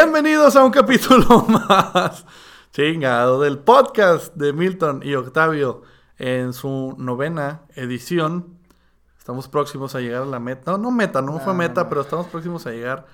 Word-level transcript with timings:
Bienvenidos 0.00 0.54
a 0.54 0.62
un 0.62 0.70
capítulo 0.70 1.42
más 1.48 2.24
chingado 2.70 3.40
del 3.40 3.58
podcast 3.58 4.32
de 4.36 4.52
Milton 4.52 5.00
y 5.02 5.16
Octavio 5.16 5.82
en 6.18 6.52
su 6.52 6.94
novena 6.98 7.62
edición. 7.74 8.58
Estamos 9.18 9.48
próximos 9.48 9.96
a 9.96 10.00
llegar 10.00 10.22
a 10.22 10.26
la 10.26 10.38
meta. 10.38 10.70
No, 10.70 10.78
no 10.78 10.90
meta, 10.92 11.20
no, 11.20 11.40
fue 11.40 11.52
meta, 11.52 11.88
pero 11.88 12.02
estamos 12.02 12.28
próximos 12.28 12.64
a 12.68 12.70
llegar 12.70 13.06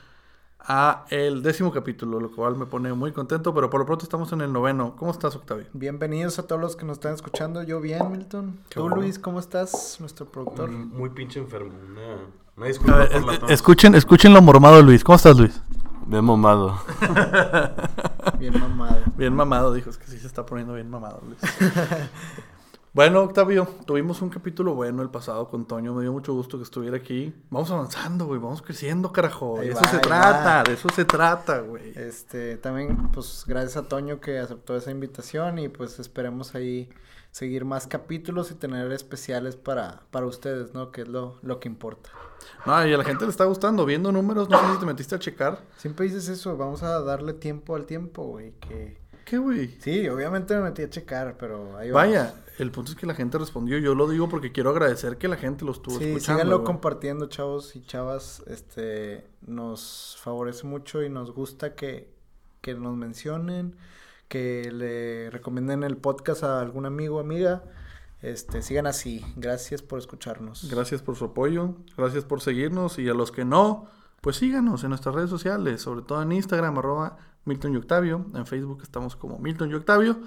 a 0.60 1.06
el 1.08 1.42
décimo 1.42 1.72
capítulo, 1.72 2.20
lo 2.20 2.30
cual 2.30 2.54
me 2.54 2.66
pone 2.66 2.92
muy 2.92 3.12
contento, 3.12 3.54
pero 3.54 3.70
por 3.70 3.80
lo 3.80 3.86
pronto 3.86 4.04
estamos 4.04 4.30
en 4.34 4.42
el 4.42 4.52
noveno. 4.52 4.94
¿Cómo 4.96 5.10
estás, 5.10 5.34
Octavio? 5.36 5.64
Bienvenidos 5.72 6.38
a 6.38 6.46
todos 6.46 6.60
los 6.60 6.76
que 6.76 6.84
nos 6.84 6.98
están 6.98 7.14
escuchando. 7.14 7.62
Yo 7.62 7.80
bien, 7.80 8.12
Milton. 8.12 8.60
Tú, 8.68 8.90
Luis, 8.90 9.18
¿cómo 9.18 9.38
estás? 9.40 9.96
Nuestro 10.00 10.26
productor. 10.26 10.68
Muy 10.68 11.08
pinche 11.08 11.40
enfermo. 11.40 11.72
Una, 11.90 12.18
una 12.58 12.66
disculpa 12.66 12.98
ver, 12.98 13.10
por 13.10 13.24
la 13.24 13.38
tos. 13.38 13.50
escuchen, 13.50 13.94
escuchen 13.94 14.34
lo 14.34 14.42
mormado, 14.42 14.82
Luis. 14.82 15.02
¿Cómo 15.02 15.16
estás, 15.16 15.38
Luis? 15.38 15.62
Bien 16.06 16.24
mamado. 16.24 16.78
Bien 18.38 18.60
mamado. 18.60 19.02
Bien 19.16 19.34
mamado, 19.34 19.72
dijo. 19.72 19.90
Es 19.90 19.98
que 19.98 20.06
sí 20.06 20.18
se 20.18 20.26
está 20.26 20.44
poniendo 20.44 20.74
bien 20.74 20.90
mamado, 20.90 21.22
Luis. 21.26 21.38
bueno, 22.92 23.22
Octavio, 23.22 23.66
tuvimos 23.86 24.20
un 24.20 24.28
capítulo 24.28 24.74
bueno 24.74 25.02
el 25.02 25.10
pasado 25.10 25.48
con 25.48 25.66
Toño. 25.66 25.94
Me 25.94 26.02
dio 26.02 26.12
mucho 26.12 26.34
gusto 26.34 26.58
que 26.58 26.64
estuviera 26.64 26.96
aquí. 26.96 27.34
Vamos 27.50 27.70
avanzando, 27.70 28.26
güey. 28.26 28.40
Vamos 28.40 28.60
creciendo, 28.60 29.12
carajo. 29.12 29.58
Ahí 29.60 29.68
De 29.68 29.72
eso 29.72 29.82
va, 29.82 29.90
se 29.90 29.98
trata, 29.98 30.56
va. 30.56 30.62
de 30.62 30.72
eso 30.74 30.88
se 30.90 31.04
trata, 31.04 31.60
güey. 31.60 31.92
Este, 31.96 32.56
también, 32.58 33.10
pues, 33.12 33.44
gracias 33.46 33.76
a 33.76 33.88
Toño 33.88 34.20
que 34.20 34.38
aceptó 34.38 34.76
esa 34.76 34.90
invitación 34.90 35.58
y 35.58 35.68
pues 35.68 35.98
esperemos 35.98 36.54
ahí 36.54 36.90
seguir 37.34 37.64
más 37.64 37.88
capítulos 37.88 38.52
y 38.52 38.54
tener 38.54 38.92
especiales 38.92 39.56
para, 39.56 40.02
para 40.12 40.24
ustedes, 40.24 40.72
¿no? 40.72 40.92
Que 40.92 41.00
es 41.00 41.08
lo, 41.08 41.36
lo 41.42 41.58
que 41.58 41.66
importa. 41.68 42.10
No, 42.64 42.86
y 42.86 42.94
a 42.94 42.96
la 42.96 43.02
gente 43.02 43.24
le 43.24 43.30
está 43.32 43.44
gustando. 43.44 43.84
Viendo 43.84 44.12
números, 44.12 44.48
no 44.48 44.56
sé 44.60 44.72
si 44.74 44.78
te 44.78 44.86
metiste 44.86 45.16
a 45.16 45.18
checar. 45.18 45.58
Siempre 45.76 46.06
dices 46.06 46.28
eso, 46.28 46.56
vamos 46.56 46.84
a 46.84 47.00
darle 47.00 47.32
tiempo 47.32 47.74
al 47.74 47.86
tiempo, 47.86 48.22
güey, 48.24 48.52
que... 48.60 49.02
¿Qué, 49.24 49.38
güey? 49.38 49.74
Sí, 49.80 50.08
obviamente 50.08 50.54
me 50.54 50.60
metí 50.62 50.82
a 50.82 50.90
checar, 50.90 51.36
pero 51.36 51.76
ahí 51.76 51.90
vamos. 51.90 52.08
Vaya, 52.08 52.34
el 52.58 52.70
punto 52.70 52.92
es 52.92 52.96
que 52.96 53.06
la 53.06 53.14
gente 53.14 53.36
respondió. 53.36 53.78
Yo 53.78 53.96
lo 53.96 54.06
digo 54.08 54.28
porque 54.28 54.52
quiero 54.52 54.70
agradecer 54.70 55.16
que 55.18 55.26
la 55.26 55.36
gente 55.36 55.64
lo 55.64 55.72
estuvo 55.72 55.98
Sí, 55.98 56.04
escuchando. 56.04 56.38
síganlo 56.42 56.58
güey. 56.58 56.66
compartiendo, 56.66 57.26
chavos 57.26 57.74
y 57.74 57.82
chavas. 57.82 58.44
Este, 58.46 59.26
nos 59.40 60.16
favorece 60.20 60.66
mucho 60.68 61.02
y 61.02 61.08
nos 61.08 61.32
gusta 61.32 61.74
que, 61.74 62.14
que 62.60 62.74
nos 62.74 62.94
mencionen, 62.96 63.74
que 64.34 64.72
le 64.72 65.30
recomienden 65.30 65.84
el 65.84 65.96
podcast 65.96 66.42
a 66.42 66.60
algún 66.60 66.86
amigo 66.86 67.18
o 67.18 67.20
amiga. 67.20 67.62
Este, 68.20 68.62
sigan 68.62 68.88
así. 68.88 69.24
Gracias 69.36 69.80
por 69.80 70.00
escucharnos. 70.00 70.68
Gracias 70.68 71.02
por 71.02 71.14
su 71.14 71.26
apoyo, 71.26 71.76
gracias 71.96 72.24
por 72.24 72.40
seguirnos 72.40 72.98
y 72.98 73.08
a 73.08 73.14
los 73.14 73.30
que 73.30 73.44
no, 73.44 73.86
pues 74.20 74.34
síganos 74.34 74.82
en 74.82 74.88
nuestras 74.88 75.14
redes 75.14 75.30
sociales, 75.30 75.82
sobre 75.82 76.02
todo 76.02 76.20
en 76.20 76.32
Instagram, 76.32 76.76
arroba 76.76 77.16
Milton 77.44 77.74
y 77.74 77.76
Octavio, 77.76 78.26
en 78.34 78.44
Facebook 78.44 78.80
estamos 78.82 79.14
como 79.14 79.38
Milton 79.38 79.70
y 79.70 79.74
Octavio 79.74 80.18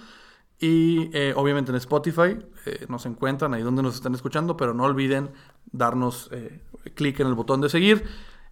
y 0.58 1.10
eh, 1.12 1.34
obviamente 1.36 1.72
en 1.72 1.76
Spotify 1.76 2.40
eh, 2.66 2.86
nos 2.88 3.06
encuentran 3.06 3.54
ahí 3.56 3.62
donde 3.62 3.84
nos 3.84 3.96
están 3.96 4.16
escuchando, 4.16 4.56
pero 4.56 4.74
no 4.74 4.86
olviden 4.86 5.32
darnos 5.74 6.30
eh, 6.32 6.62
clic 6.96 7.20
en 7.20 7.28
el 7.28 7.34
botón 7.34 7.60
de 7.60 7.68
seguir 7.68 8.06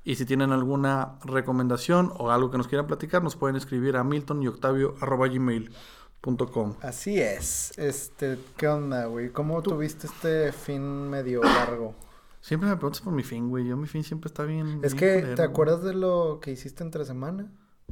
y 0.05 0.15
si 0.15 0.25
tienen 0.25 0.51
alguna 0.51 1.15
recomendación 1.25 2.13
o 2.17 2.29
algo 2.29 2.51
que 2.51 2.57
nos 2.57 2.67
quieran 2.67 2.85
platicar, 2.85 3.23
nos 3.23 3.35
pueden 3.35 3.55
escribir 3.55 3.97
a 3.97 4.03
milton 4.03 4.43
y 4.43 4.47
octavio. 4.47 4.93
Así 6.81 7.19
es. 7.19 7.77
Este, 7.77 8.37
¿qué 8.55 8.67
onda, 8.67 9.05
güey? 9.05 9.29
¿Cómo 9.31 9.61
tuviste 9.63 10.05
este 10.05 10.51
fin 10.51 11.09
medio 11.09 11.43
largo? 11.43 11.95
Siempre 12.39 12.69
me 12.69 12.75
preguntas 12.75 13.01
por 13.01 13.13
mi 13.13 13.23
fin, 13.23 13.49
güey. 13.49 13.65
Yo 13.67 13.75
mi 13.77 13.87
fin 13.87 14.03
siempre 14.03 14.27
está 14.27 14.43
bien. 14.43 14.79
Es 14.83 14.93
bien 14.93 14.97
que, 14.97 15.21
¿te 15.21 15.35
güey. 15.35 15.47
acuerdas 15.47 15.83
de 15.83 15.95
lo 15.95 16.39
que 16.39 16.51
hiciste 16.51 16.83
entre 16.83 17.03
semana? 17.03 17.51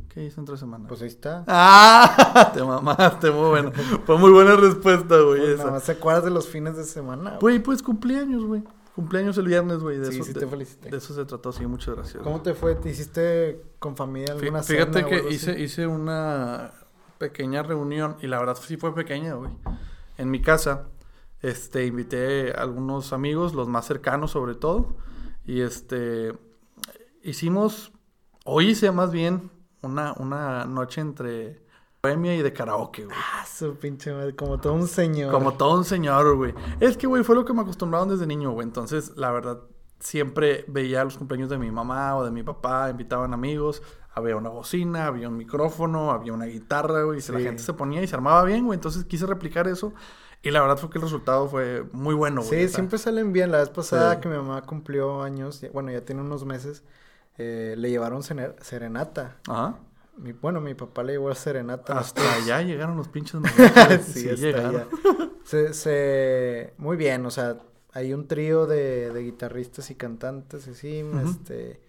¿Qué 0.09 0.23
hice 0.23 0.39
entre 0.39 0.57
semana? 0.57 0.87
Pues 0.87 1.01
ahí 1.01 1.07
está. 1.07 1.43
¡Ah! 1.47 2.51
Te 2.53 2.63
mamaste, 2.63 3.31
muy 3.31 3.49
buena. 3.49 3.71
Fue 4.05 4.17
muy 4.19 4.29
buena 4.29 4.55
respuesta, 4.55 5.19
güey. 5.19 5.39
Pues 5.39 5.49
esa. 5.53 5.57
nada 5.63 5.71
más 5.71 5.83
te 5.83 5.93
acuerdas 5.93 6.23
de 6.25 6.29
los 6.29 6.47
fines 6.47 6.77
de 6.77 6.83
semana. 6.83 7.37
Güey, 7.41 7.55
güey. 7.55 7.59
pues 7.59 7.81
cumpleaños, 7.81 8.45
güey. 8.45 8.63
Cumpleaños 8.95 9.37
el 9.39 9.47
viernes, 9.47 9.79
güey. 9.79 9.97
De, 9.97 10.11
Sí, 10.11 10.15
eso, 10.17 10.23
sí 10.25 10.33
te 10.33 10.45
felicité. 10.47 10.89
de 10.89 10.97
eso 10.97 11.13
se 11.15 11.25
trató, 11.25 11.51
sí. 11.51 11.65
Muchas 11.65 11.95
gracias. 11.95 12.21
¿Cómo 12.23 12.41
te 12.41 12.53
fue? 12.53 12.75
¿Te 12.75 12.89
hiciste 12.89 13.61
con 13.79 13.95
familia 13.95 14.35
Fí- 14.35 14.43
alguna 14.43 14.63
Fíjate 14.63 14.93
cena 14.99 15.07
que 15.07 15.15
así? 15.15 15.27
hice, 15.29 15.59
hice 15.59 15.87
una 15.87 16.71
pequeña 17.17 17.63
reunión 17.63 18.17
y 18.21 18.27
la 18.27 18.39
verdad 18.39 18.55
sí 18.61 18.77
fue 18.77 18.93
pequeña, 18.93 19.33
güey. 19.33 19.51
En 20.17 20.29
mi 20.29 20.41
casa, 20.41 20.85
este, 21.41 21.85
invité 21.87 22.51
a 22.55 22.61
algunos 22.61 23.13
amigos, 23.13 23.53
los 23.55 23.67
más 23.67 23.85
cercanos 23.87 24.31
sobre 24.31 24.53
todo, 24.55 24.95
y 25.45 25.61
este, 25.61 26.33
hicimos, 27.23 27.91
o 28.45 28.61
hice 28.61 28.91
más 28.91 29.11
bien, 29.11 29.49
una, 29.81 30.13
una 30.13 30.65
noche 30.65 31.01
entre 31.01 31.62
bohemia 32.05 32.35
y 32.35 32.41
de 32.41 32.51
karaoke, 32.51 33.05
güey. 33.05 33.15
Ah, 33.17 33.45
su 33.45 33.75
pinche 33.77 34.11
madre, 34.13 34.35
como 34.35 34.59
todo 34.59 34.73
un 34.73 34.87
señor. 34.89 35.31
Como 35.31 35.53
todo 35.53 35.77
un 35.77 35.85
señor, 35.85 36.35
güey. 36.35 36.53
Es 36.81 36.97
que, 36.97 37.07
güey, 37.07 37.23
fue 37.23 37.33
lo 37.33 37.45
que 37.45 37.53
me 37.53 37.61
acostumbraron 37.61 38.09
desde 38.09 38.27
niño, 38.27 38.51
güey. 38.51 38.67
Entonces, 38.67 39.13
la 39.15 39.31
verdad, 39.31 39.59
siempre 40.01 40.65
veía 40.67 41.05
los 41.05 41.17
cumpleaños 41.17 41.49
de 41.49 41.57
mi 41.57 41.71
mamá 41.71 42.17
o 42.17 42.25
de 42.25 42.31
mi 42.31 42.43
papá, 42.43 42.89
invitaban 42.89 43.33
amigos, 43.33 43.81
había 44.13 44.35
una 44.35 44.49
bocina, 44.49 45.07
había 45.07 45.29
un 45.29 45.37
micrófono, 45.37 46.11
había 46.11 46.33
una 46.33 46.43
guitarra, 46.43 47.03
güey. 47.03 47.19
y 47.25 47.31
La 47.31 47.39
gente 47.39 47.63
se 47.63 47.71
ponía 47.71 48.03
y 48.03 48.07
se 48.07 48.15
armaba 48.15 48.43
bien, 48.43 48.65
güey. 48.65 48.75
Entonces 48.75 49.05
quise 49.05 49.25
replicar 49.25 49.69
eso. 49.69 49.93
Y 50.41 50.51
la 50.51 50.59
verdad 50.59 50.75
fue 50.75 50.89
que 50.89 50.97
el 50.97 51.03
resultado 51.03 51.47
fue 51.47 51.85
muy 51.93 52.15
bueno, 52.15 52.41
güey. 52.43 52.67
Sí, 52.67 52.73
siempre 52.73 52.97
salen 52.97 53.31
bien. 53.31 53.49
La 53.49 53.59
vez 53.59 53.69
pasada 53.69 54.15
Sí. 54.15 54.19
que 54.19 54.27
mi 54.27 54.35
mamá 54.35 54.61
cumplió 54.63 55.23
años, 55.23 55.65
bueno, 55.71 55.89
ya 55.89 56.01
tiene 56.03 56.19
unos 56.21 56.43
meses, 56.43 56.83
eh, 57.37 57.75
le 57.77 57.89
llevaron 57.91 58.23
serenata. 58.23 59.37
Ajá. 59.47 59.75
Mi- 60.17 60.31
bueno, 60.33 60.61
mi 60.61 60.73
papá 60.75 61.03
le 61.03 61.13
llevó 61.13 61.33
serenata. 61.35 61.93
a 61.93 61.95
los 61.97 62.05
Hasta 62.07 62.33
allá 62.35 62.61
llegaron 62.61 62.95
los 62.97 63.07
pinches 63.07 63.41
sí, 64.05 64.21
sí, 64.21 64.35
llegaron. 64.35 64.87
Se, 65.43 65.73
se- 65.73 66.73
Muy 66.77 66.97
bien, 66.97 67.25
o 67.25 67.31
sea, 67.31 67.57
hay 67.93 68.13
un 68.13 68.27
trío 68.27 68.65
de, 68.67 69.11
de 69.11 69.21
guitarristas 69.23 69.89
y 69.91 69.95
cantantes, 69.95 70.67
así, 70.67 71.03
Ujú. 71.03 71.29
este, 71.29 71.81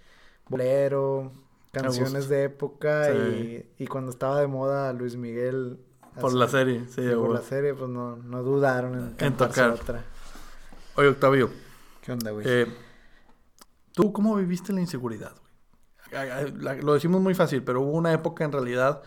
bolero, 0.49 1.33
canciones 1.73 2.29
de 2.29 2.45
época 2.45 3.07
Sí. 3.13 3.67
y, 3.79 3.85
y 3.85 3.87
cuando 3.87 4.11
estaba 4.11 4.41
de 4.41 4.47
moda 4.47 4.93
Luis 4.93 5.17
Miguel. 5.17 5.79
Por 6.21 6.31
así, 6.31 6.39
la 6.39 6.49
serie, 6.49 6.85
sí, 6.89 7.01
y 7.03 7.15
por 7.15 7.31
la 7.31 7.43
serie, 7.43 7.75
pues 7.75 7.91
no, 7.91 8.17
no 8.17 8.43
dudaron 8.43 9.15
en, 9.19 9.37
tocar. 9.37 9.71
otra. 9.71 10.05
Oye, 10.97 11.09
Octavio, 11.09 11.51
¿Qué 12.03 12.13
onda, 12.13 12.31
güey? 12.31 12.45
Eh, 12.49 12.67
¿Tú 13.93 14.13
cómo 14.13 14.37
viviste 14.37 14.73
la 14.73 14.81
inseguridad, 14.81 15.33
güey? 15.33 15.45
Ay, 15.99 16.04
ay, 16.04 16.04
la- 16.04 16.04
Lo 16.83 16.95
decimos 16.95 17.21
muy 17.21 17.35
fácil, 17.35 17.63
pero 17.63 17.81
hubo 17.83 17.93
una 17.93 18.13
época 18.13 18.45
en 18.45 18.53
realidad 18.53 19.03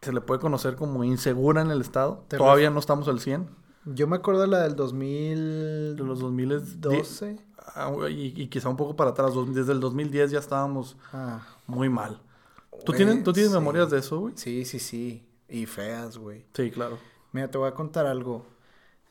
que 0.00 0.06
se 0.06 0.12
le 0.12 0.20
puede 0.20 0.40
conocer 0.40 0.76
como 0.76 1.04
insegura 1.04 1.60
en 1.60 1.70
el 1.70 1.80
estado. 1.80 2.24
Todavía 2.28 2.70
no 2.70 2.78
estamos 2.78 3.08
al 3.08 3.20
100. 3.20 3.48
Yo 3.86 4.06
me 4.06 4.16
acuerdo 4.16 4.42
de 4.42 4.46
la 4.48 4.62
del 4.62 4.76
2012. 4.76 5.94
De 5.96 6.04
los 6.04 6.20
2012. 6.20 7.38
Y, 8.10 8.42
y 8.42 8.48
quizá 8.48 8.68
un 8.68 8.76
poco 8.76 8.96
para 8.96 9.10
atrás. 9.10 9.32
Desde 9.48 9.72
el 9.72 9.80
2010 9.80 10.30
ya 10.32 10.38
estábamos 10.38 10.96
Ah, 11.12 11.40
muy 11.66 11.88
mal. 11.88 12.20
¿Tú 12.84 12.92
tienes, 12.92 13.22
¿tú 13.22 13.32
tienes 13.32 13.52
sí. 13.52 13.58
memorias 13.58 13.90
de 13.90 13.98
eso, 13.98 14.20
güey? 14.20 14.34
Sí, 14.36 14.64
sí, 14.64 14.78
sí. 14.78 15.26
Y 15.48 15.66
feas, 15.66 16.16
güey. 16.18 16.46
Sí, 16.54 16.70
claro. 16.70 16.98
Mira, 17.32 17.50
te 17.50 17.58
voy 17.58 17.68
a 17.68 17.74
contar 17.74 18.06
algo. 18.06 18.46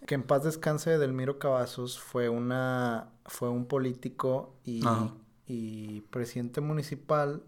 Que 0.06 0.16
en 0.16 0.24
paz 0.24 0.44
descanse 0.44 0.98
Delmiro 0.98 1.40
Cavazos 1.40 2.00
fue 2.00 2.30
una 2.30 3.10
fue 3.26 3.50
un 3.50 3.66
político 3.66 4.56
y, 4.64 4.86
Ajá. 4.86 5.12
Y 5.50 6.02
presidente 6.12 6.62
municipal 6.62 7.42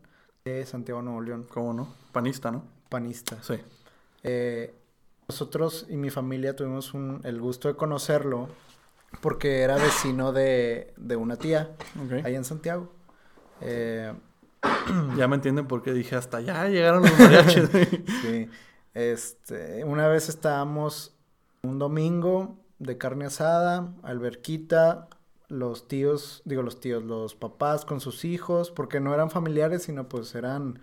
de 0.43 0.65
Santiago 0.65 1.01
Nuevo 1.01 1.21
León, 1.21 1.45
¿Cómo 1.49 1.71
no? 1.73 1.93
Panista, 2.11 2.51
¿no? 2.51 2.63
panista. 2.89 3.41
Sí. 3.43 3.53
Eh, 4.23 4.73
nosotros 5.29 5.85
y 5.89 5.95
mi 5.95 6.09
familia 6.09 6.55
tuvimos 6.55 6.93
un- 6.93 7.21
el 7.23 7.39
gusto 7.39 7.67
de 7.69 7.75
conocerlo 7.75 8.49
porque 9.21 9.61
era 9.61 9.75
vecino 9.75 10.31
de, 10.33 10.93
de 10.97 11.15
una 11.15 11.37
tía 11.37 11.69
Ok. 12.03 12.25
ahí 12.25 12.35
en 12.35 12.43
Santiago. 12.43 12.91
Eh, 13.61 14.11
Ya 15.17 15.27
me 15.27 15.35
entienden 15.35 15.67
por 15.67 15.81
qué 15.83 15.93
dije 15.93 16.15
hasta 16.15 16.37
allá 16.37 16.67
llegaron 16.67 17.03
los 17.03 17.17
mariachis. 17.19 17.69
Sí. 18.21 18.49
Este, 18.93 19.83
una 19.85 20.07
vez 20.07 20.27
estábamos 20.27 21.15
un 21.63 21.79
domingo 21.79 22.57
de 22.79 22.97
carne 22.97 23.25
asada, 23.25 23.93
alberquita, 24.03 25.07
los 25.51 25.87
tíos, 25.87 26.41
digo 26.45 26.61
los 26.63 26.79
tíos, 26.79 27.03
los 27.03 27.35
papás 27.35 27.83
con 27.85 27.99
sus 27.99 28.23
hijos, 28.25 28.71
porque 28.71 28.99
no 28.99 29.13
eran 29.13 29.29
familiares, 29.29 29.83
sino 29.83 30.07
pues 30.07 30.33
eran 30.33 30.79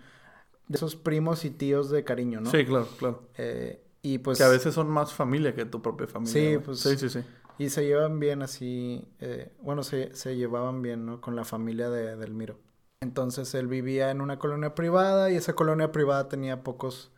de 0.67 0.75
esos 0.77 0.95
primos 0.95 1.43
y 1.45 1.49
tíos 1.49 1.89
de 1.89 2.03
cariño, 2.03 2.39
¿no? 2.41 2.51
Sí, 2.51 2.63
claro, 2.65 2.87
claro. 2.99 3.23
Eh, 3.37 3.81
y 4.03 4.19
pues 4.19 4.37
que 4.37 4.43
a 4.43 4.49
veces 4.49 4.73
son 4.75 4.87
más 4.89 5.11
familia 5.13 5.55
que 5.55 5.65
tu 5.65 5.81
propia 5.81 6.05
familia. 6.07 6.31
Sí, 6.33 6.57
pues- 6.63 6.79
Sí, 6.81 6.97
sí, 6.97 7.09
sí. 7.09 7.19
y 7.57 7.69
se 7.69 7.83
llevan 7.85 8.19
bien 8.19 8.41
así, 8.43 9.07
eh, 9.19 9.51
bueno, 9.61 9.81
se, 9.83 10.15
se 10.15 10.35
llevaban 10.35 10.81
bien, 10.83 11.05
¿no? 11.05 11.19
Con 11.19 11.35
la 11.35 11.43
familia 11.43 11.89
de 11.89 12.15
Delmiro. 12.15 12.59
Entonces 13.01 13.53
él 13.55 13.67
vivía 13.67 14.11
en 14.11 14.21
una 14.21 14.37
colonia 14.39 14.75
privada 14.75 15.31
y 15.31 15.35
esa 15.35 15.53
colonia 15.53 15.91
privada 15.91 16.29
tenía 16.29 16.63
pocos, 16.63 17.11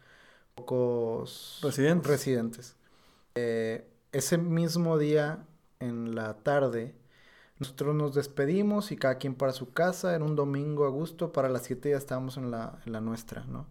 pocos 0.55 1.59
Residentes. 1.61 2.09
residentes. 2.09 2.75
Eh, 3.35 3.87
ese 4.11 4.37
mismo 4.37 4.97
día, 4.97 5.45
en 5.79 6.15
la 6.15 6.35
tarde, 6.35 6.95
Nosotros 7.61 7.93
nos 7.93 8.15
despedimos 8.15 8.91
y 8.91 8.97
cada 8.97 9.19
quien 9.19 9.35
para 9.35 9.51
su 9.51 9.71
casa. 9.71 10.15
Era 10.15 10.25
un 10.25 10.35
domingo 10.35 10.83
a 10.85 10.89
gusto. 10.89 11.31
Para 11.31 11.47
las 11.47 11.61
7 11.61 11.91
ya 11.91 11.97
estábamos 11.97 12.37
en 12.37 12.49
la, 12.49 12.79
en 12.87 12.91
la 12.91 13.01
nuestra, 13.01 13.45
¿no? 13.45 13.67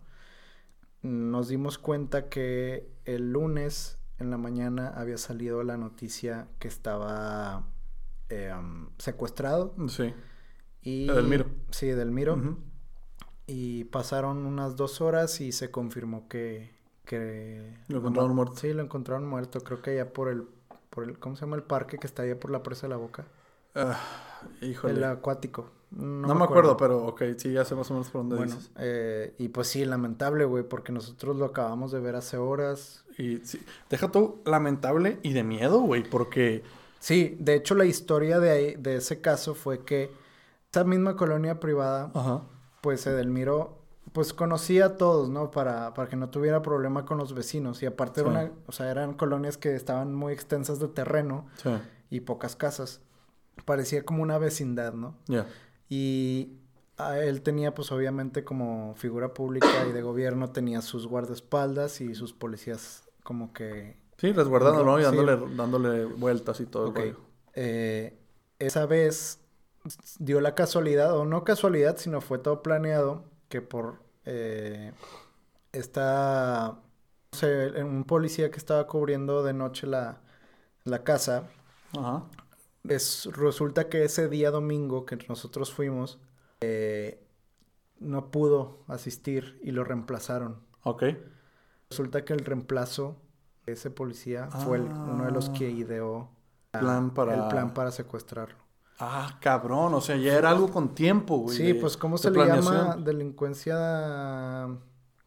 Nos 1.02 1.48
dimos 1.48 1.76
cuenta 1.76 2.28
que 2.28 2.88
el 3.04 3.32
lunes 3.32 3.98
en 4.20 4.30
la 4.30 4.38
mañana 4.38 4.92
había 4.94 5.18
salido 5.18 5.64
la 5.64 5.76
noticia 5.76 6.46
que 6.60 6.68
estaba 6.68 7.66
eh, 8.28 8.54
um, 8.56 8.90
secuestrado. 8.96 9.74
Sí. 9.88 10.14
Y, 10.82 11.10
Edelmiro. 11.10 11.46
Sí, 11.72 11.88
Edelmiro. 11.88 12.36
Ujú. 12.36 12.58
Y 13.48 13.86
pasaron 13.86 14.46
unas 14.46 14.76
dos 14.76 15.00
horas 15.00 15.40
y 15.40 15.50
se 15.50 15.72
confirmó 15.72 16.28
que... 16.28 16.76
que 17.04 17.76
Lo 17.88 17.98
encontraron 17.98 18.36
muerto. 18.36 18.54
Sí, 18.54 18.72
lo 18.72 18.84
encontraron 18.84 19.26
muerto. 19.26 19.62
Creo 19.62 19.82
que 19.82 19.90
allá 19.90 20.12
por 20.12 20.28
el, 20.28 20.44
por 20.90 21.02
el... 21.02 21.18
¿Cómo 21.18 21.34
se 21.34 21.40
llama 21.40 21.56
el 21.56 21.64
parque 21.64 21.98
que 21.98 22.06
está 22.06 22.22
allá 22.22 22.38
por 22.38 22.52
la 22.52 22.62
presa 22.62 22.82
de 22.82 22.90
la 22.90 22.96
boca? 22.96 23.26
Ah, 23.74 23.98
híjole. 24.60 24.94
El 24.94 25.04
acuático. 25.04 25.70
no, 25.90 26.34
me 26.34 26.44
acuerdo, 26.44 26.76
pero 26.76 27.04
ok, 27.06 27.22
sí, 27.36 27.52
ya 27.52 27.64
sé 27.64 27.74
más 27.74 27.90
o 27.90 27.94
menos 27.94 28.10
por 28.10 28.20
dónde 28.22 28.36
Bueno, 28.36 28.54
dices. 28.54 28.70
eh, 28.78 29.34
y 29.38 29.48
pues 29.48 29.68
sí, 29.68 29.84
lamentable, 29.84 30.44
güey, 30.44 30.64
porque 30.64 30.92
nosotros 30.92 31.36
lo 31.36 31.46
acabamos 31.46 31.92
de 31.92 32.00
ver 32.00 32.16
hace 32.16 32.36
horas. 32.36 33.04
Y 33.18 33.38
sí, 33.38 33.60
deja 33.88 34.08
tú 34.10 34.40
lamentable 34.44 35.18
y 35.22 35.32
de 35.32 35.42
miedo, 35.44 35.80
güey, 35.80 36.02
porque... 36.02 36.62
Sí, 37.00 37.36
de 37.40 37.54
hecho 37.54 37.74
la 37.74 37.86
historia 37.86 38.40
de, 38.40 38.50
ahí, 38.50 38.74
de 38.76 38.96
ese 38.96 39.20
caso 39.20 39.54
fue 39.54 39.84
que 39.84 40.10
esa 40.70 40.84
misma 40.84 41.16
colonia 41.16 41.58
privada, 41.58 42.10
Ajá. 42.14 42.42
pues 42.82 43.06
Edelmiro, 43.06 43.78
pues 44.12 44.32
conocía 44.34 44.86
a 44.86 44.96
todos, 44.96 45.28
¿no? 45.30 45.50
Para, 45.50 45.94
para 45.94 46.08
que 46.08 46.16
no 46.16 46.28
tuviera 46.30 46.62
problema 46.62 47.04
con 47.06 47.16
los 47.18 47.32
vecinos. 47.34 47.82
Y 47.82 47.86
aparte 47.86 48.20
era 48.20 48.30
una, 48.30 48.50
o 48.66 48.72
sea, 48.72 48.90
eran 48.90 49.14
colonias 49.14 49.56
que 49.56 49.74
estaban 49.74 50.14
muy 50.14 50.32
extensas 50.32 50.78
de 50.78 50.88
terreno 50.88 51.46
Sí, 51.62 51.70
y 52.10 52.20
pocas 52.20 52.54
casas. 52.54 53.00
Parecía 53.64 54.04
como 54.04 54.22
una 54.22 54.38
vecindad, 54.38 54.92
¿no? 54.94 55.16
ya. 55.28 55.46
Y 55.88 56.56
él 57.22 57.42
tenía, 57.42 57.74
pues 57.74 57.90
obviamente 57.92 58.44
como 58.44 58.94
figura 58.96 59.32
pública 59.34 59.66
y 59.88 59.92
de 59.92 60.02
gobierno, 60.02 60.50
tenía 60.50 60.82
sus 60.82 61.06
guardaespaldas 61.06 62.00
y 62.00 62.14
sus 62.14 62.32
policías 62.32 63.08
como 63.22 63.52
que... 63.52 63.96
Sí, 64.18 64.32
resguardándolo 64.32 64.98
y 64.98 65.02
Sí. 65.02 65.06
dándole, 65.06 65.56
dándole 65.56 66.04
vueltas 66.04 66.60
y 66.60 66.66
todo. 66.66 66.84
el 66.84 66.90
Ok. 66.90 66.96
rollo. 66.98 67.16
Eh, 67.54 68.18
esa 68.58 68.86
vez 68.86 69.40
dio 70.18 70.40
la 70.40 70.54
casualidad, 70.54 71.16
o 71.16 71.24
no 71.24 71.42
casualidad, 71.44 71.96
sino 71.96 72.20
fue 72.20 72.38
todo 72.38 72.62
planeado, 72.62 73.24
que 73.48 73.62
por 73.62 74.02
eh, 74.26 74.92
esta... 75.72 76.78
no 77.32 77.38
sé, 77.38 77.82
un 77.82 78.04
policía 78.04 78.50
que 78.50 78.58
estaba 78.58 78.86
cubriendo 78.86 79.42
de 79.42 79.54
noche 79.54 79.86
la, 79.86 80.20
la 80.84 81.04
casa, 81.04 81.44
Ajá. 81.98 82.24
Es, 82.88 83.28
resulta 83.32 83.88
que 83.88 84.04
ese 84.04 84.28
día 84.28 84.50
domingo 84.50 85.04
que 85.06 85.16
nosotros 85.28 85.72
fuimos, 85.72 86.18
eh, 86.60 87.22
no 87.98 88.30
pudo 88.30 88.78
asistir 88.88 89.58
y 89.62 89.70
lo 89.72 89.84
reemplazaron. 89.84 90.60
Ok. 90.84 91.04
Resulta 91.90 92.24
que 92.24 92.32
el 92.32 92.40
reemplazo 92.40 93.16
de 93.66 93.72
ese 93.74 93.90
policía 93.90 94.48
fue 94.50 94.78
el- 94.78 94.84
uno 94.84 95.24
de 95.24 95.30
los 95.32 95.50
que 95.50 95.66
Ah. 95.66 95.70
ideó 95.70 96.30
la- 96.72 96.80
Plan 96.80 97.10
para- 97.14 97.34
el 97.34 97.48
plan 97.48 97.74
para 97.74 97.90
secuestrarlo. 97.90 98.56
Ah, 98.98 99.38
cabrón, 99.40 99.94
o 99.94 100.00
sea, 100.00 100.16
ya 100.16 100.34
era 100.36 100.50
algo 100.50 100.70
con 100.70 100.94
tiempo, 100.94 101.38
güey. 101.38 101.56
Sí, 101.56 101.62
de- 101.64 101.74
pues 101.74 101.96
¿cómo 101.96 102.16
se 102.18 102.30
le 102.30 102.46
llama? 102.46 102.96
Delincuencia 102.96 104.64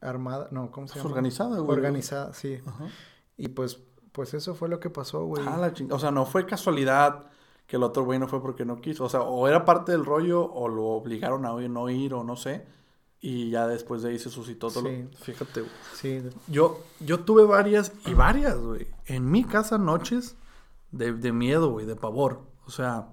armada, 0.02 0.48
no, 0.52 0.72
¿cómo 0.72 0.88
se 0.88 0.94
Pues 0.94 1.04
llama? 1.04 1.10
organizada, 1.16 1.58
güey. 1.60 1.78
Organizada, 1.78 2.34
sí. 2.34 2.60
Ajá. 2.66 2.86
Y 3.38 3.50
pues, 3.50 3.80
pues 4.12 4.34
eso 4.34 4.54
fue 4.56 4.70
lo 4.70 4.80
que 4.80 4.90
pasó, 4.90 5.26
güey. 5.26 5.44
Ah, 5.48 5.58
la 5.58 5.74
O 5.96 6.00
sea, 6.00 6.12
no 6.12 6.26
fue 6.26 6.46
casualidad 6.46 7.26
que 7.68 7.78
el 7.78 7.84
otro 7.84 8.04
güey 8.04 8.20
no 8.20 8.28
fue 8.28 8.42
porque 8.42 8.66
no 8.66 8.80
quiso. 8.82 9.06
O 9.06 9.10
sea, 9.10 9.22
o 9.22 9.48
era 9.48 9.66
parte 9.66 9.92
del 9.92 10.06
rollo 10.06 10.44
o 10.44 10.68
lo 10.68 10.86
obligaron 10.86 11.46
a 11.46 11.50
no 11.54 11.90
ir 11.90 12.14
o 12.14 12.24
no 12.24 12.36
sé. 12.36 12.66
Y 13.20 13.50
ya 13.52 13.68
después 13.68 14.02
de 14.02 14.10
ahí 14.10 14.20
se 14.20 14.30
suscitó 14.30 14.70
todo. 14.70 14.84
lo- 14.84 14.90
Sí. 14.90 15.08
Fíjate, 15.22 15.62
güey. 15.62 15.72
Sí, 15.94 16.22
Yo, 16.48 16.80
yo 17.00 17.22
tuve 17.22 17.46
varias 17.46 17.94
y 18.06 18.14
varias, 18.14 18.58
güey. 18.58 18.88
En 19.06 19.32
mi 19.32 19.44
casa 19.46 19.78
noches 19.78 20.36
de, 20.92 21.14
de 21.14 21.32
miedo, 21.32 21.72
güey, 21.72 21.86
de 21.86 21.96
pavor. 21.96 22.42
O 22.66 22.72
sea, 22.72 23.08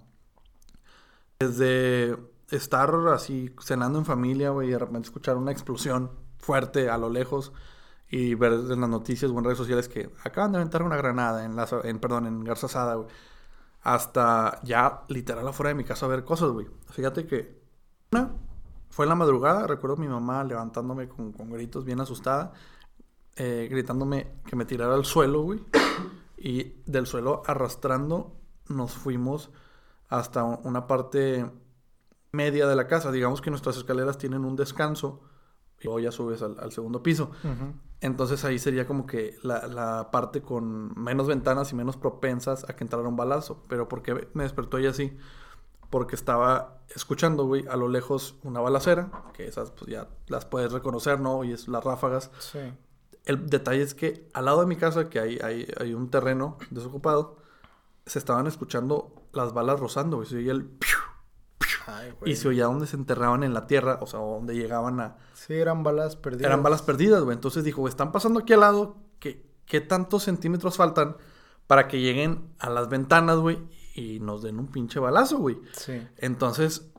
desde 1.38 2.16
estar 2.50 2.92
así 3.12 3.54
cenando 3.62 3.98
en 3.98 4.04
familia, 4.04 4.50
güey, 4.50 4.68
y 4.68 4.72
de 4.72 4.78
repente 4.78 5.06
escuchar 5.06 5.36
una 5.36 5.52
explosión 5.52 6.10
fuerte 6.38 6.90
a 6.90 6.98
lo 6.98 7.08
lejos 7.08 7.52
y 8.08 8.34
ver 8.34 8.52
en 8.52 8.80
las 8.80 8.90
noticias 8.90 9.30
o 9.30 9.38
en 9.38 9.44
redes 9.44 9.58
sociales 9.58 9.88
que 9.88 10.10
acaban 10.24 10.52
de 10.52 10.58
aventar 10.58 10.82
una 10.82 10.96
granada 10.96 11.44
en, 11.44 11.54
la, 11.54 11.68
en 11.84 12.00
perdón, 12.00 12.26
en 12.26 12.42
Garza 12.44 12.66
Sada, 12.68 12.96
güey. 12.96 13.08
Hasta 13.82 14.60
ya 14.62 15.04
literal 15.08 15.46
afuera 15.48 15.68
de 15.68 15.74
mi 15.74 15.84
casa 15.84 16.06
a 16.06 16.08
ver 16.08 16.24
cosas, 16.24 16.50
güey. 16.50 16.66
Fíjate 16.90 17.26
que 17.26 17.60
una 18.12 18.30
fue 18.90 19.04
en 19.04 19.10
la 19.10 19.14
madrugada, 19.14 19.66
recuerdo 19.66 19.96
mi 19.96 20.08
mamá 20.08 20.44
levantándome 20.44 21.08
con, 21.08 21.32
con 21.32 21.50
gritos 21.50 21.84
bien 21.84 22.00
asustada, 22.00 22.52
eh, 23.36 23.68
gritándome 23.70 24.32
que 24.46 24.56
me 24.56 24.64
tirara 24.64 24.94
al 24.94 25.04
suelo, 25.04 25.42
güey. 25.42 25.60
Y 26.42 26.80
del 26.86 27.06
suelo 27.06 27.42
arrastrando 27.46 28.34
nos 28.68 28.92
fuimos 28.92 29.50
hasta 30.08 30.42
una 30.42 30.86
parte 30.86 31.44
media 32.32 32.66
de 32.66 32.74
la 32.74 32.86
casa. 32.86 33.12
Digamos 33.12 33.42
que 33.42 33.50
nuestras 33.50 33.76
escaleras 33.76 34.16
tienen 34.16 34.46
un 34.46 34.56
descanso 34.56 35.20
y 35.80 35.84
luego 35.84 36.00
ya 36.00 36.12
subes 36.12 36.42
al, 36.42 36.58
al 36.60 36.72
segundo 36.72 37.02
piso. 37.02 37.30
Entonces 38.00 38.44
ahí 38.44 38.58
sería 38.58 38.86
como 38.86 39.06
que 39.06 39.36
la, 39.42 39.66
la 39.66 40.10
parte 40.10 40.42
con 40.42 40.98
menos 40.98 41.26
ventanas 41.26 41.72
y 41.72 41.74
menos 41.74 41.96
propensas 41.96 42.68
a 42.68 42.76
que 42.76 42.84
entrara 42.84 43.08
un 43.08 43.16
balazo. 43.16 43.62
Pero 43.68 43.88
¿por 43.88 44.02
qué 44.02 44.28
me 44.32 44.42
despertó 44.42 44.78
ella 44.78 44.90
así? 44.90 45.16
Porque 45.90 46.14
estaba 46.14 46.78
escuchando, 46.94 47.44
güey, 47.46 47.66
a 47.68 47.76
lo 47.76 47.88
lejos 47.88 48.36
una 48.42 48.60
balacera, 48.60 49.10
que 49.34 49.46
esas 49.46 49.70
pues 49.72 49.90
ya 49.90 50.08
las 50.28 50.44
puedes 50.44 50.72
reconocer, 50.72 51.20
¿no? 51.20 51.44
Y 51.44 51.52
es 51.52 51.68
las 51.68 51.82
ráfagas. 51.84 52.30
Sí. 52.38 52.60
El 53.24 53.48
detalle 53.48 53.82
es 53.82 53.94
que 53.94 54.28
al 54.32 54.46
lado 54.46 54.60
de 54.60 54.66
mi 54.66 54.76
casa, 54.76 55.10
que 55.10 55.20
hay, 55.20 55.38
hay, 55.42 55.66
hay 55.78 55.92
un 55.92 56.10
terreno 56.10 56.56
desocupado, 56.70 57.36
se 58.06 58.18
estaban 58.18 58.46
escuchando 58.46 59.14
las 59.32 59.52
balas 59.52 59.78
rozando, 59.78 60.16
güey. 60.16 60.34
Oía 60.34 60.52
el... 60.52 60.64
piu, 60.64 60.98
Ay, 61.98 62.12
güey. 62.18 62.32
y 62.32 62.36
se 62.36 62.48
oía 62.48 62.64
donde 62.64 62.86
se 62.86 62.96
enterraban 62.96 63.42
en 63.42 63.54
la 63.54 63.66
tierra, 63.66 63.98
o 64.00 64.06
sea, 64.06 64.20
donde 64.20 64.54
llegaban 64.54 65.00
a... 65.00 65.16
Sí, 65.34 65.54
eran 65.54 65.82
balas 65.82 66.16
perdidas. 66.16 66.46
Eran 66.46 66.62
balas 66.62 66.82
perdidas, 66.82 67.22
güey. 67.22 67.34
Entonces 67.34 67.64
dijo, 67.64 67.86
están 67.88 68.12
pasando 68.12 68.40
aquí 68.40 68.52
al 68.52 68.60
lado, 68.60 68.96
¿qué, 69.18 69.46
¿qué 69.66 69.80
tantos 69.80 70.24
centímetros 70.24 70.76
faltan 70.76 71.16
para 71.66 71.88
que 71.88 72.00
lleguen 72.00 72.52
a 72.58 72.70
las 72.70 72.88
ventanas, 72.88 73.38
güey, 73.38 73.58
y 73.94 74.20
nos 74.20 74.42
den 74.42 74.58
un 74.58 74.68
pinche 74.68 75.00
balazo, 75.00 75.38
güey? 75.38 75.58
Sí. 75.72 76.00
Entonces, 76.16 76.90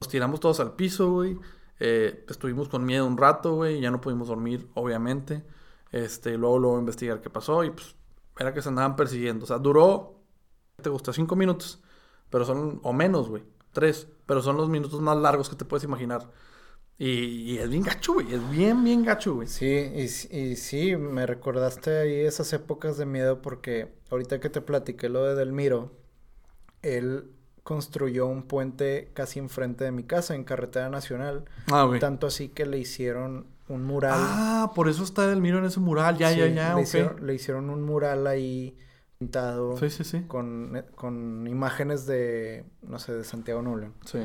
nos 0.00 0.08
tiramos 0.08 0.40
todos 0.40 0.60
al 0.60 0.74
piso, 0.74 1.12
güey. 1.12 1.38
Eh, 1.80 2.24
estuvimos 2.28 2.68
con 2.68 2.84
miedo 2.84 3.06
un 3.06 3.16
rato, 3.16 3.54
güey. 3.56 3.80
Ya 3.80 3.90
no 3.90 4.00
pudimos 4.00 4.28
dormir, 4.28 4.68
obviamente. 4.74 5.44
Este, 5.92 6.36
luego, 6.36 6.58
luego 6.58 6.78
investigar 6.78 7.20
qué 7.20 7.30
pasó 7.30 7.62
y 7.62 7.70
pues 7.70 7.94
era 8.38 8.52
que 8.52 8.62
se 8.62 8.68
andaban 8.68 8.96
persiguiendo. 8.96 9.44
O 9.44 9.46
sea, 9.46 9.58
duró, 9.58 10.20
¿te 10.82 10.90
gusta? 10.90 11.12
Cinco 11.12 11.36
minutos. 11.36 11.82
Pero 12.30 12.44
son, 12.44 12.80
o 12.82 12.92
menos, 12.92 13.28
güey. 13.28 13.44
Tres. 13.74 14.08
Pero 14.24 14.40
son 14.40 14.56
los 14.56 14.70
minutos 14.70 15.00
más 15.02 15.18
largos 15.18 15.50
que 15.50 15.56
te 15.56 15.66
puedes 15.66 15.84
imaginar. 15.84 16.30
Y, 16.96 17.08
y 17.52 17.58
es 17.58 17.68
bien 17.68 17.82
gacho, 17.82 18.14
güey. 18.14 18.32
Es 18.32 18.50
bien, 18.50 18.82
bien 18.84 19.04
gacho, 19.04 19.34
güey. 19.34 19.48
Sí, 19.48 19.66
y, 19.66 20.04
y 20.38 20.56
sí, 20.56 20.96
me 20.96 21.26
recordaste 21.26 21.98
ahí 21.98 22.20
esas 22.20 22.50
épocas 22.54 22.96
de 22.96 23.04
miedo 23.04 23.42
porque 23.42 23.92
ahorita 24.10 24.40
que 24.40 24.48
te 24.48 24.60
platiqué 24.62 25.08
lo 25.10 25.24
de 25.24 25.34
Delmiro, 25.34 25.92
él 26.82 27.30
construyó 27.62 28.26
un 28.26 28.42
puente 28.44 29.10
casi 29.14 29.38
enfrente 29.38 29.84
de 29.84 29.92
mi 29.92 30.04
casa 30.04 30.34
en 30.34 30.44
carretera 30.44 30.88
nacional, 30.90 31.44
Ah, 31.72 31.84
güey. 31.84 31.98
tanto 31.98 32.26
así 32.26 32.48
que 32.50 32.66
le 32.66 32.78
hicieron 32.78 33.46
un 33.68 33.82
mural. 33.84 34.12
Ah, 34.16 34.72
por 34.74 34.88
eso 34.88 35.02
está 35.02 35.30
el 35.32 35.40
miro 35.40 35.58
en 35.58 35.64
ese 35.64 35.80
mural. 35.80 36.18
Ya, 36.18 36.30
Sí, 36.30 36.38
ya, 36.38 36.46
ya, 36.48 36.68
le, 36.68 36.74
ok. 36.74 36.80
hicieron, 36.82 37.26
le 37.26 37.34
hicieron 37.34 37.70
un 37.70 37.82
mural 37.82 38.26
ahí 38.26 38.76
pintado 39.18 39.76
Sí, 39.76 39.90
sí, 39.90 40.04
sí. 40.04 40.22
con, 40.22 40.84
con 40.94 41.46
imágenes 41.46 42.06
de, 42.06 42.64
no 42.82 42.98
sé, 42.98 43.12
de 43.14 43.24
Santiago 43.24 43.62
Nulen. 43.62 43.94
Sí. 44.04 44.20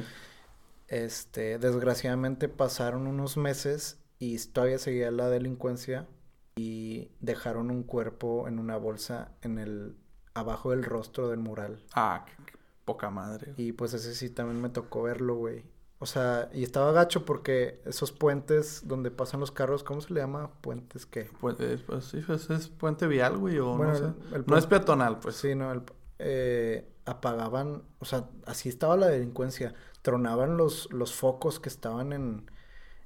Este, 0.88 1.60
desgraciadamente 1.60 2.50
pasaron 2.50 3.08
unos 3.08 3.38
meses 3.38 4.00
y 4.18 4.38
todavía 4.48 4.80
seguía 4.80 5.12
la 5.12 5.30
delincuencia 5.30 6.08
y 6.56 7.12
dejaron 7.20 7.70
un 7.72 7.84
cuerpo 7.84 8.48
en 8.48 8.60
una 8.60 8.76
bolsa 8.78 9.32
en 9.42 9.60
el 9.60 9.96
abajo 10.34 10.72
del 10.72 10.84
rostro 10.84 11.30
del 11.30 11.40
mural. 11.40 11.84
Ah, 11.94 12.26
qué, 12.26 12.44
qué 12.46 12.58
poca 12.86 13.10
madre. 13.12 13.54
Y 13.58 13.72
pues 13.74 13.94
ese 13.94 14.16
sí 14.16 14.30
también 14.30 14.62
me 14.62 14.70
tocó 14.70 15.04
verlo, 15.04 15.36
güey. 15.36 15.64
O 16.02 16.06
sea, 16.06 16.50
y 16.54 16.64
estaba 16.64 16.94
gacho 16.94 17.26
porque 17.26 17.82
esos 17.86 18.14
puentes 18.14 18.88
donde 18.88 19.12
pasan 19.12 19.42
los 19.42 19.52
carros, 19.52 19.84
¿cómo 19.84 20.00
se 20.00 20.14
le 20.14 20.22
llama? 20.22 20.50
Puentes 20.62 21.06
qué? 21.06 21.30
Pues, 21.42 21.60
eh, 21.60 21.78
pues 21.86 22.06
sí, 22.06 22.22
pues, 22.26 22.50
es 22.50 22.70
puente 22.70 23.06
vial, 23.06 23.38
güey, 23.38 23.60
o 23.60 23.76
Bueno, 23.76 23.92
no 23.94 23.98
sé. 24.00 24.06
el- 24.30 24.36
el 24.36 24.44
no 24.48 24.58
es 24.58 24.66
peatonal, 24.66 25.20
pues. 25.20 25.36
Sí, 25.36 25.56
no, 25.56 25.72
el- 25.74 25.82
eh, 26.20 26.88
apagaban, 27.06 27.84
o 28.00 28.06
sea, 28.06 28.30
así 28.46 28.70
estaba 28.70 28.96
la 28.96 29.08
delincuencia. 29.08 29.74
Tronaban 30.02 30.56
los, 30.56 30.92
los 30.94 31.14
focos 31.14 31.60
que 31.60 31.68
estaban 31.70 32.14
en 32.14 32.50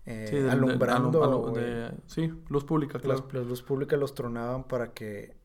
eh, 0.05 0.27
Sí, 0.29 0.49
alumbrando. 0.49 1.23
alum- 1.23 1.45
alum- 1.45 1.49
güey. 1.51 1.63
de- 1.63 1.91
sí, 2.07 2.31
luz 2.49 2.65
pública, 2.65 2.99
claro. 2.99 3.21
Las, 3.25 3.33
las 3.33 3.45
luz 3.47 3.61
pública 3.63 3.95
los 3.97 4.13
tronaban 4.13 4.65
para 4.65 4.91
que 4.93 5.35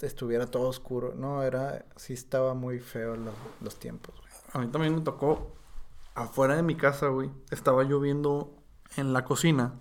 estuviera 0.00 0.46
todo 0.46 0.68
oscuro. 0.68 1.12
No, 1.14 1.42
era, 1.42 1.84
sí 1.96 2.12
estaba 2.12 2.54
muy 2.54 2.78
feo 2.78 3.16
lo- 3.16 3.32
los 3.60 3.76
tiempos, 3.78 4.14
güey. 4.20 4.32
a 4.52 4.58
mí 4.60 4.68
también 4.70 4.94
me 4.94 5.00
tocó 5.00 5.56
afuera 6.14 6.56
de 6.56 6.62
mi 6.62 6.76
casa, 6.76 7.08
güey. 7.08 7.30
Estaba 7.50 7.82
yo 7.84 8.00
viendo 8.00 8.56
en 8.96 9.12
la 9.12 9.24
cocina 9.24 9.74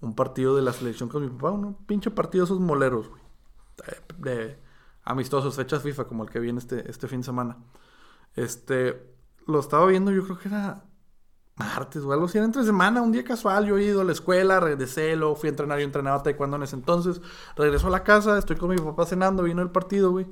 un 0.00 0.14
partido 0.14 0.54
de 0.56 0.62
la 0.62 0.72
selección 0.72 1.08
con 1.08 1.22
mi 1.22 1.28
papá, 1.28 1.50
un 1.50 1.74
pinche 1.86 2.10
partido 2.10 2.44
de 2.44 2.46
esos 2.46 2.60
moleros, 2.60 3.08
güey. 3.08 3.22
De, 4.18 4.58
amistosos, 5.04 5.56
fechas 5.56 5.82
FIFA, 5.82 6.04
como 6.04 6.24
el 6.24 6.30
que 6.30 6.40
viene 6.40 6.58
este, 6.58 6.90
este 6.90 7.08
fin 7.08 7.20
de 7.20 7.24
semana. 7.24 7.56
Este, 8.34 9.14
lo 9.46 9.60
estaba 9.60 9.86
viendo, 9.86 10.10
yo 10.10 10.24
creo 10.24 10.38
que 10.38 10.48
era 10.48 10.84
martes 11.56 12.02
o 12.02 12.12
algo 12.12 12.26
así, 12.26 12.38
era 12.38 12.46
entre 12.46 12.64
semana, 12.64 13.00
un 13.00 13.12
día 13.12 13.22
casual, 13.22 13.66
yo 13.66 13.78
he 13.78 13.84
ido 13.84 14.00
a 14.00 14.04
la 14.04 14.12
escuela, 14.12 14.58
regresé, 14.58 15.14
luego 15.14 15.36
fui 15.36 15.48
a 15.48 15.50
entrenar, 15.50 15.78
yo 15.78 15.84
entrenaba 15.84 16.22
taekwondo 16.22 16.56
en 16.56 16.64
ese 16.64 16.74
entonces, 16.74 17.20
regreso 17.56 17.86
a 17.86 17.90
la 17.90 18.02
casa, 18.02 18.36
estoy 18.38 18.56
con 18.56 18.70
mi 18.70 18.76
papá 18.76 19.06
cenando, 19.06 19.44
vino 19.44 19.62
el 19.62 19.70
partido, 19.70 20.10
güey. 20.10 20.26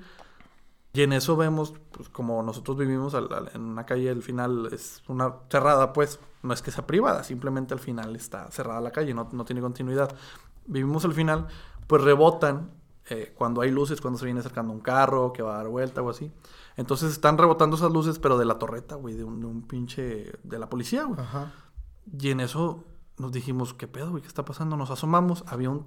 Y 0.94 1.02
en 1.02 1.12
eso 1.14 1.36
vemos, 1.36 1.74
pues 1.90 2.08
como 2.10 2.42
nosotros 2.42 2.76
vivimos 2.76 3.14
al- 3.14 3.32
al- 3.32 3.50
en 3.54 3.62
una 3.62 3.86
calle, 3.86 4.10
al 4.10 4.22
final 4.22 4.68
es 4.72 5.02
una 5.08 5.36
cerrada, 5.50 5.92
pues, 5.94 6.20
no 6.42 6.52
es 6.52 6.60
que 6.60 6.70
sea 6.70 6.86
privada, 6.86 7.24
simplemente 7.24 7.72
al 7.72 7.80
final 7.80 8.14
está 8.14 8.50
cerrada 8.50 8.80
la 8.80 8.90
calle, 8.90 9.14
no, 9.14 9.28
no 9.32 9.44
tiene 9.46 9.62
continuidad. 9.62 10.14
Vivimos 10.66 11.04
al 11.06 11.14
final, 11.14 11.46
pues 11.86 12.02
rebotan 12.02 12.70
eh, 13.08 13.32
cuando 13.36 13.62
hay 13.62 13.70
luces, 13.70 14.00
cuando 14.00 14.18
se 14.18 14.26
viene 14.26 14.40
acercando 14.40 14.72
un 14.72 14.80
carro 14.80 15.32
que 15.32 15.42
va 15.42 15.54
a 15.54 15.56
dar 15.58 15.68
vuelta 15.68 16.02
o 16.02 16.10
así. 16.10 16.30
Entonces 16.76 17.10
están 17.12 17.36
rebotando 17.38 17.76
esas 17.76 17.90
luces, 17.90 18.18
pero 18.18 18.36
de 18.38 18.44
la 18.44 18.58
torreta, 18.58 18.94
güey, 18.94 19.14
de 19.16 19.24
un, 19.24 19.40
de 19.40 19.46
un 19.46 19.62
pinche, 19.62 20.32
de 20.42 20.58
la 20.58 20.68
policía, 20.68 21.04
güey. 21.04 21.18
Ajá. 21.20 21.52
Y 22.18 22.30
en 22.30 22.40
eso 22.40 22.84
nos 23.18 23.32
dijimos, 23.32 23.72
¿qué 23.74 23.88
pedo, 23.88 24.10
güey? 24.10 24.22
¿Qué 24.22 24.28
está 24.28 24.44
pasando? 24.44 24.76
Nos 24.76 24.90
asomamos, 24.90 25.42
había 25.46 25.70
un... 25.70 25.86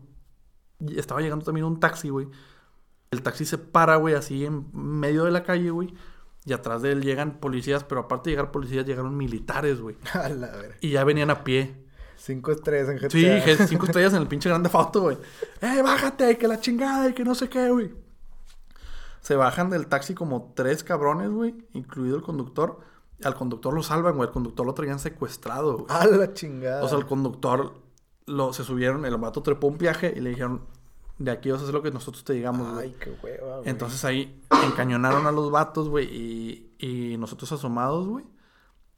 Estaba 0.95 1.21
llegando 1.21 1.45
también 1.45 1.65
un 1.65 1.79
taxi, 1.79 2.09
güey. 2.09 2.27
El 3.15 3.23
taxi 3.23 3.45
se 3.45 3.57
para, 3.57 3.95
güey, 3.95 4.13
así 4.13 4.45
en 4.45 4.65
medio 4.73 5.23
de 5.23 5.31
la 5.31 5.43
calle, 5.43 5.69
güey. 5.69 5.93
Y 6.43 6.51
atrás 6.51 6.81
de 6.81 6.91
él 6.91 7.01
llegan 7.01 7.39
policías, 7.39 7.85
pero 7.85 8.01
aparte 8.01 8.29
de 8.29 8.35
llegar 8.35 8.51
policías, 8.51 8.85
llegaron 8.85 9.15
militares, 9.15 9.79
güey. 9.79 9.95
A 10.13 10.27
la 10.27 10.51
verga. 10.51 10.75
Y 10.81 10.91
ya 10.91 11.05
venían 11.05 11.29
a 11.29 11.45
pie. 11.45 11.85
Cinco 12.17 12.51
estrellas 12.51 12.89
en 12.89 12.97
GTA. 12.97 13.09
Sí, 13.57 13.67
cinco 13.67 13.85
estrellas 13.87 14.13
en 14.13 14.21
el 14.21 14.27
pinche 14.27 14.49
grande 14.49 14.67
foto, 14.67 15.01
güey. 15.01 15.17
¡Eh, 15.61 15.81
bájate! 15.81 16.37
Que 16.37 16.47
la 16.47 16.59
chingada 16.59 17.07
y 17.07 17.13
que 17.13 17.23
no 17.23 17.35
sé 17.35 17.47
qué, 17.47 17.69
güey. 17.69 17.93
Se 19.21 19.35
bajan 19.35 19.69
del 19.69 19.87
taxi 19.87 20.13
como 20.13 20.51
tres 20.55 20.83
cabrones, 20.83 21.29
güey, 21.29 21.55
incluido 21.73 22.17
el 22.17 22.21
conductor. 22.21 22.79
Al 23.23 23.33
conductor 23.33 23.73
lo 23.73 23.81
salvan, 23.81 24.17
güey. 24.17 24.27
El 24.27 24.33
conductor 24.33 24.65
lo 24.65 24.73
traían 24.73 24.99
secuestrado, 24.99 25.77
güey. 25.77 25.85
A 25.89 26.05
la 26.05 26.33
chingada. 26.33 26.83
O 26.83 26.89
sea, 26.89 26.97
el 26.97 27.05
conductor 27.05 27.73
lo, 28.25 28.53
se 28.53 28.63
subieron, 28.63 29.05
el 29.05 29.17
vato 29.17 29.41
trepó 29.41 29.67
un 29.67 29.77
viaje 29.77 30.13
y 30.15 30.19
le 30.19 30.31
dijeron, 30.31 30.61
de 31.17 31.31
aquí 31.31 31.49
vas 31.49 31.61
a 31.61 31.63
hacer 31.63 31.73
lo 31.73 31.81
que 31.81 31.91
nosotros 31.91 32.23
te 32.23 32.33
digamos, 32.33 32.73
güey. 32.73 32.89
Ay, 32.89 32.95
qué 32.99 33.17
hueva, 33.23 33.57
güey. 33.57 33.69
Entonces 33.69 34.03
ahí 34.05 34.41
encañonaron 34.65 35.27
a 35.27 35.31
los 35.31 35.51
vatos, 35.51 35.89
güey, 35.89 36.05
y, 36.05 36.75
y 36.79 37.17
nosotros 37.17 37.51
asomados, 37.51 38.07
güey. 38.07 38.25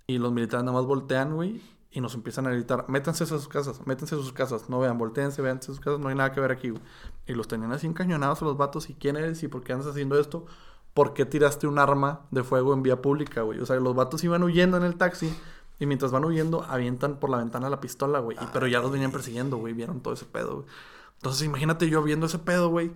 Y 0.07 0.17
los 0.17 0.31
militares 0.31 0.63
nada 0.63 0.77
más 0.77 0.85
voltean, 0.85 1.35
güey, 1.35 1.61
y 1.91 2.01
nos 2.01 2.15
empiezan 2.15 2.47
a 2.47 2.51
gritar, 2.51 2.85
métanse 2.87 3.25
a 3.25 3.27
sus 3.27 3.47
casas, 3.47 3.85
métanse 3.85 4.15
a 4.15 4.17
sus 4.17 4.31
casas, 4.31 4.69
no 4.69 4.79
vean, 4.79 4.97
volteense, 4.97 5.41
vean 5.41 5.61
sus 5.61 5.79
casas, 5.79 5.99
no 5.99 6.07
hay 6.07 6.15
nada 6.15 6.31
que 6.31 6.39
ver 6.39 6.51
aquí, 6.51 6.69
güey. 6.69 6.81
Y 7.25 7.33
los 7.33 7.47
tenían 7.47 7.71
así 7.73 7.87
encañonados 7.87 8.41
a 8.41 8.45
los 8.45 8.57
vatos, 8.57 8.89
¿y 8.89 8.93
quién 8.93 9.17
eres? 9.17 9.43
¿Y 9.43 9.47
por 9.47 9.63
qué 9.63 9.73
andas 9.73 9.87
haciendo 9.87 10.17
esto? 10.19 10.45
¿Por 10.93 11.13
qué 11.13 11.25
tiraste 11.25 11.67
un 11.67 11.77
arma 11.77 12.21
de 12.31 12.43
fuego 12.43 12.73
en 12.73 12.83
vía 12.83 13.01
pública, 13.01 13.41
güey? 13.41 13.59
O 13.59 13.65
sea, 13.65 13.75
los 13.77 13.95
vatos 13.95 14.23
iban 14.23 14.43
huyendo 14.43 14.77
en 14.77 14.83
el 14.83 14.95
taxi, 14.95 15.31
y 15.79 15.85
mientras 15.85 16.11
van 16.11 16.25
huyendo, 16.25 16.63
avientan 16.63 17.19
por 17.19 17.29
la 17.29 17.37
ventana 17.37 17.69
la 17.69 17.79
pistola, 17.79 18.19
güey. 18.19 18.37
Pero 18.51 18.67
ya 18.67 18.79
los 18.79 18.91
venían 18.91 19.11
persiguiendo, 19.11 19.57
güey, 19.57 19.73
vieron 19.73 19.99
todo 19.99 20.13
ese 20.13 20.25
pedo, 20.25 20.55
güey. 20.55 20.67
Entonces, 21.17 21.43
imagínate 21.45 21.89
yo 21.89 22.01
viendo 22.03 22.25
ese 22.27 22.39
pedo, 22.39 22.69
güey. 22.69 22.91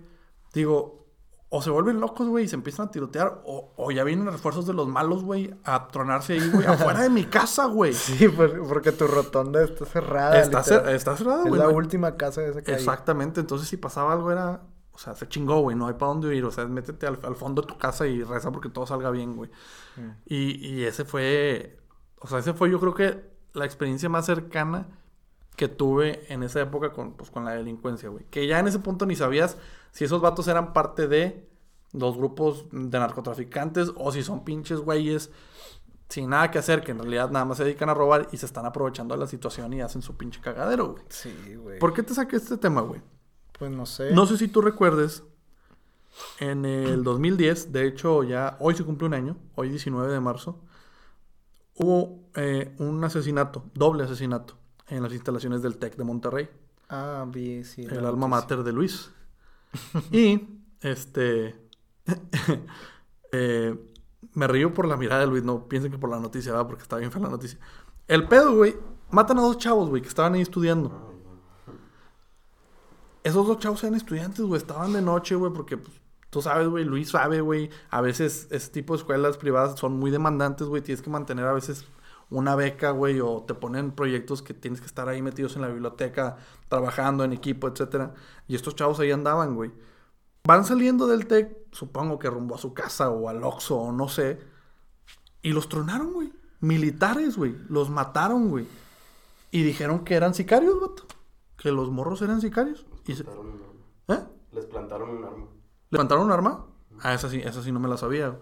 Digo, 0.54 1.06
o 1.48 1.60
se 1.60 1.70
vuelven 1.70 2.00
locos, 2.00 2.26
güey, 2.28 2.46
y 2.46 2.48
se 2.48 2.54
empiezan 2.56 2.88
a 2.88 2.90
tirotear, 2.90 3.42
o, 3.44 3.74
o 3.76 3.90
ya 3.90 4.04
vienen 4.04 4.26
refuerzos 4.26 4.66
de 4.66 4.72
los 4.72 4.88
malos, 4.88 5.22
güey, 5.22 5.54
a 5.64 5.88
tronarse 5.88 6.32
ahí, 6.34 6.50
güey, 6.50 6.66
afuera 6.66 7.00
de 7.02 7.10
mi 7.10 7.24
casa, 7.24 7.66
güey. 7.66 7.92
Sí, 7.94 8.28
por- 8.28 8.66
porque 8.68 8.90
tu 8.92 9.06
rotonda 9.06 9.62
está 9.62 9.84
cerrada. 9.84 10.40
Está, 10.40 10.62
cer- 10.62 10.88
está 10.88 11.14
cerrada, 11.16 11.42
Es 11.42 11.48
güey. 11.50 11.60
la 11.60 11.66
no- 11.68 11.74
última 11.74 12.16
casa 12.16 12.40
de 12.40 12.50
esa 12.50 12.62
calle. 12.62 12.78
Exactamente, 12.78 13.40
entonces 13.40 13.68
si 13.68 13.76
pasaba 13.76 14.14
algo 14.14 14.30
era, 14.32 14.62
o 14.92 14.98
sea, 14.98 15.14
se 15.14 15.28
chingó, 15.28 15.60
güey, 15.60 15.76
no 15.76 15.88
hay 15.88 15.94
para 15.94 16.08
dónde 16.12 16.34
ir, 16.34 16.44
o 16.46 16.50
sea, 16.50 16.64
métete 16.66 17.06
al, 17.06 17.18
al 17.22 17.36
fondo 17.36 17.60
de 17.62 17.68
tu 17.68 17.76
casa 17.76 18.06
y 18.06 18.22
reza 18.22 18.50
porque 18.50 18.70
todo 18.70 18.86
salga 18.86 19.10
bien, 19.10 19.36
güey. 19.36 19.50
Mm. 19.96 20.08
Y, 20.24 20.66
y 20.68 20.84
ese 20.84 21.04
fue, 21.04 21.78
o 22.20 22.28
sea, 22.28 22.38
ese 22.38 22.54
fue 22.54 22.70
yo 22.70 22.80
creo 22.80 22.94
que 22.94 23.30
la 23.52 23.66
experiencia 23.66 24.08
más 24.08 24.24
cercana 24.24 24.86
que 25.56 25.68
tuve 25.68 26.24
en 26.32 26.42
esa 26.42 26.60
época 26.60 26.92
con, 26.92 27.12
pues, 27.14 27.30
con 27.30 27.44
la 27.44 27.52
delincuencia, 27.52 28.08
güey. 28.08 28.24
Que 28.30 28.46
ya 28.46 28.58
en 28.58 28.68
ese 28.68 28.78
punto 28.78 29.06
ni 29.06 29.16
sabías 29.16 29.58
si 29.90 30.04
esos 30.04 30.20
vatos 30.20 30.48
eran 30.48 30.72
parte 30.72 31.06
de 31.08 31.48
los 31.92 32.16
grupos 32.16 32.66
de 32.72 32.98
narcotraficantes 32.98 33.92
o 33.96 34.12
si 34.12 34.22
son 34.22 34.44
pinches 34.44 34.80
güeyes 34.80 35.30
sin 36.08 36.28
nada 36.30 36.50
que 36.50 36.58
hacer, 36.58 36.82
que 36.82 36.92
en 36.92 36.98
realidad 36.98 37.30
nada 37.30 37.44
más 37.44 37.56
se 37.56 37.64
dedican 37.64 37.88
a 37.88 37.94
robar 37.94 38.28
y 38.32 38.36
se 38.36 38.46
están 38.46 38.66
aprovechando 38.66 39.14
de 39.14 39.20
la 39.20 39.26
situación 39.26 39.72
y 39.72 39.80
hacen 39.80 40.02
su 40.02 40.16
pinche 40.16 40.40
cagadero, 40.40 40.92
güey. 40.92 41.02
Sí, 41.08 41.32
güey. 41.56 41.78
¿Por 41.78 41.94
qué 41.94 42.02
te 42.02 42.14
saqué 42.14 42.36
este 42.36 42.58
tema, 42.58 42.82
güey? 42.82 43.00
Pues 43.58 43.70
no 43.70 43.86
sé. 43.86 44.12
No 44.12 44.26
sé 44.26 44.36
si 44.36 44.48
tú 44.48 44.60
recuerdes, 44.60 45.22
en 46.38 46.64
el 46.64 47.02
2010, 47.04 47.72
de 47.72 47.86
hecho 47.86 48.22
ya 48.24 48.56
hoy 48.60 48.74
se 48.74 48.84
cumple 48.84 49.06
un 49.06 49.14
año, 49.14 49.36
hoy 49.54 49.70
19 49.70 50.12
de 50.12 50.20
marzo, 50.20 50.60
hubo 51.76 52.28
eh, 52.34 52.74
un 52.78 53.02
asesinato, 53.04 53.64
doble 53.74 54.04
asesinato, 54.04 54.58
en 54.96 55.02
las 55.02 55.12
instalaciones 55.12 55.62
del 55.62 55.78
TEC 55.78 55.96
de 55.96 56.04
Monterrey, 56.04 56.48
Ah, 56.88 57.24
vi, 57.26 57.64
sí. 57.64 57.82
el 57.82 58.04
alma 58.04 58.28
mater 58.28 58.62
de 58.62 58.72
Luis. 58.72 59.10
y, 60.12 60.46
este, 60.80 61.56
eh, 63.32 63.74
me 64.34 64.46
río 64.46 64.74
por 64.74 64.86
la 64.86 64.96
mirada 64.96 65.22
de 65.22 65.26
Luis, 65.26 65.42
no 65.42 65.66
piensen 65.68 65.90
que 65.90 65.98
por 65.98 66.10
la 66.10 66.20
noticia, 66.20 66.52
va, 66.52 66.66
porque 66.66 66.82
está 66.82 66.96
bien 66.96 67.10
fea 67.10 67.22
la 67.22 67.30
noticia. 67.30 67.58
El 68.08 68.28
pedo, 68.28 68.54
güey, 68.54 68.76
matan 69.10 69.38
a 69.38 69.42
dos 69.42 69.56
chavos, 69.56 69.88
güey, 69.88 70.02
que 70.02 70.08
estaban 70.08 70.34
ahí 70.34 70.42
estudiando. 70.42 71.10
Esos 73.24 73.46
dos 73.46 73.58
chavos 73.58 73.82
eran 73.84 73.94
estudiantes, 73.94 74.44
güey. 74.44 74.60
Estaban 74.60 74.92
de 74.92 75.00
noche, 75.00 75.34
güey, 75.36 75.52
porque 75.52 75.78
pues, 75.78 75.94
tú 76.28 76.42
sabes, 76.42 76.68
güey, 76.68 76.84
Luis 76.84 77.10
sabe, 77.10 77.40
güey. 77.40 77.70
A 77.88 78.00
veces 78.00 78.48
ese 78.50 78.70
tipo 78.70 78.94
de 78.94 78.98
escuelas 78.98 79.38
privadas 79.38 79.78
son 79.78 79.98
muy 79.98 80.10
demandantes, 80.10 80.66
güey. 80.66 80.82
Tienes 80.82 81.00
que 81.02 81.08
mantener 81.10 81.46
a 81.46 81.52
veces 81.52 81.86
una 82.30 82.54
beca, 82.56 82.90
güey, 82.90 83.20
o 83.20 83.42
te 83.46 83.54
ponen 83.54 83.92
proyectos 83.92 84.42
que 84.42 84.54
tienes 84.54 84.80
que 84.80 84.86
estar 84.86 85.08
ahí 85.08 85.20
metidos 85.22 85.56
en 85.56 85.62
la 85.62 85.68
biblioteca, 85.68 86.36
trabajando 86.68 87.24
en 87.24 87.32
equipo, 87.32 87.68
etcétera. 87.68 88.14
Y 88.48 88.54
estos 88.54 88.74
chavos 88.74 88.98
ahí 89.00 89.10
andaban, 89.10 89.54
güey. 89.54 89.70
Van 90.44 90.64
saliendo 90.64 91.06
del 91.06 91.26
TEC, 91.26 91.56
supongo 91.72 92.18
que 92.18 92.28
rumbo 92.30 92.54
a 92.54 92.58
su 92.58 92.74
casa 92.74 93.10
o 93.10 93.28
al 93.28 93.44
Oxxo 93.44 93.76
o 93.76 93.92
no 93.92 94.08
sé. 94.08 94.40
Y 95.42 95.52
los 95.52 95.68
tronaron, 95.68 96.12
güey. 96.12 96.32
Militares, 96.60 97.36
güey. 97.36 97.56
Los 97.68 97.90
mataron, 97.90 98.48
güey. 98.48 98.66
Y 99.50 99.62
dijeron 99.62 100.04
que 100.04 100.14
eran 100.14 100.34
sicarios, 100.34 100.80
vato. 100.80 101.04
Que 101.56 101.70
los 101.70 101.90
morros 101.90 102.22
eran 102.22 102.40
sicarios. 102.40 102.86
Y 103.06 103.14
se- 103.14 103.24
Plantaron 103.24 103.46
un 103.52 103.60
arma. 103.62 104.20
¿Eh? 104.22 104.26
Les 104.52 104.66
plantaron 104.66 105.10
un 105.10 105.24
arma. 105.24 105.46
¿Levantaron 105.90 106.24
un 106.26 106.32
arma? 106.32 106.66
Ah, 107.00 107.14
esa 107.14 107.28
sí, 107.28 107.40
esa 107.44 107.62
sí 107.62 107.70
no 107.72 107.80
me 107.80 107.88
la 107.88 107.96
sabía. 107.96 108.28
güey. 108.28 108.40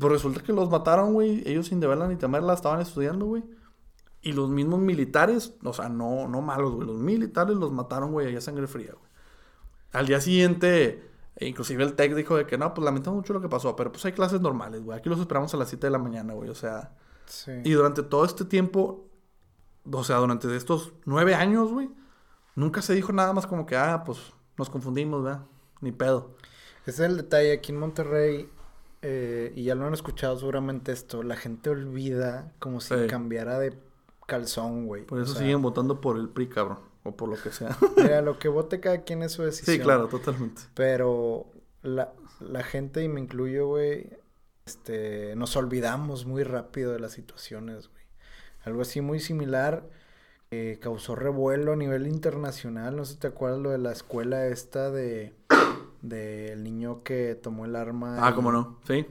Pues 0.00 0.12
resulta 0.12 0.40
que 0.42 0.52
los 0.52 0.70
mataron, 0.70 1.12
güey. 1.12 1.42
Ellos 1.46 1.66
sin 1.68 1.78
deberla 1.80 2.08
ni 2.08 2.16
temerla 2.16 2.54
estaban 2.54 2.80
estudiando, 2.80 3.26
güey. 3.26 3.44
Y 4.22 4.32
los 4.32 4.48
mismos 4.50 4.80
militares, 4.80 5.54
o 5.62 5.72
sea, 5.72 5.88
no, 5.88 6.26
no 6.28 6.40
malos, 6.40 6.72
güey. 6.74 6.86
Los 6.86 6.96
militares 6.96 7.56
los 7.56 7.70
mataron, 7.72 8.12
güey, 8.12 8.26
ahí 8.26 8.36
a 8.36 8.40
sangre 8.40 8.66
fría, 8.66 8.92
güey. 8.92 9.10
Al 9.92 10.06
día 10.06 10.20
siguiente, 10.20 11.08
e 11.36 11.46
inclusive 11.48 11.82
el 11.84 11.94
TEC 11.94 12.14
dijo 12.14 12.36
de 12.36 12.46
que 12.46 12.58
no, 12.58 12.72
pues 12.74 12.84
lamentamos 12.84 13.16
mucho 13.18 13.32
lo 13.32 13.40
que 13.40 13.48
pasó, 13.48 13.76
pero 13.76 13.92
pues 13.92 14.04
hay 14.04 14.12
clases 14.12 14.40
normales, 14.40 14.82
güey. 14.82 14.98
Aquí 14.98 15.08
los 15.08 15.20
esperamos 15.20 15.52
a 15.54 15.56
las 15.56 15.68
7 15.68 15.86
de 15.86 15.90
la 15.90 15.98
mañana, 15.98 16.32
güey. 16.34 16.48
O 16.50 16.54
sea, 16.54 16.94
Sí. 17.26 17.52
y 17.64 17.72
durante 17.72 18.02
todo 18.02 18.24
este 18.24 18.44
tiempo, 18.44 19.06
o 19.90 20.04
sea, 20.04 20.16
durante 20.16 20.54
estos 20.56 20.92
nueve 21.06 21.34
años, 21.34 21.70
güey, 21.72 21.90
nunca 22.56 22.82
se 22.82 22.94
dijo 22.94 23.12
nada 23.12 23.32
más 23.32 23.46
como 23.46 23.66
que, 23.66 23.76
ah, 23.76 24.02
pues 24.04 24.18
nos 24.58 24.68
confundimos, 24.68 25.22
¿verdad? 25.24 25.42
Ni 25.80 25.92
pedo. 25.92 26.34
Ese 26.86 27.04
es 27.04 27.10
el 27.10 27.16
detalle. 27.16 27.52
Aquí 27.52 27.72
en 27.72 27.78
Monterrey, 27.78 28.48
eh, 29.02 29.52
y 29.56 29.64
ya 29.64 29.74
lo 29.74 29.86
han 29.86 29.94
escuchado 29.94 30.38
seguramente 30.38 30.92
esto, 30.92 31.22
la 31.22 31.36
gente 31.36 31.70
olvida 31.70 32.52
como 32.58 32.80
si 32.80 32.94
Sí. 32.94 33.06
cambiara 33.08 33.58
de 33.58 33.74
calzón, 34.26 34.86
güey. 34.86 35.04
Por 35.04 35.18
O 35.18 35.22
eso 35.22 35.32
sea, 35.32 35.42
siguen 35.42 35.62
votando 35.62 36.00
por 36.00 36.16
el 36.18 36.28
PRI, 36.28 36.48
cabrón. 36.48 36.78
O 37.02 37.16
por 37.16 37.28
lo 37.30 37.36
que 37.42 37.50
sea. 37.50 37.76
Mira, 37.96 38.20
lo 38.20 38.38
que 38.38 38.48
vote 38.48 38.78
cada 38.80 39.02
quien 39.04 39.22
es 39.22 39.32
su 39.32 39.42
decisión. 39.42 39.76
sí, 39.76 39.82
claro, 39.82 40.06
totalmente. 40.08 40.62
Pero 40.74 41.46
la, 41.82 42.12
la 42.40 42.62
gente, 42.62 43.02
y 43.02 43.08
me 43.08 43.20
incluyo, 43.20 43.66
güey, 43.68 44.10
este, 44.66 45.34
nos 45.36 45.56
olvidamos 45.56 46.26
muy 46.26 46.42
rápido 46.44 46.92
de 46.92 47.00
las 47.00 47.12
situaciones, 47.12 47.88
güey. 47.88 48.04
Algo 48.64 48.82
así 48.82 49.00
muy 49.00 49.18
similar 49.18 49.88
eh, 50.50 50.78
causó 50.82 51.14
revuelo 51.16 51.72
a 51.72 51.76
nivel 51.76 52.06
internacional. 52.06 52.94
No 52.96 53.04
sé 53.06 53.14
si 53.14 53.18
te 53.20 53.28
acuerdas 53.28 53.60
lo 53.60 53.70
de 53.70 53.78
la 53.78 53.92
escuela 53.92 54.46
esta 54.46 54.90
de 54.90 55.32
del 56.02 56.62
niño 56.62 57.02
que 57.02 57.34
tomó 57.34 57.64
el 57.64 57.76
arma. 57.76 58.26
Ah, 58.26 58.30
y- 58.30 58.34
cómo 58.34 58.52
no. 58.52 58.78
Sí. 58.86 59.06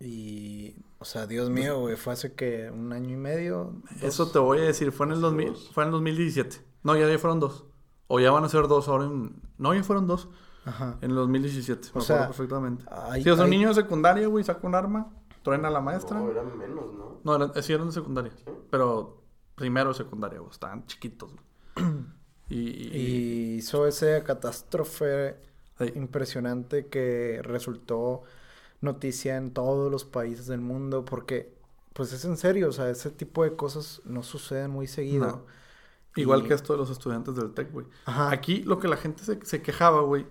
Y, 0.00 0.76
o 0.98 1.04
sea, 1.04 1.26
Dios 1.26 1.48
mío, 1.50 1.80
güey, 1.80 1.96
fue 1.96 2.12
hace 2.12 2.34
que 2.34 2.70
un 2.70 2.92
año 2.92 3.10
y 3.14 3.16
medio. 3.16 3.72
dos- 3.90 4.02
Eso 4.02 4.30
te 4.30 4.38
voy 4.38 4.58
a 4.58 4.62
decir. 4.62 4.92
Fue 4.92 5.06
en 5.06 5.12
el 5.12 5.20
2000, 5.20 5.48
Dos. 5.48 5.70
fue 5.72 5.84
en 5.84 5.88
el 5.88 5.92
2017. 5.92 6.58
No, 6.82 6.96
ya, 6.96 7.08
ya 7.08 7.18
fueron 7.18 7.40
dos. 7.40 7.64
O 8.08 8.20
ya 8.20 8.30
van 8.30 8.44
a 8.44 8.48
ser 8.48 8.68
dos 8.68 8.88
ahora 8.88 9.04
en... 9.04 9.40
No, 9.58 9.74
ya 9.74 9.82
fueron 9.82 10.06
dos. 10.06 10.28
Ajá. 10.64 10.98
En 11.00 11.10
el 11.10 11.16
2017. 11.16 11.88
O 11.94 11.98
me 11.98 12.04
sea, 12.04 12.16
acuerdo 12.16 12.32
perfectamente. 12.34 12.84
hay- 12.90 13.22
sí, 13.22 13.30
o 13.30 13.36
sea, 13.36 13.44
un 13.44 13.50
niño 13.50 13.68
de 13.68 13.74
secundaria, 13.74 14.26
güey, 14.28 14.44
saca 14.44 14.66
un 14.66 14.74
arma. 14.74 15.12
truena 15.42 15.70
la 15.70 15.80
maestra. 15.80 16.18
No, 16.18 16.30
eran 16.30 16.58
menos, 16.58 16.92
¿no? 16.94 17.20
No, 17.24 17.36
eran, 17.36 17.62
sí 17.62 17.72
eran 17.72 17.86
de 17.86 17.92
secundaria. 17.92 18.32
Pero 18.70 19.22
primero 19.54 19.90
de 19.90 19.94
secundaria, 19.94 20.38
güey. 20.40 20.50
Estaban 20.50 20.84
chiquitos, 20.86 21.32
güey. 21.32 21.86
Y, 22.48 22.58
y- 22.58 22.96
Y 22.96 23.54
hizo 23.56 23.86
esa 23.88 24.22
catástrofe 24.22 25.36
Sí. 25.78 25.92
impresionante 25.94 26.86
que 26.86 27.40
resultó 27.42 28.22
noticia 28.80 29.36
en 29.36 29.52
todos 29.52 29.90
los 29.90 30.04
países 30.04 30.46
del 30.46 30.60
mundo 30.60 31.04
porque 31.04 31.54
pues 31.92 32.12
es 32.12 32.24
en 32.24 32.36
serio, 32.36 32.68
o 32.68 32.72
sea, 32.72 32.90
ese 32.90 33.10
tipo 33.10 33.42
de 33.44 33.56
cosas 33.56 34.02
no 34.04 34.22
suceden 34.22 34.70
muy 34.70 34.86
seguido. 34.86 35.26
No. 35.26 35.46
Igual 36.14 36.44
Y- 36.44 36.48
que 36.48 36.54
esto 36.54 36.72
de 36.74 36.78
los 36.78 36.90
estudiantes 36.90 37.34
del 37.36 37.52
TEC, 37.54 37.72
güey. 37.72 37.86
Aquí 38.06 38.62
lo 38.62 38.78
que 38.78 38.88
la 38.88 38.96
gente 38.96 39.22
se, 39.24 39.44
se 39.44 39.62
quejaba, 39.62 40.00
güey, 40.02 40.26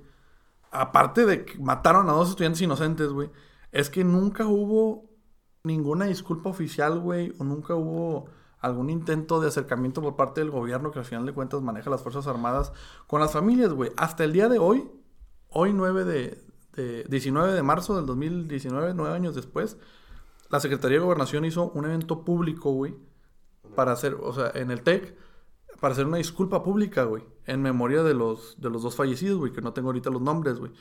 aparte 0.72 1.25
de 1.25 1.46
que 1.46 1.58
mataron 1.60 2.10
a 2.10 2.14
dos 2.14 2.30
estudiantes 2.32 2.62
inocentes, 2.62 3.10
güey, 3.10 3.30
es 3.72 3.90
que 3.90 4.04
nunca 4.04 4.46
hubo 4.46 5.10
ninguna 5.64 6.06
disculpa 6.06 6.50
oficial, 6.50 7.00
güey, 7.00 7.34
o 7.40 7.44
nunca 7.44 7.75
hubo 7.75 8.28
algún 8.60 8.90
intento 8.90 9.40
de 9.40 9.48
acercamiento 9.48 10.02
por 10.02 10.16
parte 10.16 10.42
del 10.42 10.50
gobierno 10.52 10.92
que 10.92 11.00
al 11.00 11.06
final 11.06 11.25
de 11.25 11.34
cuentas 11.34 11.62
maneja 11.62 11.90
las 11.90 12.02
Fuerzas 12.02 12.25
Armadas 12.28 12.72
con 13.08 13.22
las 13.22 13.32
familias, 13.32 13.74
güey. 13.74 13.92
Hasta 13.98 14.24
el 14.24 14.34
día 14.34 14.50
de 14.50 14.60
hoy, 14.60 14.90
hoy 15.58 15.72
9 15.72 16.04
de, 16.04 16.38
de 16.74 17.04
19 17.06 17.54
de 17.54 17.64
marzo 17.64 17.96
del 17.96 18.06
2019, 18.06 18.94
nueve 18.94 19.16
años 19.16 19.36
después, 19.36 19.78
la 20.50 20.60
Secretaría 20.60 20.98
de 20.98 21.04
Gobernación 21.06 21.46
hizo 21.46 21.72
un 21.72 21.86
evento 21.86 22.26
público, 22.26 22.72
güey, 22.72 22.94
para 23.74 23.94
hacer, 23.94 24.16
o 24.16 24.34
sea, 24.34 24.52
en 24.54 24.70
el 24.70 24.84
TEC, 24.84 25.18
para 25.80 25.94
hacer 25.94 26.06
una 26.06 26.18
disculpa 26.18 26.62
pública, 26.62 27.04
güey, 27.04 27.24
en 27.46 27.62
memoria 27.62 28.04
de 28.04 28.14
los, 28.14 28.60
de 28.60 28.70
los 28.70 28.84
dos 28.84 28.98
fallecidos, 28.98 29.40
güey, 29.40 29.54
que 29.54 29.62
no 29.62 29.72
tengo 29.72 29.88
ahorita 29.88 30.10
los 30.10 30.22
nombres, 30.22 30.60
güey. 30.60 30.74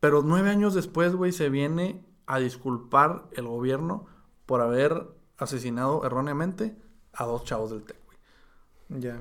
Pero 0.00 0.22
nueve 0.22 0.48
años 0.48 0.72
después, 0.72 1.14
güey, 1.14 1.32
se 1.32 1.50
viene 1.50 2.02
a 2.26 2.38
disculpar 2.38 3.28
el 3.32 3.46
gobierno 3.46 4.06
por 4.46 4.62
haber 4.62 5.06
asesinado 5.36 6.04
erróneamente 6.06 6.80
a 7.12 7.26
dos 7.26 7.44
chavos 7.44 7.70
del 7.70 7.82
TEC, 7.82 7.98
güey. 8.06 9.00
Ya. 9.02 9.20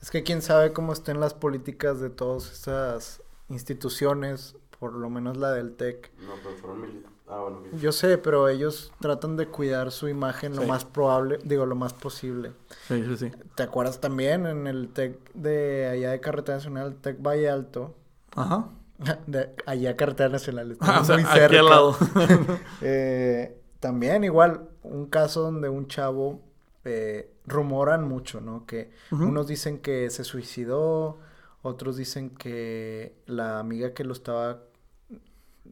Es 0.00 0.10
que 0.10 0.22
quién 0.22 0.40
sabe 0.40 0.72
cómo 0.72 0.94
estén 0.94 1.20
las 1.20 1.34
políticas 1.34 2.00
de 2.00 2.08
todas 2.08 2.50
esas 2.50 3.22
instituciones, 3.48 4.56
por 4.78 4.92
lo 4.94 5.10
menos 5.10 5.36
la 5.36 5.52
del 5.52 5.74
TEC. 5.76 6.12
No, 6.20 6.32
pero 6.42 6.56
fueron 6.56 6.80
militares. 6.82 7.10
Ah, 7.26 7.38
bueno. 7.40 7.62
Yo 7.80 7.90
sé, 7.92 8.18
pero 8.18 8.48
ellos 8.48 8.92
tratan 9.00 9.36
de 9.36 9.46
cuidar 9.48 9.90
su 9.92 10.08
imagen 10.08 10.54
lo 10.56 10.62
Sí. 10.62 10.68
más 10.68 10.84
probable, 10.84 11.38
digo, 11.42 11.64
lo 11.64 11.74
más 11.74 11.94
posible. 11.94 12.52
Sí, 12.86 13.02
sí, 13.02 13.16
sí. 13.16 13.32
¿Te 13.54 13.62
acuerdas 13.62 13.98
también 14.00 14.44
en 14.46 14.66
el 14.66 14.88
TEC 14.90 15.32
de 15.32 15.88
allá 15.90 16.10
de 16.10 16.20
Carretera 16.20 16.58
Nacional, 16.58 16.96
TEC 16.96 17.16
Valle 17.26 17.48
Alto? 17.48 17.94
Ajá. 18.36 18.68
De 19.26 19.54
allá 19.66 19.96
Carretera 19.96 20.28
Nacional, 20.28 20.76
Ah, 20.80 21.00
estamos 21.00 21.02
o 21.02 21.04
sea, 21.06 21.14
muy 21.16 21.24
aquí 21.24 21.38
cerca. 21.38 21.58
al 21.60 21.66
lado. 21.66 21.96
Eh, 22.82 23.58
también 23.80 24.22
igual, 24.24 24.68
un 24.82 25.06
caso 25.06 25.42
donde 25.42 25.68
un 25.68 25.86
chavo 25.88 26.40
eh, 26.84 27.30
rumoran 27.46 28.06
mucho, 28.06 28.40
¿no? 28.40 28.66
Que 28.66 28.90
unos 29.10 29.46
dicen 29.46 29.78
que 29.78 30.10
se 30.10 30.24
suicidó, 30.24 31.18
otros 31.64 31.96
dicen 31.96 32.30
que 32.30 33.16
la 33.26 33.58
amiga 33.58 33.94
que 33.94 34.04
lo 34.04 34.12
estaba... 34.12 34.60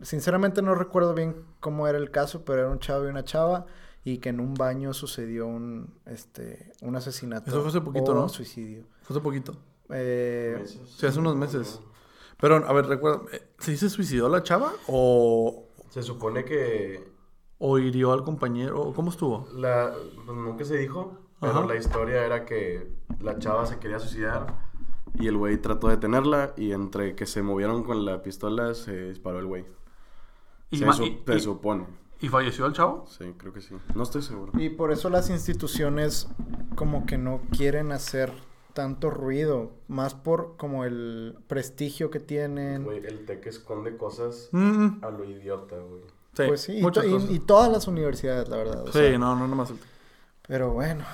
Sinceramente 0.01 0.63
no 0.63 0.75
recuerdo 0.75 1.15
bien 1.15 1.45
cómo 1.61 1.87
era 1.87 1.99
el 1.99 2.11
caso, 2.11 2.45
pero 2.45 2.63
era 2.63 2.71
un 2.71 2.79
chavo 2.79 3.05
y 3.05 3.09
una 3.09 3.25
chava 3.25 3.67
y 4.05 4.19
que 4.19 4.31
en 4.31 4.41
un 4.41 4.55
baño 4.55 4.95
sucedió 4.95 5.47
un, 5.47 5.95
este, 6.07 6.73
un 6.81 6.97
asesinato. 6.97 7.51
Eso 7.51 7.61
fue 7.61 7.69
hace 7.69 7.81
poquito, 7.83 8.13
o 8.13 8.15
¿no? 8.15 8.29
suicidio. 8.29 8.85
Fue 9.03 9.15
hace 9.15 9.23
poquito. 9.23 9.55
Eh, 9.91 10.57
Meses. 10.59 10.81
Sí, 10.97 11.07
hace 11.07 11.19
unos 11.19 11.37
meses. 11.37 11.81
Pero, 12.39 12.57
a 12.57 12.73
ver, 12.73 12.87
recuerda, 12.87 13.21
eh, 13.31 13.43
¿sí 13.59 13.77
se 13.77 13.91
suicidó 13.91 14.29
la 14.31 14.43
chava 14.43 14.73
o, 14.89 15.69
Se 15.91 16.03
supone 16.03 16.45
que 16.45 17.07
o 17.59 17.79
hirió 17.79 18.13
al 18.13 18.25
compañero? 18.25 18.81
¿O 18.81 18.95
¿Cómo 18.95 19.11
estuvo? 19.11 19.47
la... 19.55 19.93
Pues 20.25 20.37
nunca 20.37 20.65
se 20.65 20.79
dijo, 20.79 21.19
pero 21.39 21.53
Ajá. 21.53 21.67
la 21.67 21.77
historia 21.77 22.25
era 22.25 22.47
que 22.47 22.91
la 23.21 23.39
chava 23.39 23.67
se 23.67 23.79
quería 23.79 23.99
suicidar 23.99 24.72
y 25.19 25.27
el 25.29 25.37
güey 25.37 25.57
trató 25.61 25.89
de 25.89 25.97
detenerla 25.97 26.53
y 26.57 26.73
entre 26.73 27.15
que 27.15 27.27
se 27.27 27.43
movieron 27.43 27.83
con 27.85 28.05
la 28.05 28.23
pistola 28.23 28.75
se 28.75 29.09
disparó 29.11 29.39
el 29.41 29.47
güey. 29.47 29.65
Y 30.71 30.79
Se, 30.79 30.87
ma- 30.87 30.93
su- 30.95 31.05
y- 31.05 31.23
se 31.27 31.37
y- 31.37 31.41
supone. 31.41 31.87
¿Y 32.21 32.29
falleció 32.29 32.67
el 32.67 32.73
chavo? 32.73 33.05
Sí, 33.09 33.35
creo 33.37 33.53
que 33.53 33.61
sí. 33.61 33.75
No 33.95 34.05
estoy 34.05 34.23
seguro. 34.23 34.53
Y 34.59 34.69
por 34.71 34.93
eso 34.93 35.11
las 35.11 35.29
instituciones 35.29 36.29
como 36.77 37.05
que 37.05 37.19
no 37.19 37.41
quieren 37.51 37.91
hacer 37.93 38.33
tanto 38.75 39.11
ruido, 39.11 39.73
más 39.89 40.15
por 40.15 40.57
como 40.57 40.85
el 40.85 41.37
prestigio 41.49 42.11
que 42.11 42.21
tienen. 42.21 42.85
Güey, 42.85 43.05
el 43.05 43.27
TEC 43.27 43.47
esconde 43.49 43.97
cosas 43.99 44.49
Mm, 44.53 45.05
a 45.05 45.11
lo 45.11 45.25
idiota, 45.25 45.77
güey. 45.77 46.01
sí, 46.33 46.43
pues 46.47 46.61
sí, 46.63 46.79
y, 46.79 46.83
muchas 46.83 47.05
to- 47.05 47.11
y- 47.11 47.13
cosas. 47.13 47.31
y 47.33 47.39
todas 47.41 47.71
las 47.71 47.87
universidades, 47.89 48.49
la 48.49 48.57
verdad. 48.57 48.83
o 48.85 48.87
sí, 48.87 48.99
sea, 48.99 49.19
no, 49.19 49.37
no, 49.37 49.47
nomás 49.49 49.71
el 49.73 49.77
Pero 50.49 50.71
bueno, 50.73 51.05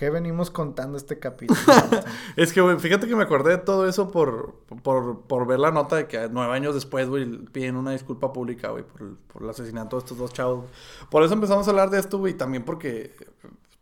¿qué 0.00 0.08
venimos 0.08 0.50
contando 0.50 0.96
este 0.96 1.18
capítulo? 1.18 1.60
Es 2.36 2.54
que, 2.54 2.62
güey, 2.62 2.78
fíjate 2.78 3.06
que 3.06 3.14
me 3.14 3.22
acordé 3.24 3.50
de 3.50 3.58
todo 3.58 3.86
eso 3.86 4.10
por, 4.10 4.54
por, 4.82 5.20
por 5.24 5.46
ver 5.46 5.58
la 5.58 5.72
nota 5.72 5.96
de 5.96 6.06
que 6.06 6.26
nueve 6.32 6.54
años 6.54 6.72
después, 6.74 7.06
güey, 7.06 7.26
piden 7.52 7.76
una 7.76 7.90
disculpa 7.90 8.32
pública, 8.32 8.70
güey, 8.70 8.82
por, 8.82 9.16
por 9.30 9.42
el 9.42 9.50
asesinato 9.50 9.96
de 9.96 10.00
estos 10.00 10.16
dos 10.16 10.32
chavos. 10.32 10.64
Por 11.10 11.22
eso 11.22 11.34
empezamos 11.34 11.66
a 11.66 11.70
hablar 11.70 11.90
de 11.90 11.98
esto, 11.98 12.16
güey, 12.16 12.32
también 12.32 12.64
porque 12.64 13.14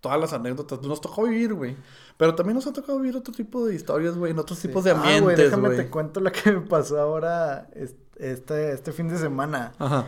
todas 0.01 0.19
las 0.19 0.33
anécdotas 0.33 0.83
nos 0.83 1.01
tocó 1.01 1.23
vivir, 1.23 1.55
güey. 1.55 1.77
Pero 2.17 2.35
también 2.35 2.57
nos 2.57 2.67
ha 2.67 2.73
tocado 2.73 2.99
vivir 2.99 3.17
otro 3.17 3.33
tipo 3.33 3.65
de 3.65 3.77
historias, 3.77 4.17
güey, 4.17 4.33
en 4.33 4.41
otros 4.41 4.59
tipos 4.59 4.83
de 4.83 4.91
Ah, 4.91 4.95
güey, 4.97 5.19
ambientes, 5.19 5.45
déjame 5.53 5.71
te 5.77 5.89
cuento 5.89 6.19
lo 6.19 6.33
que 6.33 6.51
me 6.51 6.61
pasó 6.63 7.01
ahora 7.01 7.69
es- 7.77 7.95
este, 8.17 8.73
este 8.73 8.91
fin 8.91 9.07
de 9.07 9.19
semana. 9.19 9.73
Ajá. 9.79 10.07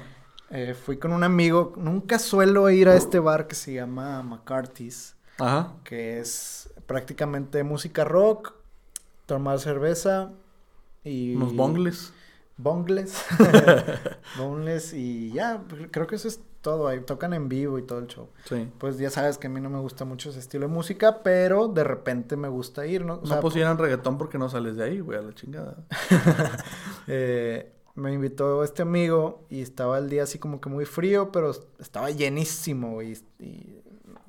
Eh, 0.50 0.74
fui 0.74 0.96
con 0.96 1.12
un 1.12 1.22
amigo, 1.22 1.72
nunca 1.76 2.18
suelo 2.18 2.68
ir 2.68 2.88
a 2.88 2.96
este 2.96 3.20
bar 3.20 3.46
que 3.46 3.54
se 3.54 3.74
llama 3.74 4.20
McCarthy's. 4.24 5.14
Ajá. 5.40 5.74
que 5.84 6.20
es 6.20 6.72
prácticamente 6.86 7.62
música 7.64 8.04
rock, 8.04 8.54
tomar 9.26 9.58
cerveza 9.58 10.32
y... 11.04 11.34
Unos 11.36 11.54
bongles. 11.54 12.12
Bongles. 12.56 13.24
bongles 14.38 14.92
y 14.92 15.32
ya, 15.32 15.62
creo 15.90 16.06
que 16.06 16.16
eso 16.16 16.28
es 16.28 16.40
todo 16.60 16.88
ahí, 16.88 17.00
tocan 17.00 17.32
en 17.32 17.48
vivo 17.48 17.78
y 17.78 17.82
todo 17.82 18.00
el 18.00 18.06
show. 18.06 18.28
Sí. 18.44 18.68
Pues 18.78 18.98
ya 18.98 19.10
sabes 19.10 19.38
que 19.38 19.46
a 19.46 19.50
mí 19.50 19.60
no 19.60 19.70
me 19.70 19.78
gusta 19.78 20.04
mucho 20.04 20.30
ese 20.30 20.40
estilo 20.40 20.66
de 20.66 20.72
música, 20.72 21.22
pero 21.22 21.68
de 21.68 21.84
repente 21.84 22.36
me 22.36 22.48
gusta 22.48 22.86
ir, 22.86 23.04
¿no? 23.04 23.20
O 23.22 23.26
sea, 23.26 23.36
no 23.36 23.42
pusieran 23.42 23.78
reggaetón 23.78 24.18
porque 24.18 24.38
no 24.38 24.48
sales 24.48 24.76
de 24.76 24.84
ahí, 24.84 25.00
güey, 25.00 25.18
a 25.18 25.22
la 25.22 25.34
chingada. 25.34 25.76
eh, 27.06 27.72
me 27.94 28.12
invitó 28.12 28.62
este 28.62 28.82
amigo 28.82 29.46
y 29.48 29.62
estaba 29.62 29.98
el 29.98 30.08
día 30.10 30.24
así 30.24 30.38
como 30.38 30.60
que 30.60 30.68
muy 30.68 30.84
frío, 30.84 31.32
pero 31.32 31.50
estaba 31.78 32.10
llenísimo 32.10 33.00
y, 33.02 33.18
y 33.38 33.82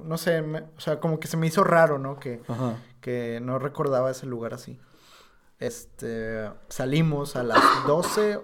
no 0.06 0.18
sé, 0.18 0.42
me- 0.42 0.62
o 0.76 0.80
sea, 0.80 1.00
como 1.00 1.20
que 1.20 1.28
se 1.28 1.38
me 1.38 1.48
hizo 1.48 1.64
raro, 1.64 1.98
¿no? 2.00 2.20
Que, 2.20 2.42
Ajá. 2.48 2.78
que 3.02 3.40
no 3.42 3.60
recordaba 3.60 4.12
ese 4.12 4.26
lugar 4.26 4.54
así. 4.54 4.80
Este, 5.60 6.50
salimos 6.70 7.36
a 7.36 7.44
las 7.44 7.62
12, 7.86 8.40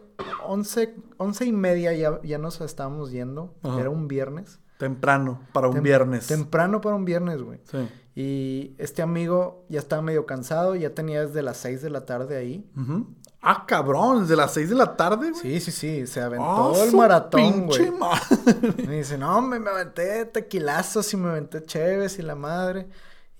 11, 0.45 0.95
11 1.17 1.45
y 1.45 1.51
media 1.51 1.91
ya, 1.93 2.21
ya 2.21 2.37
nos 2.37 2.61
estábamos 2.61 3.11
yendo. 3.11 3.55
Ajá. 3.63 3.79
Era 3.81 3.89
un 3.89 4.07
viernes. 4.07 4.59
Temprano, 4.77 5.41
para 5.53 5.67
un 5.67 5.77
Tem- 5.77 5.81
viernes. 5.81 6.27
Temprano 6.27 6.79
para 6.81 6.95
un 6.95 7.05
viernes, 7.05 7.41
güey. 7.41 7.59
Sí. 7.63 7.89
Y 8.13 8.75
este 8.77 9.01
amigo 9.01 9.65
ya 9.69 9.79
estaba 9.79 10.03
medio 10.03 10.27
cansado, 10.27 10.75
ya 10.75 10.93
tenía 10.93 11.25
desde 11.25 11.41
las 11.41 11.57
6 11.57 11.81
de 11.81 11.89
la 11.89 12.05
tarde 12.05 12.37
ahí. 12.37 12.69
Ujú. 12.79 13.07
Ah, 13.49 13.65
cabrón, 13.65 14.21
desde 14.23 14.35
las 14.35 14.53
6 14.53 14.69
de 14.71 14.75
la 14.75 14.97
tarde, 14.97 15.31
güey. 15.31 15.41
Sí, 15.41 15.59
sí, 15.59 15.71
sí, 15.71 16.07
se 16.07 16.19
aventó 16.21 16.73
Ah, 16.75 16.83
el 16.83 16.89
su 16.91 16.97
maratón, 16.97 17.41
pinche 17.67 17.89
güey. 17.89 17.99
madre. 17.99 18.85
Me 18.85 18.95
dice, 18.97 19.17
no, 19.17 19.41
me, 19.41 19.57
me 19.59 19.69
aventé 19.69 20.25
tequilazos 20.25 21.13
y 21.13 21.17
me 21.17 21.29
aventé 21.29 21.63
cheves 21.63 22.19
y 22.19 22.23
la 22.23 22.35
madre. 22.35 22.87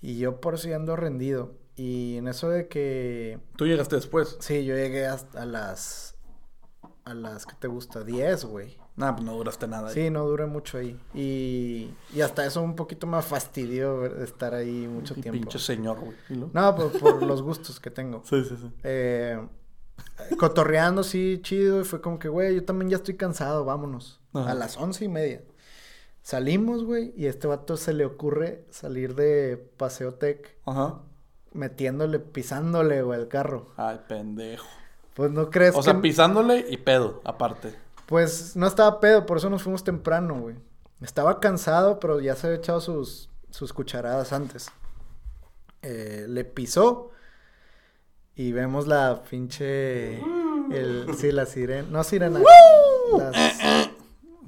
Y 0.00 0.18
yo 0.18 0.40
por 0.40 0.58
si 0.58 0.72
ando 0.72 0.96
rendido. 0.96 1.52
Y 1.76 2.16
en 2.16 2.26
eso 2.28 2.48
de 2.48 2.68
que 2.68 3.38
Tú 3.56 3.66
llegaste 3.66 3.96
después. 3.96 4.36
Sí, 4.40 4.64
yo 4.64 4.74
llegué 4.74 5.06
hasta 5.06 5.42
a 5.42 5.46
las. 5.46 6.16
A 7.04 7.14
las 7.14 7.44
que 7.46 7.54
te 7.58 7.68
gusta, 7.68 8.02
10, 8.04 8.44
güey. 8.46 8.76
Nah, 8.96 9.12
pues 9.12 9.24
no 9.24 9.34
duraste 9.34 9.66
nada. 9.68 9.88
ahí. 9.88 9.94
Sí, 9.94 10.10
no 10.10 10.24
duré 10.26 10.46
mucho 10.46 10.78
ahí. 10.78 10.98
Y, 11.14 11.90
y 12.14 12.20
hasta 12.20 12.44
eso 12.44 12.62
un 12.62 12.74
poquito 12.76 13.06
me 13.06 13.20
fastidió 13.22 14.04
estar 14.24 14.54
ahí 14.54 14.88
mucho 14.88 15.14
Y 15.16 15.20
tiempo. 15.22 15.38
Pinche 15.40 15.58
señor, 15.58 16.00
güey. 16.00 16.16
No, 16.52 16.74
por, 16.74 16.90
por 16.98 17.22
los 17.22 17.42
gustos 17.42 17.78
que 17.78 17.90
tengo. 17.90 18.22
Sí, 18.28 18.42
sí, 18.44 18.56
sí. 18.56 18.72
Eh, 18.82 19.38
cotorreando, 20.38 21.02
sí, 21.02 21.40
chido. 21.42 21.80
Y 21.80 21.84
fue 21.84 22.00
como 22.00 22.18
que, 22.18 22.28
güey, 22.28 22.54
yo 22.54 22.64
también 22.64 22.90
ya 22.90 22.96
estoy 22.96 23.16
cansado, 23.16 23.64
vámonos. 23.64 24.20
Ajá. 24.34 24.50
A 24.50 24.54
las 24.54 24.76
once 24.76 25.04
y 25.04 25.08
media. 25.08 25.42
Salimos, 26.22 26.84
güey, 26.84 27.14
y 27.16 27.26
a 27.26 27.30
este 27.30 27.46
vato 27.46 27.76
se 27.76 27.94
le 27.94 28.04
ocurre 28.04 28.64
salir 28.70 29.14
de 29.14 29.56
Paseo 29.78 30.14
Tech 30.14 30.58
Ajá. 30.66 30.98
metiéndole, 31.52 32.18
pisándole, 32.18 33.02
güey, 33.02 33.18
al 33.18 33.28
carro. 33.28 33.68
Ay, 33.76 34.00
pendejo. 34.06 34.66
Pues 35.14 35.30
no 35.30 35.48
crees 35.50 35.74
O 35.74 35.78
que... 35.78 35.84
sea, 35.84 36.00
pisándole 36.00 36.66
y 36.68 36.76
pedo, 36.76 37.22
aparte. 37.24 37.74
Pues 38.06 38.56
no 38.56 38.66
estaba 38.66 39.00
pedo, 39.00 39.24
por 39.26 39.38
eso 39.38 39.48
nos 39.50 39.62
fuimos 39.62 39.84
temprano, 39.84 40.38
güey. 40.38 40.56
Estaba 41.00 41.40
cansado, 41.40 41.98
pero 41.98 42.20
ya 42.20 42.34
se 42.36 42.46
había 42.48 42.58
echado 42.58 42.80
sus, 42.80 43.30
sus 43.50 43.72
cucharadas 43.72 44.32
antes. 44.32 44.70
Eh, 45.82 46.26
le 46.28 46.44
pisó 46.44 47.10
y 48.38 48.52
vemos 48.52 48.86
la 48.86 49.22
pinche... 49.28 50.16
El, 50.70 51.14
sí, 51.16 51.30
la 51.32 51.44
sirena. 51.46 51.88
No 51.90 52.02
sirena. 52.04 52.40
las- 53.18 53.36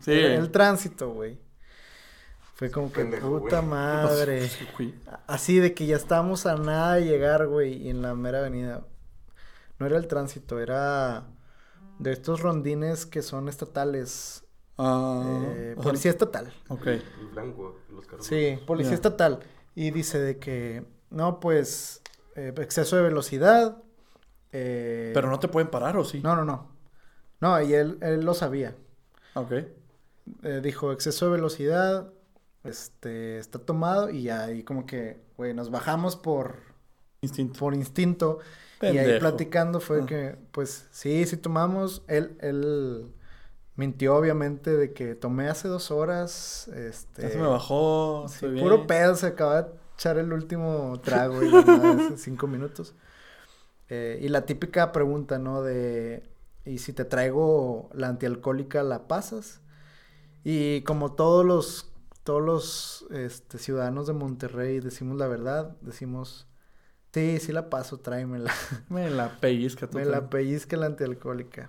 Sí. 0.00 0.12
el 0.12 0.50
tránsito, 0.50 1.10
güey. 1.12 1.38
Fue 2.54 2.70
como 2.70 2.92
que 2.92 3.00
Pendejo, 3.02 3.28
güey. 3.30 3.42
puta 3.42 3.62
madre. 3.62 4.48
Así 5.26 5.58
de 5.58 5.74
que 5.74 5.86
ya 5.86 5.96
estábamos 5.96 6.46
a 6.46 6.56
nada 6.56 6.94
de 6.94 7.04
llegar, 7.04 7.46
güey, 7.46 7.74
y 7.74 7.90
en 7.90 8.00
la 8.02 8.14
mera 8.14 8.38
avenida. 8.40 8.86
No 9.78 9.86
era 9.86 9.96
el 9.96 10.06
tránsito, 10.06 10.60
era 10.60 11.24
de 11.98 12.12
estos 12.12 12.40
rondines 12.40 13.06
que 13.06 13.22
son 13.22 13.48
estatales. 13.48 14.44
Ah, 14.78 15.22
eh, 15.54 15.76
policía 15.82 16.10
estatal. 16.10 16.52
Ok. 16.68 16.86
El 16.86 17.02
blanco, 17.32 17.78
los 17.90 18.06
carros. 18.06 18.26
Sí, 18.26 18.58
policía 18.66 18.94
estatal. 18.94 19.40
Y 19.74 19.90
dice 19.90 20.18
de 20.18 20.38
que, 20.38 20.84
no, 21.10 21.40
pues, 21.40 22.02
eh, 22.36 22.52
exceso 22.58 22.96
de 22.96 23.02
velocidad. 23.02 23.78
eh, 24.52 25.10
Pero 25.14 25.28
no 25.30 25.38
te 25.38 25.48
pueden 25.48 25.70
parar, 25.70 25.96
¿o 25.96 26.04
sí? 26.04 26.20
No, 26.22 26.34
no, 26.36 26.44
no. 26.44 26.68
No, 27.40 27.60
y 27.62 27.72
él, 27.74 27.98
él 28.02 28.20
lo 28.24 28.34
sabía. 28.34 28.74
Ok. 29.34 29.52
Eh, 30.42 30.60
dijo, 30.62 30.92
exceso 30.92 31.26
de 31.26 31.32
velocidad, 31.32 32.12
este, 32.64 33.38
está 33.38 33.58
tomado. 33.58 34.10
Y 34.10 34.28
ahí 34.28 34.62
como 34.62 34.86
que, 34.86 35.20
güey, 35.36 35.54
nos 35.54 35.70
bajamos 35.70 36.16
por, 36.16 36.56
Instinto. 37.22 37.58
por 37.58 37.74
instinto. 37.74 38.38
Y 38.82 38.86
ahí 38.98 39.18
platicando 39.18 39.80
fue 39.80 40.02
Ah. 40.02 40.06
que, 40.06 40.36
pues, 40.52 40.86
sí, 40.90 41.26
sí 41.26 41.36
tomamos. 41.36 42.02
Él, 42.08 42.36
él 42.40 43.12
mintió, 43.76 44.14
obviamente, 44.16 44.76
de 44.76 44.92
que 44.92 45.14
tomé 45.14 45.48
hace 45.48 45.68
dos 45.68 45.90
horas, 45.90 46.68
este... 46.68 47.22
Ya 47.22 47.30
se 47.30 47.38
me 47.38 47.46
bajó. 47.46 48.26
Sí, 48.28 48.46
puro 48.60 48.86
pedo, 48.86 49.14
se 49.16 49.26
acaba 49.28 49.62
de 49.62 49.70
echar 50.00 50.16
el 50.16 50.32
último 50.32 50.98
trago 51.04 51.42
y 51.42 51.50
cinco 52.16 52.46
minutos. 52.46 52.94
Eh, 53.90 54.18
y 54.22 54.28
la 54.28 54.46
típica 54.46 54.92
pregunta, 54.92 55.38
¿no? 55.38 55.62
De, 55.62 56.22
¿y 56.64 56.78
si 56.78 56.94
te 56.94 57.04
traigo 57.04 57.90
la 57.92 58.08
antialcohólica, 58.08 58.82
la 58.82 59.06
pasas? 59.06 59.60
Y 60.42 60.80
como 60.82 61.12
todos 61.12 61.44
los, 61.44 61.92
todos 62.24 62.42
los 62.42 63.06
este, 63.10 63.58
ciudadanos 63.58 64.06
de 64.06 64.14
Monterrey 64.14 64.80
decimos 64.80 65.18
la 65.18 65.26
verdad, 65.26 65.76
decimos, 65.82 66.46
sí, 67.12 67.38
sí 67.38 67.52
la 67.52 67.68
paso, 67.68 67.98
tráemela. 67.98 68.54
Me 68.88 69.10
la 69.10 69.38
pellizca 69.38 69.86
tú. 69.86 69.98
Me 69.98 70.06
la 70.06 70.30
pellizca 70.30 70.78
la 70.78 70.86
antialcohólica. 70.86 71.68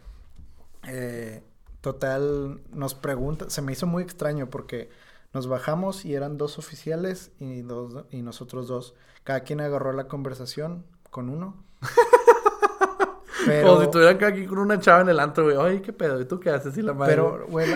Eh, 0.88 1.44
total, 1.82 2.62
nos 2.72 2.96
pregunta, 2.96 3.50
se 3.50 3.62
me 3.62 3.74
hizo 3.74 3.88
muy 3.88 4.04
extraño 4.04 4.50
porque 4.50 4.90
nos 5.34 5.48
bajamos 5.48 6.06
y 6.06 6.14
eran 6.16 6.38
dos 6.38 6.60
oficiales 6.60 7.32
y, 7.40 7.62
dos, 7.62 8.06
y 8.12 8.22
nosotros 8.22 8.68
dos. 8.68 8.96
Cada 9.24 9.42
quien 9.42 9.62
agarró 9.62 9.94
la 9.94 10.08
conversación 10.08 10.86
con 11.10 11.30
uno. 11.30 11.64
Pero, 13.46 13.68
Como 13.68 13.80
si 13.80 13.86
estuvieran 13.86 14.24
aquí 14.24 14.46
con 14.46 14.60
una 14.60 14.80
chava 14.80 15.02
en 15.02 15.10
el 15.10 15.20
antro, 15.20 15.46
güey. 15.46 15.58
Ay, 15.58 15.82
qué 15.82 15.92
pedo. 15.94 16.22
¿Y 16.22 16.26
tú 16.26 16.40
qué 16.40 16.52
haces? 16.52 16.78
Y 16.78 16.84
la 16.84 16.94
madre. 16.94 17.14
pero, 17.16 17.48
güey, 17.48 17.68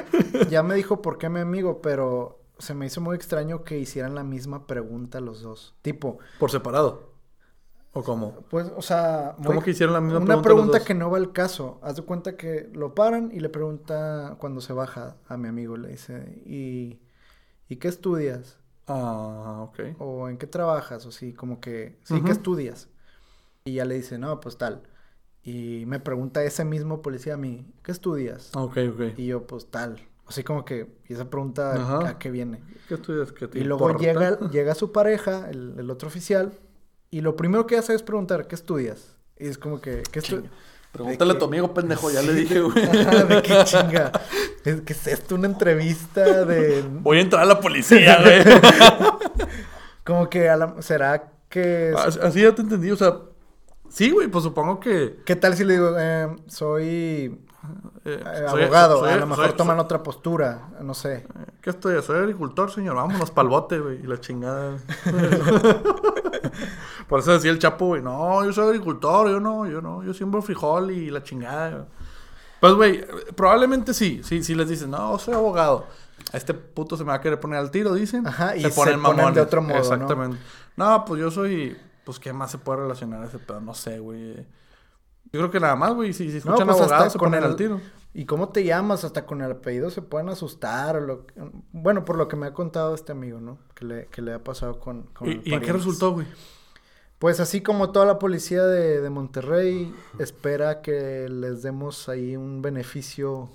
ya 0.49 0.61
me 0.61 0.75
dijo 0.75 1.01
por 1.01 1.17
qué 1.17 1.27
mi 1.27 1.39
amigo, 1.39 1.81
pero 1.81 2.39
se 2.59 2.75
me 2.75 2.85
hizo 2.85 3.01
muy 3.01 3.15
extraño 3.15 3.63
que 3.63 3.79
hicieran 3.79 4.13
la 4.13 4.23
misma 4.23 4.67
pregunta 4.67 5.19
los 5.21 5.41
dos. 5.41 5.73
Tipo, 5.81 6.19
Por 6.39 6.51
separado. 6.51 7.15
¿O 7.93 8.03
cómo? 8.03 8.45
pues, 8.49 8.71
o 8.75 8.81
sea, 8.83 9.35
¿Cómo 9.43 9.63
que 9.63 9.71
hicieron 9.71 9.93
la 9.93 10.01
misma 10.01 10.17
Una 10.19 10.25
pregunta? 10.41 10.43
pregunta 10.43 10.71
los 10.73 10.79
dos? 10.81 10.87
que 10.87 10.93
no 10.93 11.09
va 11.09 11.17
al 11.17 11.31
caso. 11.31 11.79
Haz 11.81 11.95
de 11.95 12.01
cuenta 12.03 12.35
que 12.37 12.69
lo 12.73 12.93
paran 12.93 13.31
y 13.33 13.39
le 13.39 13.49
pregunta 13.49 14.35
cuando 14.39 14.61
se 14.61 14.73
baja 14.73 15.15
a 15.27 15.37
mi 15.37 15.47
amigo, 15.47 15.77
le 15.77 15.87
dice, 15.89 16.43
¿y, 16.45 16.99
¿y 17.69 17.77
qué 17.77 17.87
estudias? 17.89 18.59
Ah, 18.87 19.61
ok. 19.63 19.79
¿O 19.97 20.27
en 20.29 20.37
qué 20.37 20.47
trabajas? 20.47 21.05
O 21.05 21.11
sí, 21.11 21.33
como 21.33 21.59
que, 21.61 21.97
sí. 22.03 22.21
¿qué 22.23 22.31
estudias? 22.31 22.89
Y 23.65 23.75
ya 23.75 23.85
le 23.85 23.95
dice, 23.95 24.17
no, 24.19 24.39
pues 24.41 24.57
tal. 24.57 24.83
Y 25.43 25.85
me 25.87 25.99
pregunta 25.99 26.43
ese 26.43 26.65
mismo 26.65 27.01
policía 27.01 27.35
a 27.35 27.37
mí, 27.37 27.67
¿qué 27.83 27.91
estudias? 27.93 28.55
Ok, 28.55 28.77
ok. 28.91 29.01
Y 29.15 29.27
yo, 29.27 29.47
pues 29.47 29.71
tal. 29.71 30.01
Así 30.27 30.43
como 30.43 30.65
que, 30.65 30.97
y 31.07 31.13
esa 31.13 31.29
pregunta, 31.29 31.75
Ajá. 31.81 31.99
¿a 32.01 32.19
qué 32.19 32.31
viene? 32.31 32.63
¿Qué 32.87 32.95
estudias? 32.95 33.31
¿Qué 33.31 33.47
te 33.47 33.59
Y 33.59 33.63
luego 33.63 33.91
importa? 33.91 33.97
llega, 33.97 34.39
llega 34.49 34.75
su 34.75 34.91
pareja, 34.91 35.49
el, 35.49 35.75
el 35.79 35.89
otro 35.89 36.07
oficial, 36.09 36.53
y 37.11 37.21
lo 37.21 37.35
primero 37.35 37.67
que 37.67 37.77
hace 37.77 37.95
es 37.95 38.03
preguntar, 38.03 38.47
¿qué 38.47 38.55
estudias? 38.55 39.17
Y 39.37 39.47
es 39.47 39.57
como 39.57 39.81
que, 39.81 40.09
¿qué 40.11 40.19
estudias? 40.19 40.51
Pregúntale 40.95 41.33
a 41.33 41.37
tu 41.37 41.43
amigo, 41.43 41.73
pendejo. 41.73 42.09
Ya 42.09 42.21
le 42.21 42.33
dije, 42.33 42.61
güey. 42.61 42.73
¿De 43.27 43.41
qué 43.43 43.63
chinga? 43.65 44.13
Es 44.63 44.79
que 44.79 44.93
es 44.93 45.07
esto 45.07 45.35
una 45.35 45.47
entrevista 45.47 46.45
de... 46.45 46.85
Voy 46.89 47.17
a 47.17 47.21
entrar 47.21 47.43
a 47.43 47.45
la 47.45 47.59
policía, 47.59 48.21
güey. 48.21 48.41
Como 50.05 50.29
que 50.29 50.49
a 50.49 50.55
la- 50.55 50.81
será 50.81 51.31
que... 51.49 51.93
Así 52.21 52.41
ya 52.41 52.55
te 52.55 52.61
entendí. 52.61 52.91
O 52.91 52.95
sea, 52.95 53.17
sí, 53.89 54.09
güey. 54.11 54.29
Pues 54.29 54.45
supongo 54.45 54.79
que... 54.79 55.17
¿Qué 55.25 55.35
tal 55.35 55.55
si 55.57 55.65
le 55.65 55.73
digo, 55.73 55.95
eh, 55.99 56.33
soy 56.47 57.41
eh, 58.05 58.23
eh, 58.23 58.45
soy- 58.49 58.63
abogado? 58.63 58.99
soy- 58.99 59.11
a 59.11 59.17
lo 59.17 59.27
mejor 59.27 59.47
soy- 59.47 59.57
toman 59.57 59.79
otra 59.79 60.01
postura, 60.01 60.69
no 60.81 60.93
sé. 60.93 61.27
¿Qué 61.61 61.71
estoy? 61.71 62.01
Soy 62.03 62.19
agricultor, 62.19 62.71
señor. 62.71 62.95
Vámonos 62.95 63.31
pa'l 63.31 63.49
bote, 63.49 63.79
güey. 63.79 63.99
Y 64.01 64.07
la 64.07 64.17
chingada. 64.21 64.77
Por 67.07 67.19
eso 67.19 67.31
decía 67.33 67.51
el 67.51 67.59
Chapo, 67.59 67.87
güey. 67.87 68.01
No, 68.01 68.43
yo 68.43 68.51
soy 68.53 68.67
agricultor. 68.69 69.29
Yo 69.29 69.39
no, 69.39 69.67
yo 69.67 69.81
no. 69.81 70.03
Yo 70.03 70.13
siembro 70.13 70.41
frijol 70.41 70.91
y 70.91 71.09
la 71.09 71.23
chingada. 71.23 71.87
Pues, 72.59 72.73
güey, 72.73 73.05
probablemente 73.35 73.93
sí. 73.93 74.21
Sí, 74.23 74.43
sí 74.43 74.55
les 74.55 74.69
dicen, 74.69 74.91
no, 74.91 75.17
soy 75.19 75.33
abogado. 75.35 75.85
A 76.33 76.37
este 76.37 76.53
puto 76.53 76.97
se 76.97 77.03
me 77.03 77.09
va 77.09 77.15
a 77.15 77.21
querer 77.21 77.39
poner 77.39 77.59
al 77.59 77.69
tiro, 77.71 77.93
dicen. 77.93 78.25
Ajá, 78.25 78.55
y 78.55 78.61
se 78.61 78.69
se 78.69 78.75
ponen 78.75 79.01
ponen 79.03 79.33
de 79.33 79.41
otro 79.41 79.61
modo. 79.61 79.77
Exactamente. 79.77 80.37
¿no? 80.75 81.05
pues 81.05 81.21
yo 81.21 81.29
soy... 81.31 81.77
Pues, 82.03 82.19
¿qué 82.19 82.33
más 82.33 82.51
se 82.51 82.57
puede 82.57 82.79
relacionar 82.81 83.23
a 83.23 83.25
ese 83.25 83.39
pedo? 83.39 83.59
No 83.61 83.73
sé, 83.73 83.99
güey. 83.99 84.35
Yo 84.35 85.39
creo 85.41 85.51
que 85.51 85.59
nada 85.59 85.75
más, 85.75 85.93
güey. 85.93 86.13
Si, 86.13 86.27
si 86.27 86.33
No, 86.33 86.53
escuchan 86.55 86.67
pues, 86.67 86.79
hasta 86.81 86.83
abogado, 86.95 87.09
se 87.09 87.17
con 87.19 87.27
ponen 87.31 87.43
el- 87.43 87.49
al 87.49 87.55
tiro. 87.55 87.81
¿Y 88.17 88.25
cómo 88.25 88.47
te 88.47 88.63
llamas? 88.63 89.03
Hasta 89.03 89.25
con 89.25 89.41
el 89.41 89.51
apellido 89.51 89.89
se 89.89 90.01
pueden 90.01 90.29
asustar. 90.29 90.95
O 90.95 91.01
lo... 91.01 91.25
Bueno, 91.73 92.05
por 92.05 92.17
lo 92.17 92.29
que 92.29 92.37
me 92.37 92.47
ha 92.47 92.53
contado 92.53 92.95
este 92.95 93.11
amigo, 93.11 93.41
¿no? 93.41 93.57
Que 93.75 93.83
le, 93.83 94.05
que 94.07 94.21
le 94.21 94.33
ha 94.33 94.41
pasado 94.41 94.79
con... 94.79 95.03
con 95.13 95.29
¿Y, 95.29 95.41
y 95.43 95.53
en 95.53 95.59
qué 95.59 95.73
resultó, 95.73 96.13
güey? 96.13 96.25
Pues 97.19 97.41
así 97.41 97.61
como 97.61 97.91
toda 97.91 98.05
la 98.05 98.17
policía 98.17 98.63
de, 98.65 99.01
de 99.01 99.09
Monterrey 99.09 99.93
espera 100.17 100.81
que 100.81 101.27
les 101.29 101.61
demos 101.61 102.07
ahí 102.07 102.37
un 102.37 102.61
beneficio. 102.61 103.49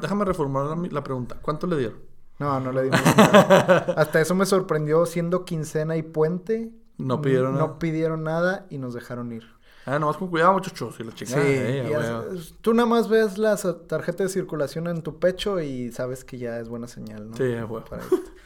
Déjame 0.00 0.24
reformular 0.24 0.76
la, 0.76 0.88
la 0.88 1.04
pregunta. 1.04 1.36
¿Cuánto 1.40 1.68
le 1.68 1.76
dieron? 1.76 1.98
No, 2.38 2.58
no 2.60 2.72
le 2.72 2.84
dimos 2.84 3.00
nada. 3.04 3.86
Hasta 3.96 4.20
eso 4.20 4.34
me 4.34 4.46
sorprendió 4.46 5.06
siendo 5.06 5.44
quincena 5.44 5.96
y 5.96 6.02
puente. 6.02 6.72
No 6.98 7.20
pidieron 7.20 7.54
no 7.54 7.66
nada. 7.66 7.78
pidieron 7.78 8.24
nada 8.24 8.66
y 8.68 8.78
nos 8.78 8.94
dejaron 8.94 9.32
ir. 9.32 9.55
Ah, 9.86 9.98
nomás 10.00 10.16
con 10.16 10.28
cuidado, 10.28 10.52
muchachos. 10.52 10.96
Y 10.98 11.04
la 11.04 11.12
Sí, 11.12 11.24
chingada. 11.24 11.44
eh, 11.46 11.82
güey. 11.88 11.94
as- 12.38 12.54
tú 12.60 12.74
nada 12.74 12.88
más 12.88 13.08
ves 13.08 13.38
la 13.38 13.56
tarjeta 13.86 14.24
de 14.24 14.28
circulación 14.28 14.88
en 14.88 15.00
tu 15.02 15.18
pecho 15.18 15.60
y 15.60 15.92
sabes 15.92 16.24
que 16.24 16.38
ya 16.38 16.58
es 16.58 16.68
buena 16.68 16.88
señal, 16.88 17.30
¿no? 17.30 17.36
Sí, 17.36 17.54
güey. 17.68 17.82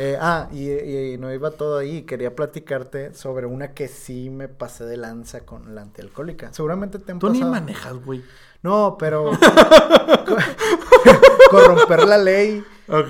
Eh, 0.00 0.16
ah, 0.20 0.48
y, 0.52 0.70
y 0.70 1.18
no 1.18 1.34
iba 1.34 1.50
todo 1.50 1.76
ahí. 1.76 2.02
Quería 2.02 2.36
platicarte 2.36 3.14
sobre 3.14 3.46
una 3.46 3.74
que 3.74 3.88
sí 3.88 4.30
me 4.30 4.46
pasé 4.46 4.84
de 4.84 4.96
lanza 4.96 5.40
con 5.40 5.74
la 5.74 5.82
antialcohólica. 5.82 6.52
Seguramente 6.52 7.00
te 7.00 7.10
han 7.10 7.18
Tú 7.18 7.30
ni 7.30 7.42
manejas, 7.42 7.94
güey. 8.04 8.22
No, 8.62 8.94
pero 8.96 9.32
co- 10.24 10.36
corromper 11.50 12.04
la 12.06 12.16
ley 12.18 12.62
Ok. 12.86 13.08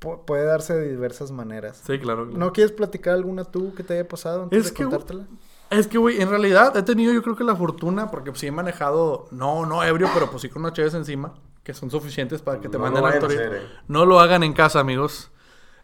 pu- 0.00 0.24
puede 0.24 0.44
darse 0.46 0.74
de 0.74 0.88
diversas 0.90 1.30
maneras. 1.30 1.80
Sí, 1.86 1.98
claro. 2.00 2.24
claro. 2.24 2.38
¿No 2.38 2.52
quieres 2.52 2.72
platicar 2.72 3.14
alguna 3.14 3.44
tú 3.44 3.72
que 3.76 3.84
te 3.84 3.94
haya 3.94 4.08
pasado 4.08 4.42
antes 4.44 4.58
Es 4.58 4.64
de 4.66 4.72
que, 4.74 4.82
contártela? 4.82 5.26
Es 5.70 5.86
que, 5.86 5.98
güey, 5.98 6.20
en 6.20 6.28
realidad 6.28 6.76
he 6.76 6.82
tenido 6.82 7.12
yo 7.12 7.22
creo 7.22 7.36
que 7.36 7.44
la 7.44 7.54
fortuna, 7.54 8.10
porque 8.10 8.32
sí 8.34 8.48
he 8.48 8.52
manejado, 8.52 9.28
no, 9.30 9.64
no 9.66 9.82
ebrio, 9.84 10.08
pero 10.12 10.28
pues 10.30 10.42
sí 10.42 10.48
con 10.48 10.62
unas 10.62 10.72
chaves 10.74 10.94
encima, 10.94 11.32
que 11.62 11.72
son 11.74 11.90
suficientes 11.90 12.42
para 12.42 12.60
que 12.60 12.68
te 12.68 12.76
No 12.76 12.82
manden 12.84 13.04
a 13.04 13.08
autoridad. 13.10 13.46
hacer, 13.46 13.62
eh. 13.62 13.66
No 13.86 14.04
lo 14.04 14.18
hagan 14.18 14.42
en 14.42 14.52
casa, 14.52 14.80
amigos. 14.80 15.30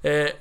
Eh, 0.03 0.35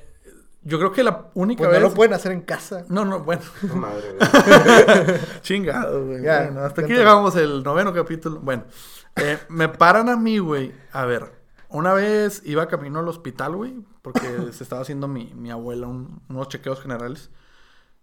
yo 0.62 0.78
creo 0.78 0.90
que 0.90 1.04
la 1.04 1.26
única 1.34 1.58
Pues 1.60 1.70
vez... 1.70 1.80
no 1.80 1.88
lo 1.90 1.94
pueden 1.94 2.12
hacer 2.14 2.32
en 2.32 2.40
casa. 2.40 2.84
No, 2.88 3.04
no, 3.04 3.20
bueno. 3.20 3.42
No, 3.62 3.76
madre, 3.76 4.16
güey. 4.18 5.20
Chingado, 5.42 6.04
güey. 6.06 6.22
Ya, 6.22 6.44
Bueno, 6.46 6.60
hasta 6.62 6.82
aquí 6.82 6.92
llegamos 6.92 7.36
el 7.36 7.62
noveno 7.62 7.92
capítulo. 7.92 8.40
Bueno, 8.40 8.64
eh, 9.14 9.38
me 9.48 9.68
paran 9.68 10.08
a 10.08 10.16
mí, 10.16 10.38
güey. 10.38 10.74
A 10.92 11.04
ver, 11.04 11.32
una 11.68 11.92
vez 11.92 12.42
iba 12.44 12.66
camino 12.66 12.98
al 12.98 13.08
hospital, 13.08 13.54
güey, 13.54 13.74
porque 14.02 14.26
se 14.52 14.64
estaba 14.64 14.82
haciendo 14.82 15.06
mi, 15.06 15.32
mi 15.34 15.52
abuela 15.52 15.86
un- 15.86 16.20
unos 16.28 16.48
chequeos 16.48 16.80
generales. 16.80 17.30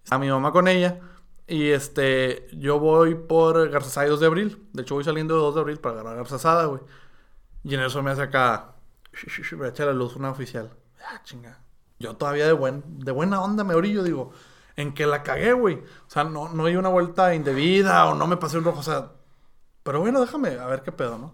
A 0.09 0.17
mi 0.17 0.29
mamá 0.29 0.51
con 0.53 0.67
ella. 0.69 0.99
Y 1.47 1.71
este, 1.71 2.47
yo 2.53 2.79
voy 2.79 3.15
por 3.15 3.69
Garzasada 3.69 4.07
y 4.07 4.09
2 4.09 4.19
de 4.19 4.25
abril. 4.25 4.69
De 4.73 4.83
hecho, 4.83 4.95
voy 4.95 5.03
saliendo 5.03 5.35
de 5.35 5.41
2 5.41 5.55
de 5.55 5.61
abril 5.61 5.79
para 5.79 5.95
agarrar 5.95 6.17
Garzasada, 6.17 6.65
güey. 6.65 6.81
Y 7.63 7.75
en 7.75 7.81
eso 7.81 8.01
me 8.01 8.11
hace 8.11 8.21
acá. 8.21 8.75
Me 9.57 9.67
echa 9.67 9.85
la 9.85 9.93
luz 9.93 10.15
una 10.15 10.31
oficial. 10.31 10.71
Ah, 11.05 11.21
chinga. 11.23 11.59
Yo 11.99 12.15
todavía 12.15 12.45
de, 12.45 12.53
buen, 12.53 12.83
de 12.99 13.11
buena 13.11 13.41
onda 13.41 13.63
me 13.63 13.75
orillo, 13.75 14.03
digo. 14.03 14.31
En 14.75 14.93
que 14.93 15.05
la 15.05 15.23
cagué, 15.23 15.53
güey. 15.53 15.75
O 15.75 16.09
sea, 16.09 16.23
no, 16.23 16.49
no 16.49 16.65
di 16.65 16.75
una 16.75 16.89
vuelta 16.89 17.35
indebida 17.35 18.05
o 18.05 18.15
no 18.15 18.27
me 18.27 18.37
pasé 18.37 18.57
un 18.57 18.63
rojo. 18.63 18.79
O 18.79 18.83
sea, 18.83 19.11
pero 19.83 19.99
bueno, 19.99 20.21
déjame 20.21 20.57
a 20.57 20.65
ver 20.67 20.81
qué 20.81 20.91
pedo, 20.91 21.17
¿no? 21.17 21.33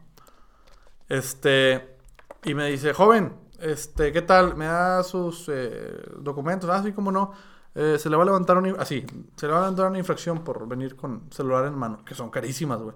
Este. 1.07 1.97
Y 2.43 2.53
me 2.53 2.67
dice, 2.69 2.93
joven, 2.93 3.35
este, 3.59 4.11
¿qué 4.11 4.21
tal? 4.21 4.55
¿Me 4.55 4.65
da 4.65 5.03
sus 5.03 5.49
eh, 5.49 6.01
documentos? 6.17 6.69
Ah, 6.69 6.81
sí, 6.83 6.93
cómo 6.93 7.11
no. 7.11 7.33
Eh, 7.75 7.97
se 7.99 8.09
le 8.09 8.15
va 8.15 8.23
a 8.23 8.25
levantar 8.25 8.57
una... 8.57 8.73
Así, 8.81 9.05
se 9.35 9.47
le 9.47 9.53
va 9.53 9.59
a 9.59 9.61
levantar 9.61 9.87
una 9.87 9.99
infracción 9.99 10.43
por 10.43 10.67
venir 10.67 10.95
con 10.95 11.31
celular 11.31 11.65
en 11.65 11.75
mano, 11.75 12.03
que 12.05 12.15
son 12.15 12.29
carísimas, 12.29 12.79
güey. 12.79 12.95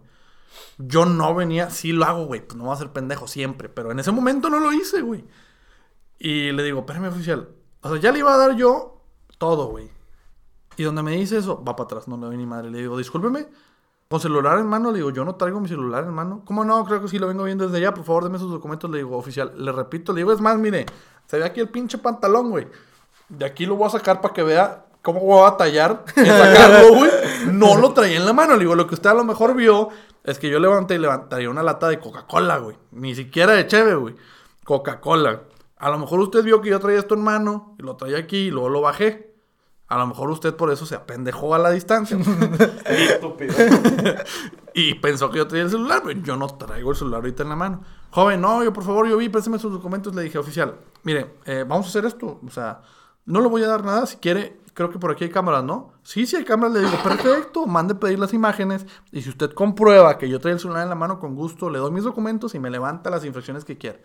Yo 0.78 1.06
no 1.06 1.34
venía, 1.34 1.70
sí 1.70 1.92
lo 1.92 2.06
hago, 2.06 2.26
güey, 2.26 2.46
pues 2.46 2.58
no 2.58 2.66
voy 2.66 2.74
a 2.74 2.78
ser 2.78 2.92
pendejo 2.92 3.28
siempre, 3.28 3.70
pero 3.70 3.92
en 3.92 4.00
ese 4.00 4.12
momento 4.12 4.50
no 4.50 4.60
lo 4.60 4.72
hice, 4.72 5.02
güey. 5.02 5.26
Y 6.20 6.52
le 6.52 6.64
digo, 6.64 6.80
espérame, 6.80 7.08
oficial. 7.08 7.50
O 7.82 7.90
sea, 7.90 8.00
ya 8.00 8.12
le 8.12 8.20
iba 8.20 8.34
a 8.34 8.38
dar 8.38 8.56
yo 8.56 9.02
todo, 9.38 9.68
güey. 9.68 9.90
Y 10.78 10.84
donde 10.84 11.04
me 11.04 11.12
dice 11.12 11.38
eso, 11.38 11.64
va 11.64 11.76
para 11.76 11.86
atrás, 11.86 12.08
no 12.08 12.18
le 12.18 12.26
doy 12.26 12.38
ni 12.38 12.46
madre. 12.46 12.72
Le 12.72 12.80
digo, 12.80 12.98
discúlpeme, 12.98 13.48
con 14.08 14.20
celular 14.20 14.60
en 14.60 14.68
mano, 14.68 14.92
le 14.92 14.98
digo, 14.98 15.10
yo 15.10 15.26
no 15.26 15.36
traigo 15.36 15.60
mi 15.60 15.68
celular 15.68 16.04
en 16.04 16.14
mano. 16.14 16.44
¿Cómo 16.46 16.64
no? 16.64 16.86
Creo 16.86 17.02
que 17.02 17.08
sí 17.08 17.20
lo 17.20 17.28
vengo 17.28 17.44
viendo 17.44 17.66
desde 17.66 17.78
allá. 17.78 17.94
Por 17.94 18.06
favor, 18.06 18.24
deme 18.24 18.40
sus 18.40 18.52
documentos. 18.52 18.90
Le 18.90 18.98
digo, 18.98 19.18
oficial, 19.18 19.54
le 19.58 19.72
repito, 19.72 20.14
le 20.14 20.20
digo, 20.20 20.32
es 20.32 20.40
más, 20.40 20.58
mire, 20.58 20.86
se 21.26 21.38
ve 21.38 21.46
aquí 21.46 21.60
el 21.60 21.70
pinche 21.70 21.98
pantalón, 21.98 22.52
güey. 22.52 22.68
De 23.30 23.46
aquí 23.46 23.66
lo 23.66 23.76
voy 23.76 23.88
a 23.88 23.92
sacar 23.92 24.22
para 24.22 24.34
que 24.34 24.44
vea 24.44 24.86
cómo 25.02 25.20
voy 25.20 25.40
a 25.40 25.52
batallar 25.52 26.06
en 26.16 26.26
sacarlo, 26.26 26.96
güey. 26.96 27.12
No 27.52 27.78
lo 27.78 27.94
traía 27.94 28.18
en 28.18 28.26
la 28.26 28.34
mano. 28.34 28.54
Le 28.54 28.60
digo, 28.60 28.76
lo 28.76 28.88
que 28.88 28.96
usted 28.96 29.10
a 29.10 29.14
lo 29.14 29.24
mejor 29.24 29.56
vio 29.56 29.90
es 30.24 30.40
que 30.40 30.50
yo 30.50 30.60
levanté 30.60 30.96
y 30.96 31.00
levantaría 31.00 31.50
una 31.50 31.64
lata 31.64 31.90
de 31.90 32.00
Coca-Cola, 32.00 32.58
güey. 32.58 32.78
Ni 32.92 33.14
siquiera 33.14 33.54
de 33.54 33.68
cheve, 33.68 33.96
güey. 33.96 34.16
Coca-Cola. 34.64 35.44
A 35.78 35.90
lo 35.90 36.00
mejor 36.00 36.22
usted 36.22 36.44
vio 36.44 36.62
que 36.62 36.70
yo 36.70 36.80
traía 36.80 37.00
esto 37.00 37.14
en 37.16 37.24
mano 37.24 37.76
y 37.78 37.84
lo 37.84 37.98
traía 37.98 38.18
aquí 38.18 38.38
y 38.38 38.52
luego 38.52 38.70
lo 38.70 38.82
bajé. 38.82 39.34
A 39.88 39.98
lo 39.98 40.08
mejor 40.08 40.32
usted 40.32 40.56
por 40.56 40.72
eso 40.72 40.86
se 40.86 40.96
apendejó 40.96 41.54
a 41.54 41.60
la 41.60 41.70
distancia. 41.70 42.18
Estúpido. 42.86 43.54
y 44.74 44.96
pensó 44.96 45.30
que 45.30 45.38
yo 45.38 45.48
traía 45.48 45.66
el 45.66 45.70
celular, 45.70 46.02
pero 46.06 46.20
yo 46.22 46.38
no 46.38 46.48
traigo 46.48 46.92
el 46.92 46.98
celular 46.98 47.20
ahorita 47.20 47.44
en 47.44 47.50
la 47.50 47.56
mano. 47.56 47.82
Joven, 48.12 48.40
no, 48.40 48.64
yo 48.64 48.72
por 48.72 48.84
favor, 48.84 49.08
yo 49.08 49.18
vi, 49.18 49.28
présteme 49.28 49.60
sus 49.60 49.74
documentos. 49.74 50.16
Le 50.16 50.24
dije, 50.24 50.38
oficial, 50.38 50.76
mire, 51.04 51.36
eh, 51.46 51.66
vamos 51.68 51.88
a 51.88 51.90
hacer 51.90 52.06
esto. 52.06 52.40
O 52.48 52.50
sea, 52.50 52.82
no 53.26 53.42
le 53.42 53.48
voy 53.48 53.64
a 53.64 53.68
dar 53.68 53.84
nada. 53.84 54.06
Si 54.06 54.18
quiere, 54.18 54.58
creo 54.74 54.90
que 54.90 55.00
por 55.00 55.12
aquí 55.12 55.24
hay 55.26 55.30
cámaras, 55.30 55.64
¿no? 55.64 55.94
Sí, 56.04 56.26
sí 56.26 56.36
hay 56.36 56.44
cámaras. 56.44 56.74
Le 56.76 56.80
digo, 56.82 56.98
perfecto, 57.04 57.66
mande 57.68 57.96
pedir 57.96 58.20
las 58.20 58.34
imágenes. 58.34 58.86
Y 59.12 59.22
si 59.22 59.30
usted 59.30 59.52
comprueba 59.54 60.18
que 60.18 60.30
yo 60.30 60.40
traigo 60.40 60.56
el 60.56 60.62
celular 60.62 60.84
en 60.84 60.90
la 60.90 60.96
mano, 60.96 61.20
con 61.20 61.36
gusto, 61.36 61.70
le 61.70 61.80
doy 61.80 61.92
mis 61.92 62.04
documentos 62.04 62.54
y 62.56 62.60
me 62.60 62.70
levanta 62.70 63.10
las 63.10 63.24
infracciones 63.26 63.66
que 63.66 63.78
quiera. 63.78 64.00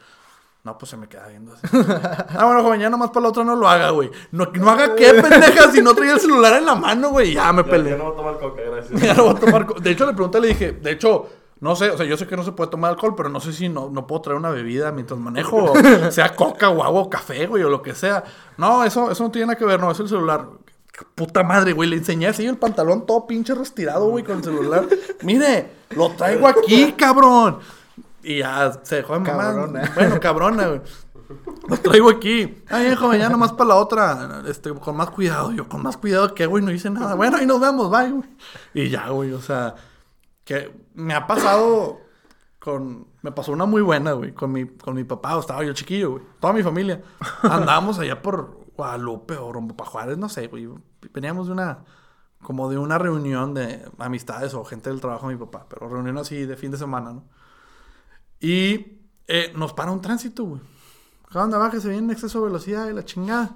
No, 0.64 0.76
pues 0.76 0.90
se 0.90 0.96
me 0.96 1.09
queda 1.09 1.28
viendo 1.28 1.52
así. 1.54 1.62
ah, 1.72 2.44
bueno, 2.44 2.62
joven, 2.62 2.81
ya 2.81 2.90
nomás 2.90 3.11
para 3.11 3.22
la 3.22 3.28
otra 3.28 3.44
no 3.44 3.54
lo 3.54 3.68
haga, 3.68 3.90
güey. 3.90 4.11
No, 4.33 4.46
no 4.52 4.70
haga 4.70 4.96
qué, 4.96 5.14
pendeja, 5.22 5.70
si 5.70 5.81
no 5.81 5.94
traía 5.94 6.14
el 6.14 6.20
celular 6.20 6.54
en 6.59 6.66
la 6.66 6.74
mano, 6.74 7.11
güey. 7.11 7.33
Ya 7.35 7.52
me 7.52 7.62
peleé. 7.64 7.92
ya 7.92 7.96
no 7.98 8.04
voy 8.04 8.12
a 8.12 8.16
tomar 8.16 8.38
coca, 8.38 8.62
gracias. 8.62 9.00
Ya 9.02 9.14
no 9.14 9.24
voy 9.24 9.37
a 9.37 9.38
tomar 9.40 9.66
co- 9.66 9.74
De 9.81 9.90
hecho, 9.92 10.04
le 10.04 10.12
pregunté, 10.14 10.40
le 10.40 10.48
dije, 10.48 10.72
de 10.72 10.90
hecho, 10.90 11.28
no 11.61 11.75
sé, 11.75 11.90
o 11.90 11.97
sea, 11.97 12.07
yo 12.07 12.16
sé 12.16 12.27
que 12.27 12.37
no 12.37 12.44
se 12.44 12.53
puede 12.53 12.71
tomar 12.71 12.90
alcohol, 12.90 13.14
pero 13.16 13.29
no 13.29 13.40
sé 13.40 13.53
si 13.53 13.68
no, 13.68 13.90
no 13.90 14.07
puedo 14.07 14.23
traer 14.23 14.38
una 14.38 14.51
bebida 14.51 14.92
mientras 14.92 15.18
manejo, 15.18 15.73
o 15.73 15.73
sea 16.12 16.37
coca 16.37 16.68
o 16.71 16.85
agua 16.85 17.01
o 17.01 17.11
café, 17.11 17.47
güey, 17.47 17.62
o 17.64 17.68
lo 17.68 17.83
que 17.83 17.94
sea. 17.94 18.23
No, 18.57 18.85
eso, 18.85 19.11
eso 19.11 19.25
no 19.25 19.31
tiene 19.31 19.47
nada 19.47 19.59
que 19.59 19.64
ver, 19.64 19.81
no, 19.81 19.90
es 19.90 19.99
el 19.99 20.09
celular. 20.09 20.47
Puta 21.14 21.42
madre, 21.42 21.73
güey, 21.73 21.88
le 21.88 21.97
enseñé 21.97 22.27
así 22.27 22.44
el 22.47 22.57
pantalón 22.57 23.07
todo 23.07 23.27
pinche 23.27 23.55
retirado, 23.55 24.09
güey, 24.09 24.25
con 24.25 24.38
el 24.38 24.44
celular. 24.44 24.87
Mire, 25.23 25.71
lo 25.90 26.11
traigo 26.11 26.47
aquí, 26.47 26.92
cabrón. 26.92 27.59
Y 28.23 28.38
ya 28.38 28.81
se 28.83 28.97
dejó 28.97 29.14
de 29.14 29.21
mamar. 29.21 29.55
Cabrona. 29.55 29.92
Bueno, 29.94 30.21
cabrona, 30.21 30.66
güey. 30.66 30.81
Lo 31.68 31.77
traigo 31.77 32.11
aquí. 32.11 32.62
Ay, 32.68 32.94
joven, 32.97 33.21
ya 33.21 33.29
nomás 33.29 33.53
para 33.53 33.68
la 33.68 33.75
otra. 33.77 34.42
Este, 34.49 34.73
con 34.73 34.97
más 34.97 35.11
cuidado. 35.11 35.53
Yo, 35.53 35.68
con 35.68 35.83
más 35.83 35.97
cuidado 35.97 36.35
que, 36.35 36.47
güey, 36.47 36.64
no 36.64 36.73
hice 36.73 36.90
nada. 36.90 37.14
Bueno, 37.14 37.37
ahí 37.37 37.47
nos 37.47 37.61
vemos, 37.61 37.90
bye, 37.90 38.11
güey. 38.11 38.29
Y 38.75 38.88
ya, 38.88 39.09
güey, 39.11 39.33
o 39.33 39.40
sea, 39.40 39.75
que 40.44 40.73
me 40.99 41.15
ha 41.15 41.27
pasado 41.27 42.01
con. 42.59 43.07
Me 43.23 43.31
pasó 43.33 43.53
una 43.53 43.67
muy 43.67 43.83
buena, 43.83 44.13
güey, 44.13 44.33
con 44.33 44.53
mi, 44.53 44.67
con 44.67 44.95
mi 44.95 45.05
papá. 45.05 45.39
Estaba 45.39 45.65
yo 45.65 45.73
chiquillo, 45.73 46.11
güey. 46.13 46.25
Toda 46.41 46.53
mi 46.53 46.63
familia. 46.63 47.03
Andábamos 47.43 47.99
allá 47.99 48.21
por 48.21 48.67
Guadalupe 48.77 49.37
o 49.37 49.53
Rombo 49.53 49.77
pa' 49.77 49.85
Juárez, 49.85 50.19
no 50.19 50.29
sé, 50.29 50.49
güey. 50.49 50.69
Veníamos 51.13 51.47
de 51.47 51.53
una. 51.53 51.85
Como 52.43 52.71
de 52.71 52.79
una 52.79 52.99
reunión 52.99 53.53
de 53.55 53.91
amistades 53.99 54.55
o 54.55 54.65
gente 54.65 54.91
del 54.91 55.01
trabajo 55.01 55.29
de 55.29 55.35
mi 55.35 55.41
papá. 55.41 55.67
Pero 55.69 55.89
reunión 55.89 56.19
así 56.19 56.47
de 56.47 56.57
fin 56.57 56.71
de 56.71 56.79
semana, 56.79 57.13
¿no? 57.13 57.25
Y 58.41 59.01
eh, 59.27 59.53
nos 59.57 59.73
para 59.73 59.91
un 59.91 60.01
tránsito, 60.01 60.45
güey. 60.45 60.61
Acá 61.29 61.41
donde 61.41 61.59
bájese 61.59 61.89
bien 61.89 62.05
en 62.05 62.11
exceso 62.11 62.41
de 62.41 62.47
velocidad 62.47 62.89
y 62.89 62.93
la 62.93 63.05
chingada. 63.05 63.51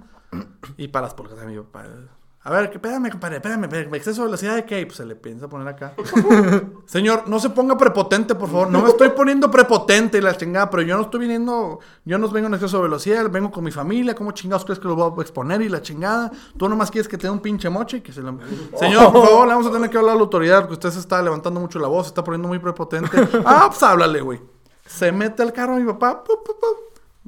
Y 0.76 0.88
para 0.88 1.06
las 1.06 1.14
pulgas 1.14 1.38
de 1.38 1.46
mi 1.46 1.56
papá. 1.56 1.86
A 2.44 2.50
ver, 2.50 2.70
que 2.70 2.78
espérame, 2.78 3.08
compadre, 3.08 3.36
espérame, 3.36 3.64
espérame, 3.64 3.94
¿exceso 3.94 4.22
de 4.22 4.26
velocidad 4.26 4.56
de 4.56 4.64
qué? 4.64 4.84
Pues 4.84 4.96
se 4.96 5.06
le 5.06 5.14
piensa 5.14 5.48
poner 5.48 5.68
acá. 5.68 5.94
Señor, 6.86 7.28
no 7.28 7.38
se 7.38 7.50
ponga 7.50 7.78
prepotente, 7.78 8.34
por 8.34 8.48
favor. 8.48 8.68
No 8.68 8.82
me 8.82 8.88
estoy 8.88 9.10
poniendo 9.10 9.48
prepotente 9.48 10.18
y 10.18 10.20
la 10.20 10.36
chingada, 10.36 10.68
pero 10.68 10.82
yo 10.82 10.96
no 10.96 11.02
estoy 11.02 11.20
viniendo, 11.20 11.78
yo 12.04 12.18
no 12.18 12.28
vengo 12.28 12.48
en 12.48 12.54
exceso 12.54 12.78
de 12.78 12.82
velocidad, 12.82 13.30
vengo 13.30 13.52
con 13.52 13.62
mi 13.62 13.70
familia, 13.70 14.16
¿cómo 14.16 14.32
chingados 14.32 14.64
crees 14.64 14.80
que 14.80 14.88
lo 14.88 14.96
voy 14.96 15.12
a 15.16 15.22
exponer 15.22 15.62
y 15.62 15.68
la 15.68 15.82
chingada? 15.82 16.32
Tú 16.56 16.68
nomás 16.68 16.90
quieres 16.90 17.06
que 17.06 17.16
te 17.16 17.28
dé 17.28 17.30
un 17.30 17.38
pinche 17.38 17.70
moche 17.70 17.98
y 17.98 18.00
que 18.00 18.12
se 18.12 18.20
lo... 18.20 18.36
Señor, 18.76 19.12
por 19.12 19.24
favor, 19.24 19.46
le 19.46 19.54
vamos 19.54 19.68
a 19.68 19.70
tener 19.70 19.88
que 19.88 19.98
hablar 19.98 20.14
a 20.14 20.16
la 20.16 20.22
autoridad 20.22 20.62
porque 20.62 20.74
usted 20.74 20.90
se 20.90 20.98
está 20.98 21.22
levantando 21.22 21.60
mucho 21.60 21.78
la 21.78 21.86
voz, 21.86 22.06
se 22.06 22.08
está 22.08 22.24
poniendo 22.24 22.48
muy 22.48 22.58
prepotente. 22.58 23.10
Ah, 23.44 23.66
pues 23.68 23.82
háblale, 23.82 24.20
güey. 24.20 24.40
Se 24.84 25.12
mete 25.12 25.42
al 25.42 25.52
carro 25.52 25.76
mi 25.76 25.84
papá. 25.84 26.24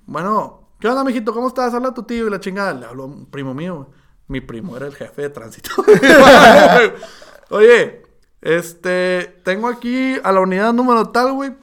Bueno, 0.07 0.69
¿qué 0.81 0.89
onda, 0.89 1.05
mijito? 1.05 1.33
¿Cómo 1.33 1.49
estás? 1.49 1.73
Habla 1.73 1.89
a 1.89 1.95
tu 1.95 2.03
tío 2.03 2.27
y 2.27 2.31
la 2.31 2.41
chingada. 2.41 2.73
Le 2.73 2.87
habló 2.87 3.07
un 3.07 3.27
primo 3.27 3.55
mío, 3.55 3.77
güey. 3.77 4.04
Mi 4.27 4.41
primo 4.41 4.77
era 4.77 4.87
el 4.87 4.95
jefe 4.95 5.23
de 5.23 5.31
tránsito. 5.31 5.71
Oye, 7.51 8.03
este, 8.41 9.41
tengo 9.45 9.69
aquí 9.69 10.17
a 10.23 10.33
la 10.33 10.41
unidad 10.41 10.73
número 10.73 11.11
tal, 11.11 11.33
güey. 11.33 11.55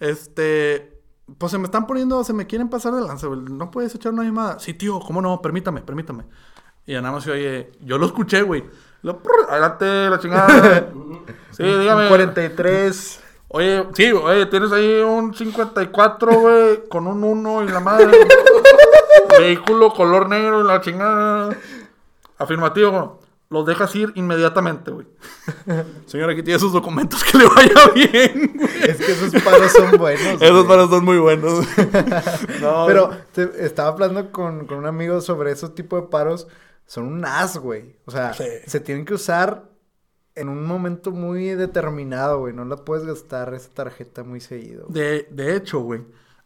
Este, 0.00 1.00
pues 1.38 1.52
se 1.52 1.58
me 1.58 1.64
están 1.64 1.86
poniendo, 1.86 2.22
se 2.24 2.32
me 2.32 2.46
quieren 2.46 2.68
pasar 2.68 2.94
de 2.94 3.02
lanza, 3.02 3.26
güey. 3.26 3.40
¿No 3.40 3.70
puedes 3.70 3.94
echar 3.94 4.12
una 4.12 4.22
llamada? 4.22 4.58
Sí, 4.58 4.74
tío, 4.74 5.00
¿cómo 5.00 5.20
no? 5.20 5.42
Permítame, 5.42 5.82
permítame. 5.82 6.24
Y 6.86 6.92
ya 6.92 7.00
nada 7.00 7.14
más 7.14 7.26
oye, 7.26 7.72
yo 7.80 7.98
lo 7.98 8.06
escuché, 8.06 8.42
güey. 8.42 8.64
Lo, 9.02 9.22
prr, 9.22 9.46
adelante, 9.48 10.10
la 10.10 10.18
chingada. 10.18 10.92
Sí, 11.52 11.62
dígame. 11.62 12.08
43. 12.08 13.20
Oye, 13.48 13.86
sí, 13.94 14.12
oye, 14.12 14.44
tienes 14.46 14.70
ahí 14.72 15.00
un 15.00 15.32
54, 15.32 16.32
güey, 16.38 16.86
con 16.88 17.06
un 17.06 17.24
1 17.24 17.64
y 17.64 17.68
la 17.68 17.80
madre. 17.80 18.08
Vehículo 19.38 19.94
color 19.94 20.28
negro 20.28 20.60
y 20.60 20.66
la 20.66 20.82
chingada. 20.82 21.56
Afirmativo, 22.38 23.20
los 23.48 23.64
dejas 23.66 23.94
ir 23.96 24.12
inmediatamente, 24.16 24.90
güey. 24.90 25.06
Señor, 26.06 26.30
aquí 26.30 26.42
tiene 26.42 26.58
sus 26.58 26.72
documentos, 26.72 27.22
que 27.24 27.38
le 27.38 27.46
vaya 27.46 27.90
bien. 27.94 28.52
güey. 28.56 28.90
Es 28.90 28.96
que 28.96 29.12
esos 29.12 29.42
paros 29.42 29.72
son 29.72 29.96
buenos. 29.98 30.42
Esos 30.42 30.50
güey. 30.64 30.66
paros 30.68 30.90
son 30.90 31.04
muy 31.04 31.18
buenos. 31.18 31.64
No, 32.60 32.86
Pero 32.86 33.10
te- 33.32 33.64
estaba 33.64 33.88
hablando 33.90 34.32
con, 34.32 34.66
con 34.66 34.78
un 34.78 34.86
amigo 34.86 35.20
sobre 35.20 35.52
esos 35.52 35.74
tipos 35.74 36.02
de 36.02 36.08
paros. 36.08 36.48
Son 36.86 37.04
un 37.04 37.24
as, 37.24 37.58
güey. 37.58 37.96
O 38.04 38.10
sea, 38.10 38.32
Sí. 38.34 38.44
se 38.66 38.80
tienen 38.80 39.04
que 39.04 39.14
usar 39.14 39.70
en 40.34 40.48
un 40.48 40.64
momento 40.66 41.10
muy 41.12 41.46
determinado, 41.50 42.40
güey. 42.40 42.52
No 42.54 42.64
la 42.64 42.76
puedes 42.76 43.06
gastar 43.06 43.54
esa 43.54 43.70
tarjeta 43.72 44.22
muy 44.24 44.40
seguido. 44.40 44.86
De, 44.88 45.26
de 45.30 45.56
hecho, 45.56 45.80
güey, 45.80 46.02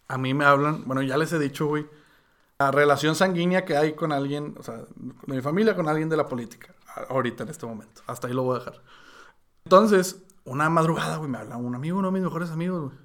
a 0.09 0.17
mí 0.19 0.33
me 0.35 0.45
hablan, 0.45 0.85
bueno, 0.87 1.03
ya 1.03 1.17
les 1.17 1.33
he 1.33 1.39
dicho, 1.39 1.67
güey, 1.67 1.87
la 2.61 2.71
relación 2.71 3.15
sanguínea 3.15 3.65
que 3.65 3.75
hay 3.75 3.95
con 3.95 4.13
alguien, 4.13 4.55
o 4.59 4.63
sea, 4.63 4.77
de 4.77 5.35
mi 5.35 5.41
familia 5.41 5.75
con 5.75 5.89
alguien 5.89 6.11
de 6.11 6.17
la 6.19 6.27
política, 6.27 6.75
ahorita 7.09 7.45
en 7.45 7.49
este 7.49 7.65
momento. 7.65 8.03
Hasta 8.07 8.29
ahí 8.29 8.35
lo 8.35 8.43
voy 8.43 8.57
a 8.57 8.59
dejar. 8.59 8.83
Entonces, 9.65 10.23
una 10.45 10.69
madrugada, 10.69 11.17
güey, 11.17 11.31
me 11.31 11.39
habla 11.39 11.57
un 11.57 11.75
amigo, 11.75 11.99
uno 11.99 12.09
de 12.09 12.13
mis 12.13 12.23
mejores 12.23 12.51
amigos, 12.51 12.83
güey. 12.83 12.99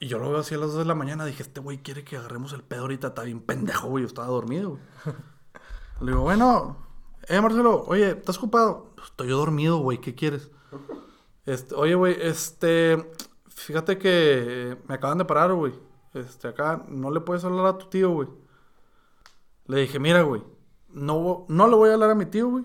Y 0.00 0.08
yo 0.08 0.18
lo 0.18 0.30
veo 0.30 0.38
así 0.38 0.54
a 0.54 0.58
las 0.58 0.70
2 0.70 0.78
de 0.78 0.84
la 0.86 0.94
mañana, 0.94 1.26
dije, 1.26 1.42
este 1.42 1.60
güey 1.60 1.82
quiere 1.82 2.02
que 2.02 2.16
agarremos 2.16 2.54
el 2.54 2.62
pedo 2.62 2.82
ahorita, 2.82 3.08
está 3.08 3.24
bien 3.24 3.40
pendejo, 3.40 3.88
güey, 3.88 4.04
yo 4.04 4.08
estaba 4.08 4.28
dormido, 4.28 4.70
güey. 4.70 4.82
Le 6.00 6.12
digo, 6.12 6.22
bueno, 6.22 6.78
eh, 7.28 7.40
Marcelo, 7.42 7.84
oye, 7.86 8.12
¿estás 8.12 8.38
ocupado? 8.38 8.94
Estoy 9.04 9.28
yo 9.28 9.36
dormido, 9.36 9.78
güey, 9.78 10.00
¿qué 10.00 10.14
quieres? 10.14 10.50
Este, 11.44 11.74
oye, 11.74 11.94
güey, 11.94 12.16
este, 12.20 13.12
fíjate 13.48 13.98
que 13.98 14.78
me 14.88 14.94
acaban 14.94 15.18
de 15.18 15.26
parar, 15.26 15.52
güey. 15.52 15.74
Este, 16.14 16.48
acá, 16.48 16.86
no 16.88 17.10
le 17.10 17.20
puedes 17.20 17.44
hablar 17.44 17.66
a 17.66 17.76
tu 17.76 17.86
tío, 17.90 18.10
güey. 18.10 18.45
Le 19.66 19.80
dije, 19.80 19.98
mira, 19.98 20.22
güey, 20.22 20.42
no, 20.88 21.44
no 21.48 21.68
le 21.68 21.76
voy 21.76 21.90
a 21.90 21.94
hablar 21.94 22.10
a 22.10 22.14
mi 22.14 22.26
tío, 22.26 22.48
güey. 22.48 22.64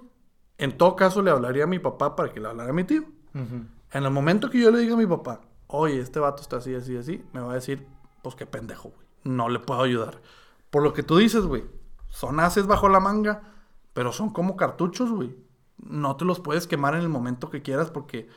En 0.58 0.78
todo 0.78 0.96
caso, 0.96 1.22
le 1.22 1.32
hablaría 1.32 1.64
a 1.64 1.68
mi 1.68 1.80
papá 1.80 2.16
para 2.16 2.32
que 2.32 2.40
le 2.40 2.48
hablara 2.48 2.70
a 2.70 2.74
mi 2.74 2.84
tío. 2.84 3.04
En 3.34 4.04
el 4.04 4.12
momento 4.12 4.50
que 4.50 4.60
yo 4.60 4.72
le 4.72 4.80
diga 4.80 4.94
a 4.94 4.98
mi 4.98 5.08
papá, 5.08 5.42
oye, 5.68 6.00
este 6.00 6.20
vato 6.20 6.42
está 6.42 6.58
así, 6.58 6.76
así, 6.76 6.96
así, 6.98 7.24
me 7.34 7.40
va 7.40 7.52
a 7.52 7.56
decir, 7.56 7.88
pues 8.22 8.36
qué 8.36 8.46
pendejo, 8.46 8.90
güey. 8.90 9.08
No 9.24 9.50
le 9.50 9.60
puedo 9.60 9.82
ayudar. 9.82 10.22
Por 10.70 10.84
lo 10.84 10.94
que 10.94 11.04
tú 11.04 11.18
dices, 11.18 11.46
güey, 11.46 11.64
son 12.10 12.40
haces 12.40 12.68
bajo 12.68 12.90
la 12.90 13.00
manga, 13.00 13.42
pero 13.94 14.12
son 14.12 14.30
como 14.32 14.56
cartuchos, 14.56 15.12
güey. 15.12 15.36
No 15.78 16.16
te 16.16 16.26
los 16.26 16.40
puedes 16.40 16.68
quemar 16.68 16.94
en 16.96 17.02
el 17.02 17.10
momento 17.10 17.50
que 17.50 17.62
quieras 17.62 17.90
porque 17.90 18.30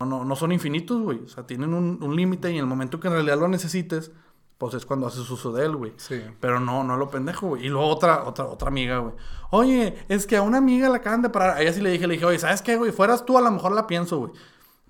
no, 0.00 0.06
no, 0.06 0.24
no 0.24 0.36
son 0.36 0.52
infinitos, 0.52 1.00
güey. 1.00 1.20
O 1.20 1.28
sea, 1.28 1.46
tienen 1.46 1.74
un, 1.74 2.02
un 2.02 2.16
límite 2.16 2.50
y 2.50 2.54
en 2.54 2.60
el 2.60 2.66
momento 2.66 3.00
que 3.00 3.08
en 3.08 3.14
realidad 3.14 3.38
lo 3.38 3.48
necesites, 3.48 4.12
pues 4.58 4.74
es 4.74 4.86
cuando 4.86 5.06
haces 5.06 5.28
uso 5.30 5.52
de 5.52 5.64
él, 5.66 5.76
güey. 5.76 5.92
Sí. 5.96 6.22
Pero 6.40 6.60
no, 6.60 6.82
no 6.82 6.96
lo 6.96 7.10
pendejo, 7.10 7.48
güey. 7.48 7.66
Y 7.66 7.68
luego 7.68 7.88
otra, 7.88 8.24
otra, 8.24 8.46
otra 8.46 8.68
amiga, 8.68 8.98
güey. 8.98 9.14
Oye, 9.50 10.04
es 10.08 10.26
que 10.26 10.36
a 10.36 10.42
una 10.42 10.58
amiga 10.58 10.88
la 10.88 10.96
acaban 10.96 11.22
de 11.22 11.28
parar. 11.28 11.56
A 11.56 11.62
ella 11.62 11.72
sí 11.72 11.80
le 11.80 11.90
dije, 11.90 12.06
le 12.06 12.14
dije, 12.14 12.24
oye, 12.26 12.38
¿sabes 12.38 12.62
qué, 12.62 12.76
güey? 12.76 12.90
Fueras 12.92 13.24
tú, 13.26 13.36
a 13.36 13.42
lo 13.42 13.50
mejor 13.50 13.72
la 13.72 13.86
pienso, 13.86 14.18
güey. 14.18 14.32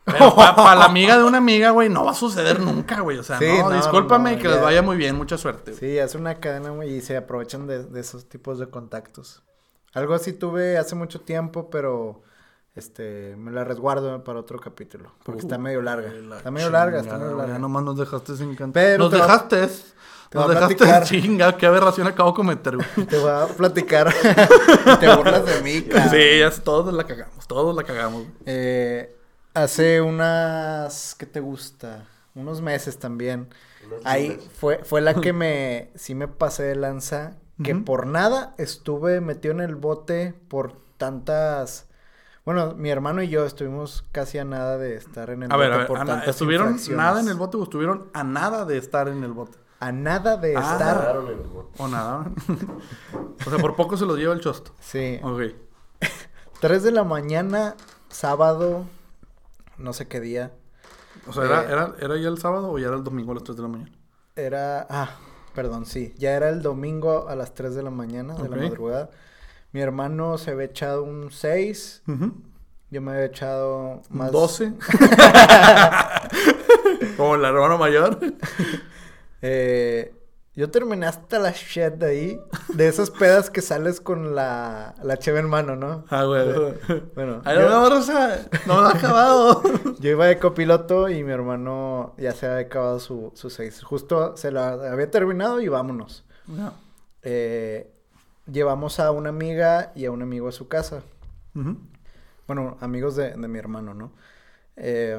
Pero 0.04 0.36
para 0.36 0.76
la 0.76 0.84
amiga 0.84 1.18
de 1.18 1.24
una 1.24 1.38
amiga, 1.38 1.70
güey, 1.70 1.88
no 1.88 2.04
va 2.04 2.12
a 2.12 2.14
suceder 2.14 2.60
nunca, 2.60 3.00
güey. 3.00 3.18
O 3.18 3.24
sea, 3.24 3.40
Sí, 3.40 3.46
no, 3.58 3.70
no, 3.70 3.76
discúlpame 3.76 4.30
no, 4.32 4.36
y 4.38 4.40
que 4.40 4.48
ya. 4.48 4.54
les 4.54 4.62
vaya 4.62 4.82
muy 4.82 4.96
bien. 4.96 5.16
Mucha 5.16 5.36
suerte, 5.36 5.72
güey. 5.72 5.80
Sí, 5.80 5.98
hace 5.98 6.16
una 6.16 6.36
cadena, 6.36 6.70
güey, 6.70 6.94
y 6.94 7.00
se 7.00 7.16
aprovechan 7.16 7.66
de, 7.66 7.82
de 7.84 8.00
esos 8.00 8.28
tipos 8.28 8.60
de 8.60 8.68
contactos. 8.70 9.42
Algo 9.94 10.14
así 10.14 10.32
tuve 10.32 10.78
hace 10.78 10.94
mucho 10.94 11.22
tiempo, 11.22 11.70
pero 11.70 12.22
este 12.76 13.34
me 13.36 13.50
la 13.50 13.64
resguardo 13.64 14.22
para 14.22 14.38
otro 14.40 14.58
capítulo. 14.60 15.12
Porque 15.24 15.40
está 15.40 15.58
medio 15.58 15.82
larga. 15.82 16.10
Uh, 16.10 16.28
La 16.28 16.36
Está 16.38 16.50
medio 16.50 16.70
larga, 16.70 17.00
está 17.00 17.14
medio 17.18 17.26
güey, 17.34 17.38
Ya 17.38 17.42
larga. 17.54 17.58
nomás 17.58 17.82
nos 17.84 17.96
dejaste 17.98 18.36
sin 18.36 18.54
cantar. 18.54 18.82
Pero 18.82 19.04
Nos 19.04 19.12
va- 19.14 19.16
dejaste. 19.22 19.68
Te 20.28 20.38
Nos 20.38 20.44
a 20.46 20.48
dejaste 20.54 20.74
platicar. 20.76 21.04
chinga, 21.08 21.56
qué 21.56 21.66
aberración 21.66 22.06
acabo 22.06 22.30
de 22.30 22.36
cometer, 22.36 22.76
güey. 22.76 22.88
Te 23.08 23.18
voy 23.18 23.30
a 23.30 23.46
platicar. 23.46 24.12
Te 25.00 25.14
burlas 25.16 25.44
de 25.46 25.62
mí, 25.62 25.82
cabrón. 25.82 26.10
Sí, 26.10 26.38
ya 26.40 26.50
todos 26.62 26.92
la 26.92 27.04
cagamos, 27.04 27.46
todos 27.46 27.74
la 27.74 27.82
cagamos. 27.84 28.24
Eh, 28.44 29.16
hace 29.54 30.00
unas, 30.00 31.14
¿qué 31.14 31.26
te 31.26 31.40
gusta? 31.40 32.06
Unos 32.34 32.60
meses 32.60 32.98
también. 32.98 33.48
Unos 33.86 34.00
Ahí 34.04 34.30
meses. 34.30 34.50
fue, 34.58 34.78
fue 34.84 35.00
la 35.00 35.14
que 35.14 35.32
me, 35.32 35.90
sí 35.94 36.14
me 36.14 36.28
pasé 36.28 36.64
de 36.64 36.76
lanza, 36.76 37.36
que 37.62 37.74
por 37.74 38.06
nada 38.06 38.54
estuve 38.58 39.20
metido 39.22 39.54
en 39.54 39.60
el 39.60 39.76
bote 39.76 40.34
por 40.48 40.72
tantas, 40.98 41.85
bueno, 42.46 42.74
mi 42.76 42.88
hermano 42.88 43.20
y 43.22 43.28
yo 43.28 43.44
estuvimos 43.44 44.04
casi 44.12 44.38
a 44.38 44.44
nada 44.46 44.78
de 44.78 44.94
estar 44.94 45.28
en 45.28 45.42
el 45.42 45.52
A 45.52 45.56
bote 45.56 45.66
ver, 45.68 45.72
a 45.74 45.76
ver, 45.78 45.86
por 45.86 45.98
a 45.98 46.04
na- 46.04 46.12
tantas 46.12 46.28
¿estuvieron 46.30 46.78
nada 46.92 47.20
en 47.20 47.28
el 47.28 47.34
bote 47.34 47.58
o 47.58 47.62
estuvieron 47.64 48.08
a 48.14 48.24
nada 48.24 48.64
de 48.64 48.78
estar 48.78 49.08
en 49.08 49.22
el 49.22 49.32
bote? 49.32 49.58
A 49.80 49.92
nada 49.92 50.38
de 50.38 50.56
Ah. 50.56 50.72
estar, 50.72 51.16
en 51.16 51.26
el 51.26 51.34
bote. 51.48 51.68
O 51.76 51.86
nada. 51.88 52.30
o 53.46 53.50
sea, 53.50 53.58
por 53.58 53.76
poco 53.76 53.98
se 53.98 54.06
los 54.06 54.16
lleva 54.16 54.32
el 54.32 54.40
chosto. 54.40 54.72
sí. 54.80 55.20
Ok. 55.22 55.42
3 56.60 56.82
de 56.82 56.90
la 56.92 57.04
mañana, 57.04 57.74
sábado, 58.08 58.84
no 59.76 59.92
sé 59.92 60.08
qué 60.08 60.20
día, 60.20 60.52
O 61.28 61.32
sea, 61.34 61.44
¿era, 61.44 61.62
Eh. 61.62 61.66
era, 61.70 61.94
¿era 62.00 62.16
ya 62.16 62.28
el 62.28 62.38
sábado 62.38 62.70
o 62.70 62.78
ya 62.78 62.86
era 62.86 62.96
el 62.96 63.04
domingo 63.04 63.32
a 63.32 63.34
las 63.34 63.44
3 63.44 63.56
de 63.56 63.62
la 63.62 63.68
mañana? 63.68 63.90
Era, 64.36 64.86
ah, 64.88 65.10
perdón, 65.54 65.84
sí, 65.86 66.14
ya 66.16 66.32
era 66.32 66.48
el 66.48 66.62
domingo 66.62 67.28
a 67.28 67.34
las 67.36 67.52
3 67.54 67.74
de 67.74 67.82
la 67.82 67.90
mañana, 67.90 68.34
de 68.34 68.48
la 68.48 68.56
madrugada. 68.56 69.10
Mi 69.76 69.82
hermano 69.82 70.38
se 70.38 70.52
había 70.52 70.64
echado 70.64 71.02
un 71.02 71.30
6, 71.30 72.04
yo 72.90 73.02
me 73.02 73.10
había 73.12 73.26
echado 73.26 74.00
más... 74.08 74.32
12. 74.32 74.72
Como 77.18 77.34
el 77.34 77.44
hermano 77.44 77.76
mayor. 77.76 78.18
Eh, 79.42 80.14
yo 80.54 80.70
terminé 80.70 81.06
hasta 81.06 81.38
la 81.38 81.50
shit 81.52 81.92
de 81.92 82.06
ahí, 82.06 82.40
de 82.72 82.88
esas 82.88 83.10
pedas 83.10 83.50
que 83.50 83.60
sales 83.60 84.00
con 84.00 84.34
la, 84.34 84.94
la 85.02 85.18
cheve 85.18 85.40
en 85.40 85.48
mano, 85.48 85.76
¿no? 85.76 86.04
Ah, 86.08 86.24
güey. 86.24 86.42
Bueno, 87.14 87.42
Ay, 87.44 87.58
yo- 87.58 87.68
no, 87.68 87.90
Rosa, 87.90 88.48
no 88.66 88.80
lo 88.80 88.86
ha 88.88 88.92
acabado. 88.92 89.62
Yo 90.00 90.10
iba 90.10 90.24
de 90.26 90.38
copiloto 90.38 91.10
y 91.10 91.22
mi 91.22 91.32
hermano 91.32 92.14
ya 92.16 92.32
se 92.32 92.46
había 92.46 92.66
acabado 92.66 92.98
su, 92.98 93.30
su 93.34 93.50
6. 93.50 93.82
Justo 93.84 94.36
se 94.38 94.50
lo 94.50 94.62
había 94.62 95.10
terminado 95.10 95.60
y 95.60 95.68
vámonos. 95.68 96.24
No. 96.46 96.72
Eh, 97.22 97.92
llevamos 98.50 99.00
a 99.00 99.10
una 99.10 99.28
amiga 99.30 99.92
y 99.94 100.04
a 100.04 100.10
un 100.10 100.22
amigo 100.22 100.48
a 100.48 100.52
su 100.52 100.68
casa. 100.68 101.02
Bueno, 102.46 102.76
amigos 102.80 103.16
de, 103.16 103.30
de 103.30 103.48
mi 103.48 103.58
hermano, 103.58 103.94
¿no? 103.94 104.12
Eh, 104.76 105.18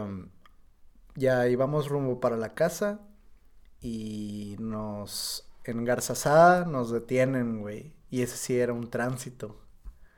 ya 1.16 1.48
íbamos 1.48 1.90
rumbo 1.90 2.20
para 2.20 2.38
la 2.38 2.54
casa 2.54 3.00
y 3.82 4.56
nos... 4.60 5.44
En 5.64 5.84
Garzazada 5.84 6.64
nos 6.66 6.92
detienen, 6.92 7.60
güey. 7.60 7.94
Y 8.10 8.22
ese 8.22 8.38
sí 8.38 8.58
era 8.58 8.72
un 8.72 8.90
tránsito. 8.90 9.60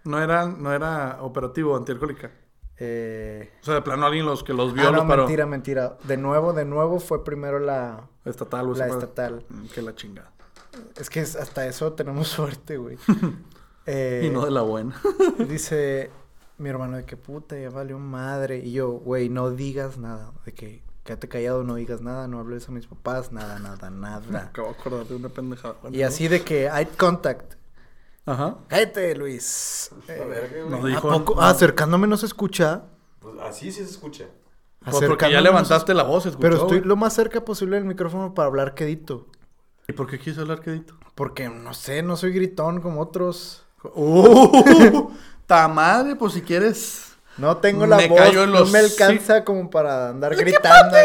No 0.03 0.21
era, 0.21 0.45
no 0.45 0.71
era 0.73 1.17
operativo 1.23 1.75
antialcohólica. 1.75 2.31
Eh... 2.77 3.51
O 3.61 3.65
sea, 3.65 3.73
de 3.75 3.81
plano 3.81 4.05
alguien 4.05 4.25
los 4.27 4.43
que 4.43 4.53
los 4.53 4.73
vio 4.73 4.87
Ah, 4.87 4.91
no, 4.91 5.07
paró. 5.07 5.23
mentira, 5.23 5.45
mentira. 5.47 5.97
De 6.03 6.17
nuevo, 6.17 6.53
de 6.53 6.65
nuevo 6.65 6.99
fue 6.99 7.23
primero 7.25 7.57
la, 7.59 8.07
Estatal 8.25 8.69
o 8.69 8.75
la 8.75 8.87
estatal. 8.87 9.43
Mm, 9.49 9.65
Que 9.73 9.81
la 9.81 9.95
chingada. 9.95 10.31
Es 10.97 11.09
que 11.09 11.21
es- 11.21 11.35
hasta 11.35 11.65
eso 11.67 11.93
tenemos 11.93 12.27
suerte, 12.37 12.77
güey. 12.77 12.97
Eh, 13.91 14.25
Y 14.25 14.29
no 14.29 14.45
de 14.45 14.51
la 14.51 14.61
buena. 14.61 15.01
Dice 15.49 16.11
mi 16.59 16.69
hermano 16.69 16.97
de 16.97 17.05
que 17.05 17.17
puta, 17.17 17.57
ya 17.57 17.71
valió 17.71 17.97
madre. 17.97 18.59
Y 18.59 18.71
yo, 18.73 18.89
güey, 18.91 19.29
no 19.29 19.49
digas 19.49 19.97
nada. 19.97 20.31
De 20.45 20.53
que 20.53 20.83
quédate 21.03 21.27
callado, 21.27 21.63
no 21.63 21.73
digas 21.75 22.01
nada, 22.01 22.27
no 22.27 22.39
hables 22.39 22.69
a 22.69 22.71
mis 22.71 22.85
papás, 22.85 23.31
nada, 23.31 23.57
nada, 23.57 23.89
Me 23.89 23.97
nada. 23.99 24.39
acabo 24.49 24.67
de 24.67 24.73
acordar 24.75 25.05
de 25.07 25.15
una 25.15 25.29
pendejada. 25.29 25.75
y 25.91 26.03
así 26.03 26.27
de 26.27 26.43
que 26.43 26.65
eye 26.67 26.87
contact. 26.97 27.55
Ajá. 28.27 28.57
Cállate, 28.67 29.15
Luis. 29.15 29.89
La 30.07 30.13
Eh, 30.13 30.51
güey. 30.53 30.69
no 30.69 30.85
¿A 30.85 30.89
dijo- 30.89 31.09
poco? 31.09 31.35
no. 31.35 31.41
Acercándome 31.41 32.05
no 32.05 32.17
se 32.17 32.27
escucha. 32.27 32.83
Pues 33.19 33.39
así 33.41 33.71
sí 33.71 33.83
se 33.83 33.89
escucha. 33.89 34.25
Pues 34.85 35.03
porque 35.07 35.25
ya 35.31 35.37
no 35.37 35.37
se 35.37 35.43
levantaste 35.45 35.93
la 35.95 36.03
voz, 36.03 36.27
escuchó, 36.27 36.41
Pero 36.41 36.55
estoy 36.57 36.77
güey. 36.79 36.87
lo 36.87 36.95
más 36.95 37.13
cerca 37.13 37.43
posible 37.43 37.77
del 37.77 37.85
micrófono 37.85 38.35
para 38.35 38.45
hablar 38.47 38.75
quedito. 38.75 39.25
¿Y 39.89 39.93
por 39.93 40.05
qué 40.07 40.19
quieres 40.19 40.39
hablar 40.39 40.61
quedito? 40.61 40.93
Porque, 41.15 41.49
no 41.49 41.73
sé, 41.73 42.03
no 42.03 42.15
soy 42.15 42.31
gritón 42.31 42.79
como 42.79 43.01
otros. 43.01 43.63
¡Uh! 43.95 45.09
¡Ta 45.47 45.67
madre! 45.67 46.15
Pues 46.15 46.33
si 46.33 46.41
quieres... 46.43 47.07
No 47.37 47.57
tengo 47.57 47.87
la 47.87 47.97
Me 47.97 48.07
voz, 48.07 48.19
cayó 48.19 48.43
en 48.43 48.51
no 48.51 48.65
me 48.65 48.79
alcanza 48.79 49.43
como 49.45 49.69
para 49.69 50.09
andar 50.09 50.35
gritando. 50.35 50.95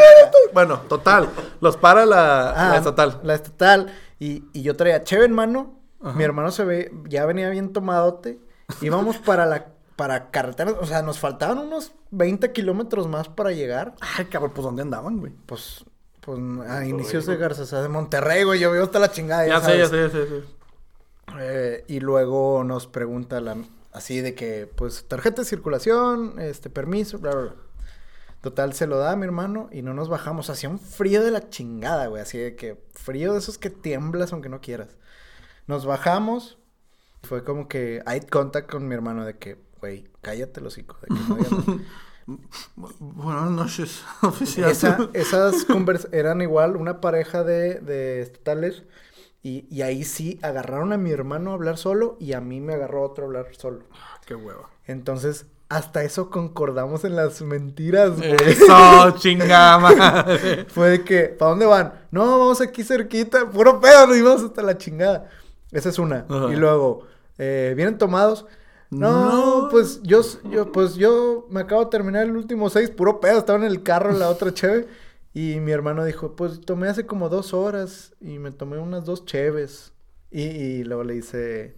Bueno, 0.53 0.81
total. 0.81 1.29
Los 1.61 1.77
para 1.77 2.05
la, 2.05 2.53
la 2.55 2.73
Ah, 2.73 2.77
estatal. 2.77 3.21
La 3.23 3.35
estatal. 3.35 3.91
Y, 4.19 4.43
y 4.53 4.61
yo 4.61 4.75
traía 4.75 5.03
cheve 5.03 5.25
en 5.25 5.31
mano. 5.31 5.79
Ajá. 6.03 6.13
Mi 6.17 6.23
hermano 6.25 6.51
se 6.51 6.65
ve, 6.65 6.91
ya 7.07 7.25
venía 7.25 7.49
bien 7.49 7.71
tomadote. 7.71 8.39
Íbamos 8.81 9.17
para 9.17 9.45
la 9.45 9.67
para 9.95 10.29
carretera. 10.29 10.71
O 10.79 10.85
sea, 10.85 11.01
nos 11.01 11.19
faltaban 11.19 11.57
unos 11.57 11.93
20 12.11 12.51
kilómetros 12.51 13.07
más 13.07 13.29
para 13.29 13.51
llegar. 13.51 13.95
Ay, 14.17 14.25
cabrón, 14.25 14.51
pues 14.53 14.65
¿dónde 14.65 14.81
andaban, 14.81 15.19
güey? 15.19 15.33
Pues, 15.45 15.85
pues 16.25 16.39
a 16.67 16.83
inicios 16.85 17.27
de 17.27 17.37
de 17.37 17.87
Monterrey, 17.87 18.43
güey. 18.43 18.59
Yo 18.59 18.71
vivo 18.71 18.83
hasta 18.83 18.97
la 18.97 19.11
chingada. 19.11 19.45
Ya 19.45 19.61
sé, 19.61 19.77
ya 19.77 19.87
sé, 19.87 19.97
ya 19.97 20.09
sé, 20.09 20.19
ya 20.19 20.27
sé. 20.27 20.43
Eh, 21.39 21.83
y 21.87 21.99
luego 21.99 22.63
nos 22.63 22.87
pregunta 22.87 23.39
la, 23.41 23.55
así 23.91 24.21
de 24.21 24.33
que, 24.33 24.67
pues, 24.75 25.07
tarjeta 25.07 25.43
de 25.43 25.47
circulación, 25.47 26.39
este, 26.39 26.71
permiso, 26.71 27.19
bla, 27.19 27.31
bla, 27.31 27.41
bla. 27.41 27.55
Total, 28.41 28.73
se 28.73 28.87
lo 28.87 28.97
da 28.97 29.11
a 29.11 29.15
mi 29.15 29.25
hermano 29.25 29.69
y 29.71 29.83
no 29.83 29.93
nos 29.93 30.09
bajamos. 30.09 30.49
Hacía 30.49 30.69
un 30.69 30.79
frío 30.79 31.23
de 31.23 31.31
la 31.31 31.49
chingada, 31.49 32.07
güey. 32.07 32.21
Así 32.21 32.37
de 32.37 32.55
que 32.55 32.83
frío 32.93 33.33
de 33.33 33.39
esos 33.39 33.57
que 33.57 33.69
tiemblas 33.69 34.33
aunque 34.33 34.49
no 34.49 34.61
quieras. 34.61 34.97
Nos 35.67 35.85
bajamos. 35.85 36.57
Fue 37.23 37.43
como 37.43 37.67
que 37.67 38.01
hay 38.05 38.21
contact 38.21 38.69
con 38.69 38.87
mi 38.87 38.93
hermano 38.93 39.25
de 39.25 39.37
que, 39.37 39.57
güey, 39.79 40.07
cállate 40.21 40.61
los 40.61 40.73
hocico. 40.73 40.97
De 41.01 41.07
que 41.07 41.13
no 41.13 41.79
Buenas 42.99 43.51
noches, 43.51 44.03
oficial. 44.21 44.71
Esa- 44.71 45.09
esas 45.13 45.65
convers 45.65 46.07
eran 46.11 46.41
igual 46.41 46.75
una 46.75 46.99
pareja 47.01 47.43
de, 47.43 47.75
de 47.79 48.21
estatales. 48.21 48.83
Y, 49.43 49.67
y 49.69 49.83
ahí 49.83 50.03
sí 50.03 50.39
agarraron 50.41 50.91
a 50.91 50.97
mi 50.97 51.11
hermano 51.11 51.51
a 51.51 51.53
hablar 51.53 51.77
solo 51.77 52.17
y 52.19 52.33
a 52.33 52.41
mí 52.41 52.61
me 52.61 52.73
agarró 52.73 53.03
otro 53.03 53.25
a 53.25 53.27
hablar 53.27 53.47
solo. 53.55 53.83
Qué 54.25 54.33
hueva. 54.33 54.71
Entonces, 54.87 55.45
hasta 55.69 56.03
eso 56.03 56.31
concordamos 56.31 57.03
en 57.05 57.15
las 57.15 57.43
mentiras, 57.43 58.17
güey. 58.17 58.35
Eso, 58.43 59.11
chingada. 59.19 60.25
Fue 60.69 60.89
de 60.89 61.03
que, 61.03 61.25
¿para 61.25 61.51
dónde 61.51 61.67
van? 61.67 61.93
No, 62.09 62.39
vamos 62.39 62.59
aquí 62.59 62.83
cerquita, 62.83 63.47
puro 63.51 63.79
pedo, 63.79 64.07
nos 64.07 64.17
íbamos 64.17 64.41
hasta 64.43 64.63
la 64.63 64.79
chingada. 64.79 65.29
Esa 65.71 65.89
es 65.89 65.99
una. 65.99 66.25
Ajá. 66.27 66.51
Y 66.51 66.55
luego, 66.55 67.05
eh, 67.37 67.73
¿vienen 67.75 67.99
tomados? 67.99 68.47
No, 68.91 69.63
No. 69.63 69.69
pues 69.69 70.01
yo, 70.03 70.21
yo, 70.49 70.71
pues 70.71 70.95
yo 70.95 71.47
me 71.49 71.61
acabo 71.61 71.83
de 71.85 71.89
terminar 71.91 72.25
el 72.25 72.35
último 72.37 72.69
seis, 72.69 72.89
puro 72.89 73.19
pedo, 73.19 73.39
estaba 73.39 73.59
en 73.59 73.65
el 73.65 73.83
carro 73.83 74.11
la 74.13 74.29
otra 74.29 74.53
cheve. 74.53 74.87
Y 75.33 75.59
mi 75.59 75.71
hermano 75.71 76.05
dijo, 76.05 76.35
pues 76.35 76.61
tomé 76.61 76.87
hace 76.87 77.05
como 77.05 77.27
dos 77.29 77.53
horas 77.53 78.13
y 78.21 78.39
me 78.39 78.51
tomé 78.51 78.77
unas 78.77 79.05
dos 79.05 79.25
cheves. 79.25 79.91
Y, 80.31 80.43
y 80.43 80.83
luego 80.83 81.03
le 81.03 81.13
dice... 81.15 81.75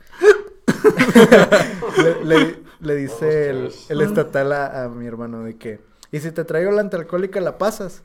le, 2.03 2.23
le- 2.25 2.67
le 2.79 2.95
dice 2.95 3.49
el, 3.89 4.01
estatal 4.01 4.51
a, 4.53 4.83
a 4.83 4.89
mi 4.89 5.07
hermano 5.07 5.43
de 5.43 5.57
que... 5.57 5.79
¿Y 6.11 6.19
si 6.19 6.31
te 6.31 6.43
traigo 6.45 6.71
la 6.71 6.81
antialcohólica 6.81 7.41
la 7.41 7.57
pasas? 7.57 8.03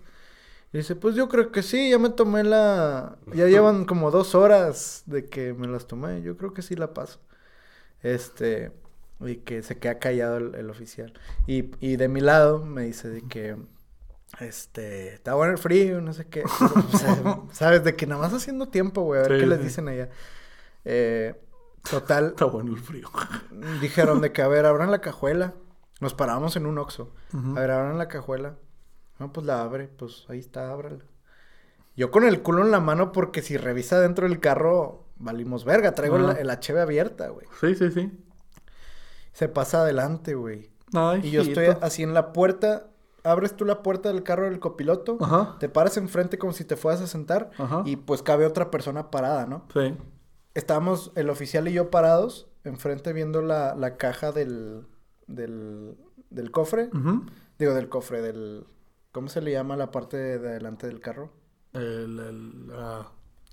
Y 0.72 0.78
dice, 0.78 0.96
pues 0.96 1.14
yo 1.16 1.28
creo 1.28 1.52
que 1.52 1.62
sí, 1.62 1.90
ya 1.90 1.98
me 1.98 2.10
tomé 2.10 2.44
la... 2.44 3.18
Ya 3.34 3.46
llevan 3.48 3.84
como 3.86 4.10
dos 4.10 4.34
horas 4.34 5.02
de 5.06 5.26
que 5.28 5.54
me 5.54 5.68
las 5.68 5.86
tomé, 5.86 6.22
yo 6.22 6.36
creo 6.36 6.54
que 6.54 6.62
sí 6.62 6.76
la 6.76 6.94
paso. 6.94 7.20
Este... 8.02 8.72
Y 9.26 9.36
que 9.38 9.62
se 9.62 9.78
queda 9.78 9.98
callado 9.98 10.36
el, 10.38 10.54
el 10.54 10.70
oficial. 10.70 11.12
Y, 11.46 11.70
y 11.80 11.96
de 11.96 12.08
mi 12.08 12.20
lado 12.20 12.64
me 12.64 12.82
dice 12.82 13.08
de 13.08 13.22
que... 13.22 13.56
Este... 14.40 15.14
Está 15.14 15.34
bueno 15.34 15.52
el 15.52 15.58
frío, 15.58 16.00
no 16.00 16.12
sé 16.12 16.26
qué. 16.26 16.42
O 16.92 16.96
sea, 16.98 17.40
¿Sabes? 17.52 17.84
De 17.84 17.96
que 17.96 18.06
nada 18.06 18.20
más 18.20 18.32
haciendo 18.32 18.68
tiempo, 18.68 19.02
güey. 19.02 19.20
A 19.20 19.24
ver 19.24 19.32
Sí, 19.34 19.40
qué 19.40 19.46
les 19.46 19.62
dicen 19.62 19.88
allá. 19.88 20.08
Eh, 20.84 21.40
total, 21.88 22.26
Está 22.30 22.46
bueno 22.46 22.72
el 22.74 22.80
frío. 22.80 23.08
dijeron 23.80 24.20
de 24.20 24.32
que, 24.32 24.42
a 24.42 24.48
ver, 24.48 24.66
abran 24.66 24.90
la 24.90 25.00
cajuela. 25.00 25.54
Nos 26.00 26.14
paramos 26.14 26.56
en 26.56 26.66
un. 26.66 26.78
Ujú. 26.78 27.08
A 27.56 27.60
ver, 27.60 27.70
abran 27.70 27.98
la 27.98 28.08
cajuela. 28.08 28.56
No, 29.18 29.32
pues 29.32 29.46
la 29.46 29.62
abre. 29.62 29.88
Pues 29.88 30.24
ahí 30.28 30.38
está, 30.40 30.70
ábrala. 30.72 31.04
Yo 31.94 32.10
con 32.10 32.24
el 32.24 32.42
culo 32.42 32.62
en 32.64 32.70
la 32.70 32.80
mano 32.80 33.12
porque 33.12 33.42
si 33.42 33.56
revisa 33.56 34.00
dentro 34.00 34.26
del 34.26 34.40
carro, 34.40 35.04
valimos 35.16 35.64
verga. 35.64 35.92
Traigo 35.92 36.16
Ajá. 36.16 36.28
la, 36.28 36.32
el 36.32 36.48
HB 36.50 36.78
abierta, 36.80 37.28
güey. 37.28 37.46
Sí, 37.60 37.74
sí, 37.74 37.90
sí. 37.90 38.10
Se 39.32 39.48
pasa 39.48 39.82
adelante, 39.82 40.34
güey. 40.34 40.70
Ay, 40.92 41.20
Y 41.24 41.30
yo 41.30 41.42
estoy 41.42 41.66
así 41.80 42.02
en 42.02 42.14
la 42.14 42.32
puerta. 42.32 42.88
Abres 43.24 43.56
tú 43.56 43.64
la 43.64 43.82
puerta 43.82 44.08
del 44.08 44.22
carro 44.22 44.44
del 44.44 44.58
copiloto. 44.58 45.16
Ajá. 45.20 45.56
Te 45.60 45.68
paras 45.68 45.96
enfrente 45.96 46.38
como 46.38 46.52
si 46.52 46.64
te 46.64 46.76
fueras 46.76 47.00
a 47.00 47.06
sentar. 47.06 47.50
Ajá. 47.56 47.82
Y 47.86 47.96
pues 47.96 48.22
cabe 48.22 48.46
otra 48.46 48.70
persona 48.70 49.10
parada, 49.10 49.46
¿no? 49.46 49.66
Sí. 49.72 49.94
Estábamos 50.54 51.12
el 51.14 51.30
oficial 51.30 51.68
y 51.68 51.72
yo 51.72 51.90
parados 51.90 52.48
enfrente 52.64 53.12
viendo 53.12 53.42
la, 53.42 53.74
la 53.74 53.96
caja 53.96 54.32
del, 54.32 54.86
del, 55.26 55.96
del 56.30 56.50
cofre. 56.50 56.90
Digo, 57.58 57.74
del 57.74 57.88
cofre, 57.88 58.20
del... 58.22 58.66
¿Cómo 59.12 59.28
se 59.28 59.40
le 59.40 59.52
llama 59.52 59.76
la 59.76 59.90
parte 59.90 60.16
de, 60.16 60.38
de 60.38 60.48
adelante 60.48 60.86
del 60.86 61.00
carro? 61.00 61.32
El, 61.72 62.18
el, 62.18 62.72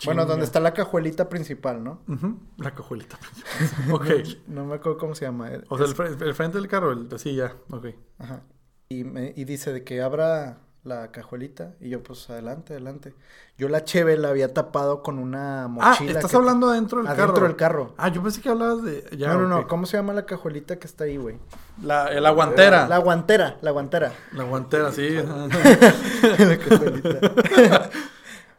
ah, 0.00 0.06
Bueno, 0.06 0.26
donde 0.26 0.44
está 0.44 0.60
la 0.60 0.72
cajuelita 0.74 1.28
principal, 1.28 1.82
¿no? 1.84 2.00
Ujú, 2.08 2.38
La 2.58 2.74
cajuelita. 2.74 3.18
ok. 3.92 4.06
No 4.48 4.64
me 4.64 4.76
acuerdo 4.76 4.98
cómo 4.98 5.14
se 5.14 5.24
llama. 5.24 5.50
eh, 5.52 5.62
O 5.68 5.76
sea, 5.78 5.86
el, 5.86 5.94
fre- 5.94 6.20
el 6.22 6.34
frente 6.34 6.58
del 6.58 6.68
carro, 6.68 6.92
el, 6.92 7.08
sí, 7.18 7.34
ya. 7.34 7.54
Ok. 7.70 7.86
Ajá. 8.18 8.42
Y, 8.88 9.04
me, 9.04 9.32
y 9.36 9.44
dice 9.44 9.72
de 9.72 9.84
que 9.84 10.02
abra 10.02 10.58
la 10.82 11.12
cajuelita. 11.12 11.74
Y 11.80 11.90
yo, 11.90 12.02
pues, 12.02 12.28
adelante, 12.30 12.72
adelante. 12.72 13.14
Yo 13.58 13.68
la 13.68 13.84
cheve 13.84 14.16
la 14.16 14.30
había 14.30 14.54
tapado 14.54 15.02
con 15.02 15.18
una 15.18 15.64
Ah, 15.64 15.68
mochila. 15.68 16.12
estás 16.12 16.30
que- 16.30 16.36
hablando 16.38 16.70
adentro 16.70 16.98
del 16.98 17.06
adentro 17.08 17.34
carro. 17.34 17.46
del 17.46 17.56
carro. 17.56 17.94
Ah, 17.98 18.08
yo 18.08 18.22
pensé 18.22 18.40
que 18.40 18.48
hablabas 18.48 18.82
de. 18.82 19.04
Ya, 19.18 19.28
no, 19.34 19.42
no, 19.42 19.48
no. 19.48 19.68
¿Cómo 19.68 19.84
se 19.86 19.98
llama 19.98 20.14
la 20.14 20.24
cajuelita 20.24 20.78
que 20.78 20.86
está 20.86 21.04
ahí, 21.04 21.18
güey? 21.18 21.36
La, 21.82 22.10
la 22.18 22.30
guantera. 22.30 22.88
La 22.88 22.96
guantera, 22.98 23.58
la 23.60 23.70
guantera. 23.70 24.12
La 24.32 24.44
guantera, 24.44 24.90
sí. 24.90 25.10
la 26.38 26.58
cajuelita. 26.58 27.90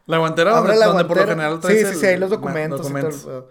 La 0.06 0.18
guantera 0.18 0.56
Abre 0.56 0.72
donde, 0.74 0.80
la 0.80 0.86
donde 0.86 1.04
por 1.04 1.16
lo 1.16 1.26
general 1.26 1.60
traes 1.60 1.78
Sí, 1.78 1.84
sí, 1.86 1.92
el- 1.92 1.96
sí, 2.00 2.06
ahí 2.06 2.16
los 2.18 2.30
documentos. 2.30 2.80
y 2.80 2.82
todo 2.82 2.88
el 2.98 3.02
documentos. 3.04 3.24
pedo. 3.24 3.48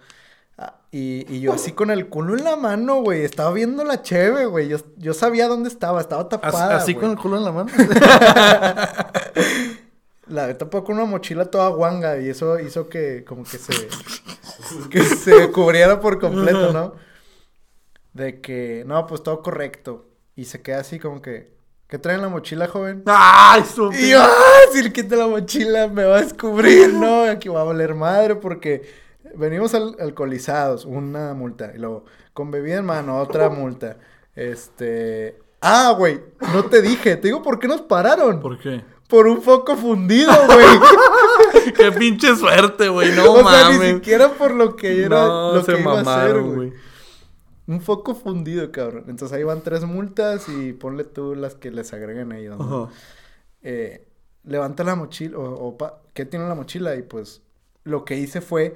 Ah, 0.57 0.75
y, 0.91 1.25
y 1.33 1.39
yo 1.39 1.53
así 1.53 1.71
con 1.71 1.89
el 1.91 2.07
culo 2.09 2.37
en 2.37 2.43
la 2.43 2.55
mano, 2.55 3.01
güey. 3.01 3.23
Estaba 3.23 3.51
viendo 3.51 3.83
la 3.83 4.01
cheve, 4.03 4.45
güey. 4.45 4.67
Yo, 4.67 4.77
yo 4.97 5.13
sabía 5.13 5.47
dónde 5.47 5.69
estaba. 5.69 6.01
Estaba 6.01 6.27
tapada, 6.29 6.75
así 6.77 6.93
con 6.93 7.09
el 7.11 7.17
culo 7.17 7.37
en 7.37 7.45
la 7.45 7.51
mano. 7.51 7.71
La 10.27 10.43
había 10.43 10.57
tapado 10.57 10.83
con 10.85 10.95
una 10.95 11.05
mochila 11.05 11.45
toda 11.45 11.67
guanga. 11.69 12.17
Y 12.19 12.29
eso 12.29 12.59
hizo 12.59 12.87
que 12.87 13.23
como 13.25 13.43
que 13.43 13.57
se... 13.57 13.73
que 14.89 15.01
se 15.03 15.51
cubriera 15.51 15.99
por 15.99 16.19
completo, 16.19 16.71
¿no? 16.71 16.93
De 18.13 18.39
que... 18.39 18.83
No, 18.85 19.07
pues 19.07 19.23
todo 19.23 19.41
correcto. 19.41 20.05
Y 20.35 20.45
se 20.45 20.61
queda 20.61 20.79
así 20.81 20.99
como 20.99 21.21
que... 21.21 21.53
¿Qué 21.91 21.99
trae 21.99 22.15
en 22.15 22.21
la 22.21 22.29
mochila, 22.29 22.69
joven? 22.69 23.03
¡Ay, 23.05 23.65
su 23.65 23.91
Y 23.91 24.11
yo, 24.11 24.21
¡ah! 24.21 24.29
Si 24.71 24.81
le 24.81 24.93
quito 24.93 25.17
la 25.17 25.27
mochila 25.27 25.89
me 25.89 26.05
va 26.05 26.19
a 26.19 26.21
descubrir, 26.21 26.93
¿no? 26.93 27.23
Aquí 27.23 27.49
va 27.49 27.59
a 27.59 27.65
valer 27.65 27.95
madre 27.95 28.35
porque 28.35 28.89
venimos 29.35 29.73
al- 29.73 29.97
alcoholizados, 29.99 30.85
una 30.85 31.33
multa. 31.33 31.73
Y 31.75 31.79
luego, 31.79 32.05
con 32.33 32.49
bebida 32.49 32.77
en 32.77 32.85
mano, 32.85 33.19
otra 33.19 33.49
multa. 33.49 33.97
Este... 34.37 35.37
Ah, 35.59 35.93
güey, 35.97 36.21
no 36.53 36.63
te 36.63 36.81
dije. 36.81 37.17
Te 37.17 37.27
digo, 37.27 37.41
¿por 37.43 37.59
qué 37.59 37.67
nos 37.67 37.81
pararon? 37.81 38.39
¿Por 38.39 38.57
qué? 38.57 38.81
Por 39.09 39.27
un 39.27 39.41
foco 39.41 39.75
fundido, 39.75 40.31
güey. 40.47 41.73
Qué 41.75 41.91
pinche 41.91 42.33
suerte, 42.37 42.87
güey. 42.87 43.11
No 43.11 43.33
o 43.33 43.35
sea, 43.35 43.43
mames. 43.43 43.79
ni 43.79 43.93
siquiera 43.95 44.29
por 44.29 44.51
lo 44.53 44.77
que 44.77 45.03
era 45.03 45.25
no, 45.27 45.55
lo 45.55 45.63
se 45.65 45.73
que 45.73 45.81
iba 45.81 45.91
a 45.91 45.95
hacer, 45.95 46.05
mamaron, 46.05 46.55
güey. 46.55 46.73
Un 47.67 47.81
foco 47.81 48.15
fundido, 48.15 48.71
cabrón. 48.71 49.05
Entonces 49.07 49.37
ahí 49.37 49.43
van 49.43 49.61
tres 49.61 49.85
multas 49.85 50.49
y 50.49 50.73
ponle 50.73 51.03
tú 51.03 51.35
las 51.35 51.55
que 51.55 51.71
les 51.71 51.93
agreguen 51.93 52.31
ahí. 52.31 52.47
Ajá. 52.47 52.89
eh, 53.61 54.07
levanta 54.43 54.83
la 54.83 54.95
mochila 54.95 55.37
o, 55.37 55.67
o 55.67 55.77
pa- 55.77 56.01
¿qué 56.13 56.25
tiene 56.25 56.47
la 56.47 56.55
mochila? 56.55 56.95
Y 56.95 57.03
pues 57.03 57.41
lo 57.83 58.03
que 58.05 58.17
hice 58.17 58.41
fue 58.41 58.75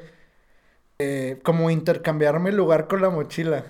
eh, 0.99 1.39
como 1.43 1.69
intercambiarme 1.69 2.51
el 2.51 2.57
lugar 2.57 2.87
con 2.87 3.01
la 3.01 3.09
mochila. 3.09 3.65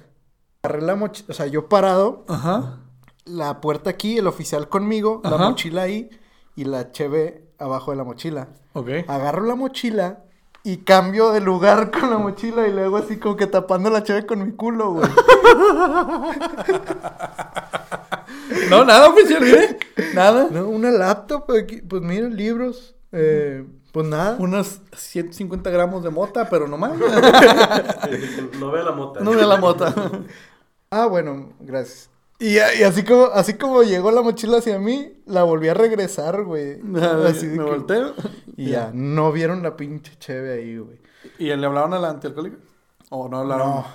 Agarré 0.64 0.82
la 0.82 0.96
mochila, 0.96 1.28
o 1.30 1.34
sea, 1.34 1.48
yo 1.48 1.70
parado, 1.70 2.26
Ajá. 2.28 2.80
la 3.26 3.62
puerta 3.62 3.90
aquí, 3.90 4.18
el 4.18 4.28
oficial 4.28 4.68
conmigo, 4.68 5.22
la 5.24 5.38
mochila 5.38 5.84
ahí 5.84 6.10
y 6.56 6.66
la 6.66 6.92
cheve 6.92 7.46
abajo 7.58 7.92
de 7.92 7.98
la 7.98 8.04
mochila. 8.04 8.50
Ok. 8.74 8.90
Agarro 9.08 9.44
la 9.46 9.56
mochila 9.56 10.24
y 10.66 10.78
cambio 10.78 11.32
de 11.32 11.40
lugar 11.40 11.92
con 11.98 12.10
la 12.10 12.18
mochila 12.18 12.68
y 12.68 12.74
le 12.74 12.84
hago 12.84 12.98
así 12.98 13.18
como 13.18 13.38
que 13.38 13.48
tapando 13.48 13.90
la 13.90 14.04
cheve 14.04 14.26
con 14.26 14.44
mi 14.44 14.52
culo, 14.52 14.94
güey. 14.94 15.08
No, 18.70 18.84
nada 18.84 19.10
oficial, 19.10 19.44
mire. 19.44 19.78
Nada. 20.14 20.48
No, 20.50 20.68
una 20.68 20.90
laptop, 20.90 21.52
aquí, 21.52 21.82
pues 21.82 22.02
mira, 22.02 22.28
libros, 22.28 22.96
eh, 23.12 23.64
pues 23.92 24.08
nada. 24.08 24.38
Unos 24.40 24.82
150 24.96 25.70
gramos 25.70 26.04
de 26.04 26.10
mota, 26.10 26.50
pero 26.50 26.68
no 26.68 26.78
más. 26.78 26.94
No 28.60 28.72
vea 28.72 28.84
la 28.84 28.92
mota. 28.92 29.20
No 29.20 29.34
de 29.34 29.46
la 29.46 29.58
mota. 29.58 29.94
Ah, 30.90 31.06
bueno, 31.06 31.54
gracias. 31.60 32.10
Y, 32.40 32.56
y 32.58 32.60
así 32.60 33.04
como 33.04 33.26
así 33.28 33.54
como 33.54 33.84
llegó 33.84 34.12
la 34.12 34.22
mochila 34.22 34.58
hacia 34.58 34.78
mí, 34.78 35.14
la 35.26 35.44
volví 35.44 35.70
a 35.70 35.74
regresar, 35.74 36.44
güey. 36.44 36.80
Así 37.26 37.48
de 37.48 37.58
Me 37.58 37.64
que- 37.66 37.70
volteo. 37.72 38.14
Y 38.58 38.70
ya, 38.72 38.90
no 38.94 39.34
vieron 39.34 39.62
la 39.64 39.76
pinche 39.76 40.14
cheve 40.18 40.54
ahí, 40.54 40.78
güey. 40.78 40.98
¿Y 41.40 41.54
le 41.54 41.66
hablaron 41.66 41.94
a 41.94 42.00
la 42.00 42.10
antialcohólica? 42.12 42.56
¿O 43.10 43.28
no 43.28 43.40
hablaron? 43.40 43.68
No. 43.68 43.86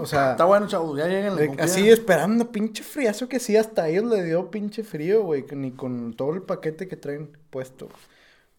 O 0.00 0.06
sea, 0.06 0.32
Está 0.32 0.44
bueno, 0.44 0.68
chavos. 0.68 0.96
Ya 0.96 1.06
lleguen. 1.08 1.34
de- 1.34 1.60
así 1.62 1.88
esperando, 1.90 2.52
pinche 2.52 2.84
friazo 2.84 3.28
que 3.28 3.40
sí, 3.40 3.56
hasta 3.56 3.88
ellos 3.88 4.04
le 4.04 4.22
dio 4.22 4.50
pinche 4.52 4.84
frío, 4.84 5.22
güey, 5.24 5.44
ni 5.52 5.72
con 5.72 6.14
todo 6.14 6.32
el 6.34 6.42
paquete 6.42 6.86
que 6.86 6.96
traen 6.96 7.36
puesto. 7.50 7.88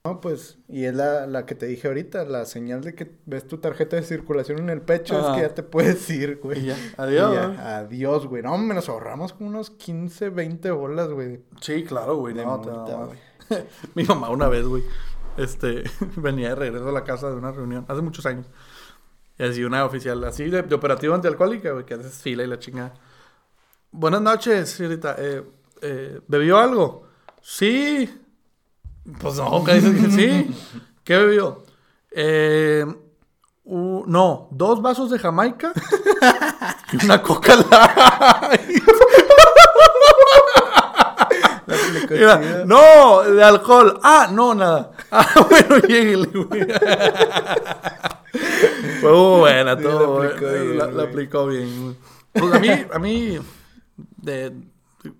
No, 0.05 0.21
pues, 0.21 0.57
y 0.69 0.85
es 0.85 0.95
la, 0.95 1.27
la 1.27 1.45
que 1.45 1.55
te 1.55 1.65
dije 1.65 1.89
ahorita, 1.89 2.23
la 2.23 2.45
señal 2.45 2.79
de 2.81 2.95
que 2.95 3.11
ves 3.25 3.45
tu 3.45 3.57
tarjeta 3.57 3.97
de 3.97 4.03
circulación 4.03 4.59
en 4.59 4.69
el 4.69 4.81
pecho, 4.81 5.17
Ajá. 5.17 5.31
es 5.31 5.35
que 5.35 5.41
ya 5.49 5.53
te 5.55 5.61
puedes 5.63 6.09
ir, 6.09 6.39
güey. 6.41 6.59
Y 6.61 6.65
ya, 6.67 6.77
Y 6.77 6.93
adiós. 6.97 7.57
adiós, 7.59 8.25
güey. 8.27 8.41
No, 8.41 8.57
me 8.57 8.73
nos 8.73 8.87
ahorramos 8.87 9.33
como 9.33 9.49
unos 9.49 9.71
15, 9.71 10.29
20 10.29 10.71
bolas, 10.71 11.09
güey. 11.09 11.41
Sí, 11.59 11.83
claro, 11.83 12.15
güey. 12.15 12.33
De 12.33 12.45
No, 12.45 12.57
multa, 12.57 12.95
güey. 12.95 13.19
Mi 13.95 14.03
mamá 14.05 14.29
una 14.29 14.47
vez, 14.47 14.65
güey, 14.65 14.83
este, 15.35 15.83
venía 16.15 16.49
de 16.49 16.55
regreso 16.55 16.87
a 16.87 16.93
la 16.93 17.03
casa 17.03 17.29
de 17.29 17.35
una 17.35 17.51
reunión, 17.51 17.83
hace 17.89 18.01
muchos 18.01 18.25
años. 18.25 18.45
Y 19.37 19.43
así 19.43 19.63
una 19.65 19.83
oficial, 19.83 20.23
así 20.23 20.49
de, 20.49 20.61
de 20.63 20.75
operativo 20.75 21.13
antialcohólica, 21.13 21.71
güey, 21.71 21.85
que 21.85 21.95
haces 21.95 22.13
fila 22.21 22.43
y 22.43 22.47
la 22.47 22.57
chingada. 22.57 22.93
Buenas 23.91 24.21
noches, 24.21 24.69
señorita. 24.69 25.15
Eh, 25.17 25.43
eh, 25.81 26.21
¿Bebió 26.27 26.57
algo? 26.57 27.05
Sí. 27.41 28.09
Pues 29.19 29.35
no, 29.35 29.63
¿qué 29.65 29.73
dices 29.75 30.05
que 30.05 30.11
sí? 30.11 30.55
¿Qué 31.03 31.17
bebió? 31.17 31.63
Eh, 32.11 32.85
no, 33.65 34.47
dos 34.51 34.81
vasos 34.81 35.11
de 35.11 35.19
Jamaica 35.19 35.71
y 36.91 37.05
una 37.05 37.21
coca 37.21 37.55
light. 37.55 38.83
Mira, 42.09 42.63
no, 42.65 43.21
de 43.23 43.43
alcohol. 43.43 43.99
Ah, 44.01 44.27
no, 44.31 44.55
nada. 44.55 44.91
Ah, 45.11 45.27
bueno, 45.49 45.77
lléguele, 45.87 46.25
güey. 46.27 46.65
Fue 49.01 49.11
muy 49.11 49.39
buena, 49.39 49.75
Sí, 49.77 49.83
todo. 49.83 50.23
la 50.23 50.29
aplicó 50.29 50.49
bien, 50.49 50.77
la, 50.77 51.03
aplicó 51.03 51.47
bien. 51.47 51.97
Pues 52.33 52.53
a 52.53 52.59
mí, 52.59 52.69
a 52.91 52.99
mí, 52.99 53.39
de, 54.17 54.53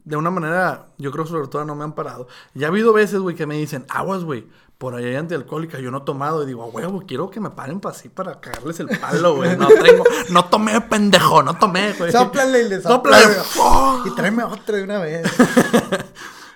de 0.03 0.15
una 0.17 0.30
manera, 0.30 0.88
yo 0.97 1.11
creo 1.11 1.25
sobre 1.25 1.47
todo 1.47 1.63
no 1.65 1.75
me 1.75 1.84
han 1.84 1.93
parado. 1.93 2.27
Ya 2.53 2.67
ha 2.67 2.69
habido 2.69 2.91
veces, 2.93 3.19
güey, 3.19 3.36
que 3.36 3.45
me 3.45 3.55
dicen, 3.57 3.86
aguas, 3.89 4.23
güey, 4.23 4.45
por 4.77 4.95
ahí 4.95 5.05
hay 5.05 5.15
antialcohólica, 5.15 5.80
yo 5.80 5.91
no 5.91 5.99
he 5.99 6.01
tomado. 6.01 6.43
Y 6.43 6.47
digo, 6.47 6.65
huevo, 6.67 7.03
quiero 7.07 7.30
que 7.30 7.39
me 7.39 7.49
paren 7.49 7.80
para 7.80 7.95
así, 7.95 8.09
para 8.09 8.39
cagarles 8.39 8.80
el 8.80 8.88
palo, 8.99 9.36
güey. 9.36 9.55
No 9.57 9.67
tengo, 9.67 10.03
no 10.32 10.45
tomé, 10.45 10.80
pendejo, 10.82 11.43
no 11.43 11.57
tomé, 11.57 11.93
güey. 11.93 12.11
Sóplale 12.11 12.61
y 12.63 12.69
le 12.69 12.82
Sóplale. 12.82 13.36
¡Oh! 13.59 14.03
Y 14.05 14.15
tráeme 14.15 14.43
otra 14.43 14.77
de 14.77 14.84
una 14.84 14.99
vez. 14.99 15.27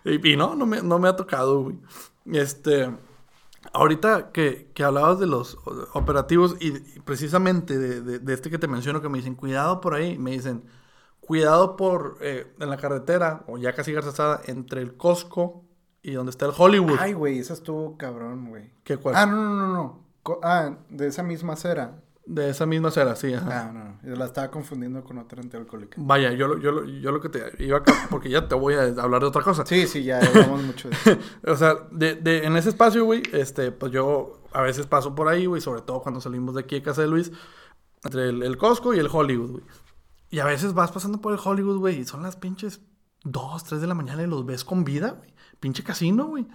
Y, 0.06 0.34
y 0.34 0.36
no, 0.36 0.54
no 0.54 0.66
me, 0.66 0.82
no 0.82 1.00
me 1.00 1.08
ha 1.08 1.16
tocado, 1.16 1.62
güey. 1.64 1.78
Este, 2.34 2.92
ahorita 3.72 4.32
que, 4.32 4.70
que 4.74 4.84
hablabas 4.84 5.18
de 5.20 5.28
los 5.28 5.58
operativos 5.94 6.56
y, 6.60 6.68
y 6.76 7.00
precisamente 7.06 7.78
de, 7.78 8.02
de- 8.02 8.20
de 8.20 8.34
este 8.34 8.50
que 8.50 8.58
te 8.60 8.68
menciono 8.68 9.02
que 9.02 9.08
me 9.10 9.18
dicen, 9.20 9.36
cuidado 9.36 9.80
por 9.80 9.94
ahí, 9.94 10.18
me 10.18 10.32
dicen, 10.32 10.64
cuidado 11.28 11.76
por, 11.76 12.18
eh, 12.22 12.48
en 12.60 12.70
la 12.70 12.78
carretera, 12.78 13.44
o 13.48 13.58
ya 13.58 13.74
casi 13.74 13.92
garzazada, 13.94 14.42
entre 14.46 14.82
el 14.82 14.96
Costco 14.98 15.64
y 16.02 16.12
donde 16.12 16.32
está 16.32 16.46
el 16.46 16.52
Hollywood. 16.58 16.98
Ay, 17.00 17.14
güey, 17.14 17.40
esa 17.40 17.54
estuvo 17.54 17.98
cabrón, 17.98 18.50
güey. 18.50 18.72
¿Qué 18.84 18.98
cuál? 18.98 19.16
Ah, 19.18 19.26
no, 19.26 19.36
no, 19.38 19.56
no, 19.56 19.68
no. 19.74 20.04
Co- 20.22 20.40
ah, 20.44 20.78
de 20.90 21.08
esa 21.08 21.24
misma 21.24 21.54
acera. 21.54 22.00
De 22.26 22.50
esa 22.50 22.66
misma 22.66 22.88
acera, 22.88 23.16
sí, 23.18 23.34
ajá. 23.34 23.68
Ah, 23.70 23.72
no, 23.74 23.84
no. 23.84 24.00
Yo 24.04 24.16
la 24.16 24.26
estaba 24.26 24.50
confundiendo 24.50 25.04
con 25.04 25.18
otra 25.18 25.42
antialcohólica. 25.42 25.96
Vaya, 26.00 26.32
yo, 26.32 26.48
lo- 26.48 26.58
yo, 26.58 26.72
lo- 26.72 26.86
yo 26.86 27.12
lo 27.12 27.20
que 27.20 27.28
te 27.30 27.64
iba 27.64 27.80
acá, 27.80 27.94
porque 28.10 28.30
ya 28.30 28.48
te 28.48 28.56
voy 28.56 28.76
a 28.76 28.84
hablar 29.02 29.22
de 29.22 29.28
otra 29.28 29.42
cosa. 29.44 29.66
Sí, 29.66 29.88
sí, 29.88 30.04
ya 30.04 30.20
hablamos 30.20 30.62
mucho 30.64 30.90
de 30.90 30.96
eso. 30.96 31.18
O 31.52 31.56
sea, 31.56 31.76
de, 31.92 32.16
de- 32.16 32.46
en 32.46 32.56
ese 32.58 32.70
espacio, 32.70 33.04
güey, 33.06 33.24
este, 33.34 33.72
pues 33.72 33.92
yo 33.92 34.42
a 34.54 34.62
veces 34.62 34.86
paso 34.88 35.16
por 35.16 35.28
ahí, 35.28 35.46
güey, 35.46 35.62
sobre 35.62 35.82
todo 35.82 36.02
cuando 36.02 36.22
salimos 36.22 36.56
de 36.56 36.62
aquí 36.62 36.76
de 36.76 36.82
casa 36.84 37.02
de 37.02 37.08
Luis, 37.08 37.32
entre 38.06 38.30
el, 38.30 38.44
el 38.44 38.58
Costco 38.58 38.94
y 38.94 39.00
el 39.00 39.08
Hollywood, 39.12 39.52
güey. 39.52 39.64
Y 40.34 40.40
a 40.40 40.46
veces 40.46 40.74
vas 40.74 40.92
pasando 40.92 41.22
por 41.22 41.32
el 41.32 41.40
Hollywood, 41.42 41.78
güey, 41.78 42.00
y 42.00 42.06
son 42.06 42.24
las 42.24 42.38
pinches 42.38 42.82
2, 43.24 43.66
3 43.66 43.82
de 43.82 43.86
la 43.86 43.94
mañana 43.94 44.24
y 44.24 44.26
los 44.26 44.44
ves 44.44 44.66
con 44.66 44.84
vida, 44.84 45.12
güey. 45.12 45.32
Pinche 45.60 45.84
casino, 45.84 46.26
güey. 46.26 46.48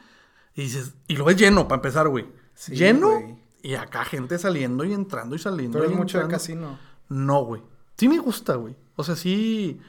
Y 0.57 0.63
dices, 0.63 0.97
y 1.07 1.15
lo 1.15 1.25
ves 1.25 1.37
lleno, 1.37 1.69
para 1.69 1.77
empezar, 1.77 2.09
güey. 2.09 2.27
Sí, 2.55 2.75
lleno. 2.75 3.39
Y 3.63 3.77
acá 3.77 4.05
gente 4.05 4.37
saliendo 4.37 4.83
y 4.83 4.93
entrando 4.93 5.37
y 5.37 5.39
saliendo. 5.39 5.79
Eres 5.79 5.93
y 5.93 5.95
mucho 5.95 6.19
de 6.19 6.27
casino. 6.27 6.77
No, 7.09 7.45
güey. 7.45 7.63
Sí 7.97 8.09
me 8.09 8.19
gusta, 8.19 8.57
güey. 8.57 8.75
O 8.97 9.05
sea, 9.05 9.15
sí. 9.15 9.81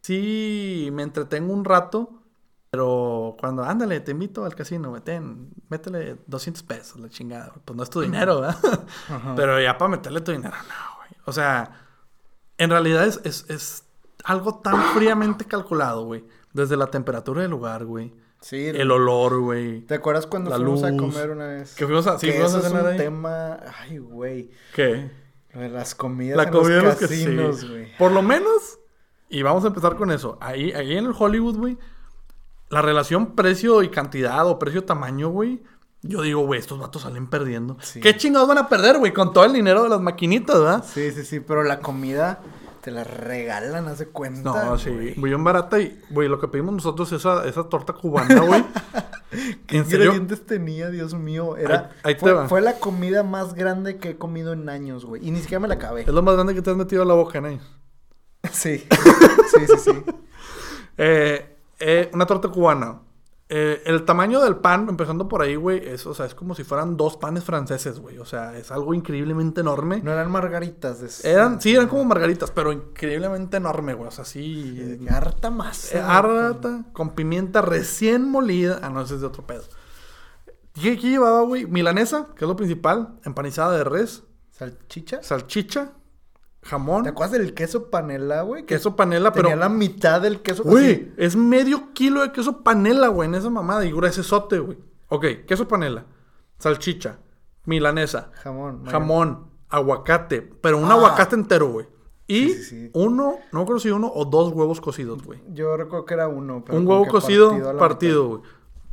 Sí 0.00 0.88
me 0.94 1.02
entretengo 1.02 1.52
un 1.52 1.66
rato. 1.66 2.22
Pero 2.70 3.36
cuando, 3.38 3.62
ándale, 3.62 4.00
te 4.00 4.12
invito 4.12 4.46
al 4.46 4.54
casino, 4.54 4.88
güey, 4.88 5.02
ten, 5.02 5.50
métele 5.68 6.16
200 6.28 6.62
pesos, 6.62 6.98
la 6.98 7.10
chingada. 7.10 7.48
güey. 7.48 7.60
Pues 7.62 7.76
no 7.76 7.82
es 7.82 7.90
tu 7.90 8.00
dinero, 8.00 8.40
¿verdad? 8.40 8.86
Ajá. 9.10 9.34
Pero 9.36 9.60
ya 9.60 9.76
para 9.76 9.90
meterle 9.90 10.22
tu 10.22 10.32
dinero, 10.32 10.56
no, 10.56 10.96
güey. 10.96 11.10
O 11.26 11.32
sea, 11.32 11.83
en 12.58 12.70
realidad 12.70 13.04
es, 13.06 13.20
es, 13.24 13.48
es 13.50 13.84
algo 14.24 14.56
tan 14.60 14.80
fríamente 14.94 15.44
calculado, 15.44 16.04
güey. 16.04 16.24
Desde 16.52 16.76
la 16.76 16.86
temperatura 16.88 17.42
del 17.42 17.50
lugar, 17.50 17.84
güey. 17.84 18.12
Sí. 18.40 18.66
El 18.66 18.90
olor, 18.90 19.40
güey. 19.40 19.80
¿Te 19.82 19.94
acuerdas 19.94 20.26
cuando 20.26 20.50
La 20.50 20.56
fuimos 20.56 20.84
a 20.84 20.94
comer 20.96 21.30
una 21.30 21.46
vez? 21.46 21.74
Que 21.74 21.86
fuimos 21.86 22.06
a- 22.06 22.18
sí, 22.18 22.26
Que 22.26 22.32
fuimos 22.34 22.54
a 22.54 22.58
eso 22.58 22.66
es 22.68 22.72
un 22.74 22.86
ahí. 22.86 22.96
tema... 22.98 23.58
Ay, 23.80 23.98
güey. 23.98 24.50
¿Qué? 24.74 25.10
Las 25.54 25.94
comidas 25.94 26.36
La 26.36 26.42
en 26.44 26.50
comida 26.50 26.82
los 26.82 26.94
sí. 26.94 27.00
casinos, 27.00 27.68
güey. 27.68 27.96
Por 27.96 28.12
lo 28.12 28.22
menos, 28.22 28.78
y 29.28 29.42
vamos 29.42 29.64
a 29.64 29.68
empezar 29.68 29.96
con 29.96 30.10
eso. 30.10 30.36
Ahí, 30.40 30.72
ahí 30.72 30.96
en 30.96 31.06
el 31.06 31.14
Hollywood, 31.16 31.56
güey, 31.56 31.78
la 32.70 32.82
relación 32.82 33.34
precio 33.36 33.82
y 33.82 33.88
cantidad 33.88 34.46
o 34.48 34.58
precio-tamaño, 34.58 35.28
güey. 35.30 35.62
Yo 36.06 36.20
digo, 36.20 36.44
güey, 36.44 36.60
estos 36.60 36.78
vatos 36.78 37.02
salen 37.02 37.26
perdiendo. 37.28 37.78
Sí. 37.80 37.98
¿Qué 38.00 38.14
chingados 38.16 38.46
van 38.46 38.58
a 38.58 38.68
perder, 38.68 38.98
güey? 38.98 39.12
Con 39.14 39.32
todo 39.32 39.44
el 39.46 39.54
dinero 39.54 39.82
de 39.84 39.88
las 39.88 40.00
maquinitas, 40.02 40.58
¿verdad? 40.60 40.84
Sí, 40.86 41.10
sí, 41.12 41.24
sí, 41.24 41.40
pero 41.40 41.62
la 41.62 41.80
comida 41.80 42.40
te 42.82 42.90
la 42.90 43.04
regalan, 43.04 43.88
haz 43.88 44.00
de 44.00 44.06
cuenta. 44.08 44.64
No, 44.66 44.76
sí, 44.78 44.90
güey. 44.90 45.14
muy 45.16 45.30
bien 45.30 45.42
barata 45.42 45.80
y, 45.80 45.98
güey, 46.10 46.28
lo 46.28 46.38
que 46.38 46.48
pedimos 46.48 46.74
nosotros, 46.74 47.10
esa, 47.12 47.46
esa 47.46 47.64
torta 47.70 47.94
cubana, 47.94 48.40
güey. 48.42 48.62
¿Qué 49.66 49.78
¿En 49.78 49.86
serio? 49.86 50.04
ingredientes 50.12 50.44
tenía, 50.46 50.90
Dios 50.90 51.14
mío? 51.14 51.56
Era, 51.56 51.90
Ahí- 52.04 52.10
ahí 52.10 52.14
te 52.14 52.20
fue, 52.20 52.32
va. 52.34 52.48
fue 52.48 52.60
la 52.60 52.74
comida 52.74 53.22
más 53.22 53.54
grande 53.54 53.96
que 53.96 54.10
he 54.10 54.16
comido 54.18 54.52
en 54.52 54.68
años, 54.68 55.06
güey. 55.06 55.26
Y 55.26 55.30
ni 55.30 55.40
siquiera 55.40 55.58
me 55.60 55.68
la 55.68 55.74
acabé. 55.74 56.02
Es 56.02 56.08
lo 56.08 56.22
más 56.22 56.34
grande 56.34 56.54
que 56.54 56.60
te 56.60 56.70
has 56.70 56.76
metido 56.76 57.02
a 57.02 57.06
la 57.06 57.14
boca, 57.14 57.40
¿no? 57.40 57.48
Sí, 58.52 58.86
sí, 58.86 59.66
sí, 59.66 59.76
sí. 59.82 59.90
Eh, 60.98 61.56
eh, 61.80 62.10
una 62.12 62.26
torta 62.26 62.48
cubana. 62.48 63.00
Eh, 63.50 63.82
el 63.84 64.06
tamaño 64.06 64.40
del 64.40 64.56
pan, 64.56 64.86
empezando 64.88 65.28
por 65.28 65.42
ahí, 65.42 65.54
güey, 65.54 65.86
es, 65.86 66.06
o 66.06 66.14
sea, 66.14 66.24
es 66.24 66.34
como 66.34 66.54
si 66.54 66.64
fueran 66.64 66.96
dos 66.96 67.18
panes 67.18 67.44
franceses, 67.44 68.00
güey. 68.00 68.18
O 68.18 68.24
sea, 68.24 68.56
es 68.56 68.70
algo 68.72 68.94
increíblemente 68.94 69.60
enorme. 69.60 70.00
No 70.02 70.12
eran 70.12 70.30
margaritas. 70.30 71.24
Eran, 71.24 71.60
sí, 71.60 71.74
eran 71.74 71.88
como 71.88 72.04
margaritas, 72.06 72.50
pero 72.50 72.72
increíblemente 72.72 73.58
enorme, 73.58 73.92
güey. 73.94 74.08
O 74.08 74.10
sea, 74.10 74.24
sí. 74.24 74.78
Eh, 74.80 75.06
Harta 75.10 75.50
masa. 75.50 75.98
eh, 75.98 76.00
harta, 76.00 76.84
con 76.94 77.10
pimienta 77.14 77.60
recién 77.60 78.28
molida. 78.30 78.80
Ah, 78.82 78.88
no, 78.88 79.02
ese 79.02 79.16
es 79.16 79.20
de 79.20 79.26
otro 79.26 79.46
pedo. 79.46 79.62
¿Qué, 80.72 80.98
qué 80.98 81.10
llevaba, 81.10 81.42
güey? 81.42 81.66
Milanesa, 81.66 82.28
que 82.34 82.44
es 82.44 82.48
lo 82.48 82.56
principal. 82.56 83.20
Empanizada 83.24 83.76
de 83.76 83.84
res. 83.84 84.22
¿Salchicha? 84.52 85.22
Salchicha. 85.22 85.92
Jamón. 86.64 87.02
¿Te 87.04 87.10
acuerdas 87.10 87.32
del 87.38 87.54
queso 87.54 87.90
panela, 87.90 88.42
güey? 88.42 88.62
Que 88.64 88.74
Queso 88.76 88.96
panela, 88.96 89.32
pero. 89.32 89.48
tenía 89.48 89.56
la 89.60 89.68
mitad 89.68 90.20
del 90.20 90.40
queso 90.40 90.62
Güey, 90.64 91.12
es 91.16 91.36
medio 91.36 91.92
kilo 91.92 92.22
de 92.22 92.32
queso 92.32 92.62
panela, 92.62 93.08
güey, 93.08 93.28
en 93.28 93.34
esa 93.34 93.50
mamada. 93.50 93.84
Y 93.84 93.92
gruesote, 93.92 94.58
güey. 94.58 94.78
Ok, 95.08 95.24
queso 95.46 95.68
panela. 95.68 96.06
Salchicha. 96.58 97.18
Milanesa. 97.66 98.30
Jamón. 98.42 98.84
Jamón. 98.86 99.46
Aguacate. 99.68 100.40
Pero 100.42 100.78
un 100.78 100.84
Ah. 100.90 100.94
aguacate 100.94 101.34
entero, 101.34 101.68
güey. 101.68 101.86
Y 102.26 102.48
Sí, 102.48 102.54
sí, 102.54 102.62
sí. 102.86 102.90
uno, 102.94 103.36
no 103.52 103.58
me 103.58 103.62
acuerdo 103.62 103.80
si 103.80 103.90
uno 103.90 104.10
o 104.14 104.24
dos 104.24 104.52
huevos 104.54 104.80
cocidos, 104.80 105.22
güey. 105.22 105.42
Yo 105.52 105.76
recuerdo 105.76 106.06
que 106.06 106.14
era 106.14 106.28
uno. 106.28 106.62
pero 106.64 106.78
Un 106.78 106.86
huevo 106.86 107.06
cocido, 107.06 107.76
partido, 107.78 108.28
güey. 108.28 108.40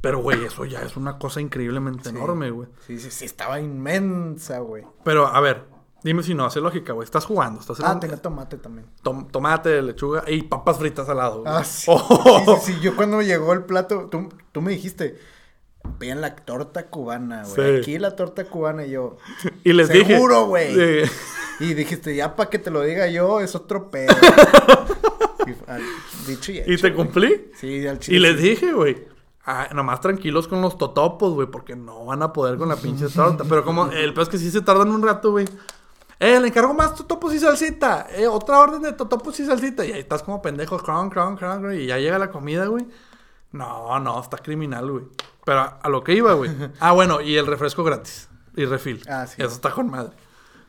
Pero, 0.02 0.20
güey, 0.20 0.44
eso 0.44 0.66
ya 0.66 0.82
es 0.82 0.98
una 0.98 1.18
cosa 1.20 1.40
increíblemente 1.40 2.10
enorme, 2.10 2.50
güey. 2.50 2.68
Sí, 2.88 2.98
sí, 3.00 3.12
sí, 3.12 3.24
estaba 3.26 3.60
inmensa, 3.62 4.60
güey. 4.60 4.84
Pero, 5.06 5.28
a 5.28 5.40
ver, 5.40 5.64
dime 6.04 6.24
si 6.24 6.34
no 6.34 6.46
hace 6.46 6.60
lógica, 6.62 6.94
güey. 6.94 7.06
Estás 7.06 7.26
jugando, 7.26 7.60
estás 7.60 7.80
Ah, 7.84 8.00
tenía 8.00 8.18
tomate 8.18 8.58
también. 8.58 8.88
tom- 9.04 9.28
tomate, 9.30 9.82
lechuga 9.82 10.24
y 10.28 10.44
papas 10.44 10.78
fritas 10.78 11.08
al 11.10 11.18
lado. 11.18 11.42
güey. 11.42 11.54
Ah, 11.54 11.64
sí. 11.64 11.86
Oh. 11.90 12.58
Sí, 12.62 12.72
sí, 12.72 12.74
sí. 12.74 12.80
Yo 12.82 12.96
cuando 12.96 13.22
llegó 13.22 13.54
el 13.54 13.64
plato, 13.66 14.08
tú, 14.12 14.30
tú 14.52 14.62
me 14.62 14.72
dijiste, 14.72 15.20
vean 16.00 16.22
la 16.22 16.36
torta 16.36 16.88
cubana, 16.90 17.44
güey. 17.44 17.74
Sí. 17.76 17.80
Aquí 17.82 18.00
la 18.00 18.16
torta 18.16 18.46
cubana 18.46 18.86
y 18.86 18.92
yo. 18.92 19.18
Y 19.64 19.74
les 19.74 19.90
dije. 19.90 20.14
Seguro, 20.16 20.46
güey. 20.48 20.74
Sí. 20.76 21.12
Y 21.60 21.74
dijiste, 21.76 22.16
ya 22.16 22.36
para 22.36 22.50
que 22.50 22.58
te 22.60 22.72
lo 22.72 22.82
diga 22.82 23.08
yo, 23.08 23.40
es 23.40 23.54
otro 23.56 23.92
pedo. 23.92 24.14
y, 25.48 25.72
al- 25.72 25.82
dicho 26.28 26.52
y 26.52 26.60
hecho. 26.60 26.72
¿Y 26.72 26.78
te 26.78 26.90
güey. 26.90 26.96
cumplí? 26.96 27.52
Sí, 27.56 27.86
al 27.88 28.00
chile. 28.00 28.18
Y 28.18 28.20
les 28.20 28.42
dije, 28.42 28.74
güey. 28.74 29.06
ah, 29.46 29.70
nomás 29.74 30.02
tranquilos 30.02 30.48
con 30.48 30.62
los 30.62 30.78
totopos, 30.78 31.34
güey, 31.34 31.48
porque 31.48 31.76
no 31.76 32.06
van 32.06 32.22
a 32.24 32.34
poder 32.34 32.58
con 32.58 32.70
la 32.70 32.76
pinche 32.76 33.08
torta. 33.10 33.44
Pero 33.48 33.64
como 33.64 33.88
el 33.92 34.14
peor 34.14 34.24
es 34.24 34.30
que 34.30 34.38
sí 34.38 34.50
se 34.52 34.62
tardan 34.62 34.90
un 34.90 35.02
rato, 35.04 35.32
güey. 35.32 35.46
Eh, 36.22 36.40
le 36.40 36.50
encargo 36.50 36.76
más 36.76 36.94
totopos 36.94 37.34
y 37.34 37.40
salsita. 37.40 38.06
Eh, 38.12 38.28
otra 38.28 38.60
orden 38.60 38.84
de 38.84 38.94
totopos 38.94 39.40
y 39.40 39.46
salsita. 39.46 39.84
Y 39.84 39.92
ahí 39.92 40.02
estás 40.02 40.22
como 40.22 40.40
pendejo, 40.40 40.78
cron, 40.78 41.10
cron, 41.10 41.36
cron, 41.36 41.74
y 41.74 41.88
ya 41.88 41.98
llega 41.98 42.20
la 42.20 42.30
comida, 42.30 42.68
güey. 42.68 42.86
No, 43.52 44.00
no, 44.00 44.22
está 44.22 44.38
criminal, 44.38 44.92
güey. 44.92 45.06
Pero 45.44 45.62
a, 45.62 45.80
a 45.82 45.90
lo 45.90 46.04
que 46.04 46.14
iba, 46.14 46.34
güey. 46.34 46.52
Ah, 46.80 46.92
bueno, 46.92 47.22
y 47.22 47.38
el 47.38 47.48
refresco 47.48 47.84
gratis. 47.84 48.30
Y 48.56 48.66
refil. 48.66 49.02
Ah, 49.10 49.26
sí. 49.26 49.42
Eso 49.42 49.56
está 49.56 49.72
con 49.72 49.90
madre. 49.90 50.12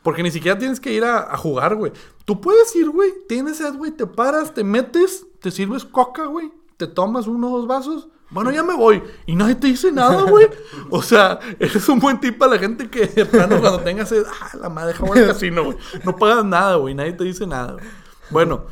Porque 0.02 0.22
ni 0.22 0.30
siquiera 0.30 0.58
tienes 0.58 0.80
que 0.80 0.90
ir 0.90 1.04
a, 1.04 1.34
a 1.34 1.36
jugar, 1.36 1.74
güey. 1.74 1.92
Tú 2.24 2.40
puedes 2.40 2.74
ir, 2.74 2.88
güey. 2.88 3.12
Tienes 3.28 3.58
sed, 3.58 3.74
güey. 3.74 3.90
Te 3.90 4.06
paras, 4.06 4.54
te 4.54 4.64
metes, 4.64 5.26
te 5.42 5.50
sirves 5.50 5.84
coca, 5.84 6.24
güey. 6.24 6.50
Te 6.78 6.86
tomas 6.86 7.26
uno 7.26 7.52
o 7.52 7.58
dos 7.58 7.66
vasos. 7.66 8.08
Bueno, 8.32 8.50
ya 8.50 8.62
me 8.62 8.74
voy. 8.74 9.02
Y 9.26 9.36
nadie 9.36 9.54
te 9.54 9.66
dice 9.66 9.92
nada, 9.92 10.22
güey. 10.22 10.48
O 10.90 11.02
sea, 11.02 11.38
eres 11.58 11.86
un 11.88 11.98
buen 12.00 12.18
tip 12.18 12.38
para 12.38 12.52
la 12.54 12.58
gente 12.58 12.88
que, 12.88 13.06
de 13.06 13.26
plano, 13.26 13.60
cuando 13.60 13.80
tengas 13.80 14.08
sed, 14.08 14.24
ah, 14.40 14.56
la 14.58 14.68
madre, 14.70 14.94
deja 14.94 15.06
al 15.06 15.26
casino, 15.26 15.64
güey. 15.64 15.76
No 16.04 16.16
pagas 16.16 16.44
nada, 16.44 16.76
güey. 16.76 16.94
Nadie 16.94 17.12
te 17.12 17.24
dice 17.24 17.46
nada. 17.46 17.74
güey. 17.74 17.84
Bueno, 18.30 18.64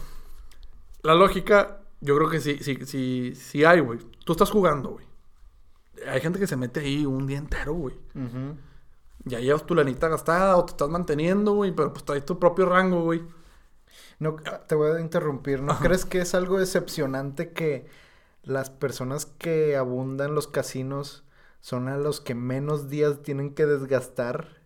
la 1.03 1.15
lógica, 1.15 1.81
yo 2.01 2.17
creo 2.17 2.31
que 2.31 2.41
sí, 2.41 2.59
sí, 2.63 2.79
sí, 2.87 3.35
sí 3.35 3.65
hay, 3.65 3.81
güey. 3.81 3.99
Tú 4.25 4.33
estás 4.33 4.51
jugando, 4.51 4.91
güey. 4.91 5.05
Hay 6.09 6.21
gente 6.23 6.39
que 6.39 6.47
se 6.47 6.57
mete 6.57 6.81
ahí 6.81 7.05
un 7.05 7.27
día 7.27 7.37
entero, 7.39 7.75
güey. 7.75 7.95
Ujú. 8.15 8.57
Ya 9.25 9.39
llevas 9.41 9.67
tu 9.67 9.75
lanita 9.75 10.09
gastada 10.09 10.57
o 10.57 10.65
te 10.65 10.71
estás 10.71 10.89
manteniendo, 10.89 11.53
güey, 11.53 11.73
pero 11.73 11.93
pues 11.93 12.05
traes 12.05 12.25
tu 12.25 12.39
propio 12.39 12.65
rango, 12.65 13.03
güey. 13.03 13.23
No, 14.19 14.37
te 14.67 14.75
voy 14.75 14.97
a 14.97 15.01
interrumpir. 15.01 15.61
¿No 15.63 15.79
crees 15.79 16.07
que 16.07 16.21
es 16.21 16.35
algo 16.35 16.59
decepcionante 16.59 17.53
que 17.53 17.87
las 18.51 18.69
personas 18.71 19.27
que 19.27 19.77
abundan 19.77 20.35
los 20.35 20.47
casinos 20.49 21.25
son 21.61 21.89
a 21.89 21.97
los 21.97 22.21
que 22.21 22.35
menos 22.35 22.89
días 22.91 23.23
tienen 23.23 23.55
que 23.55 23.67
desgastar? 23.67 24.61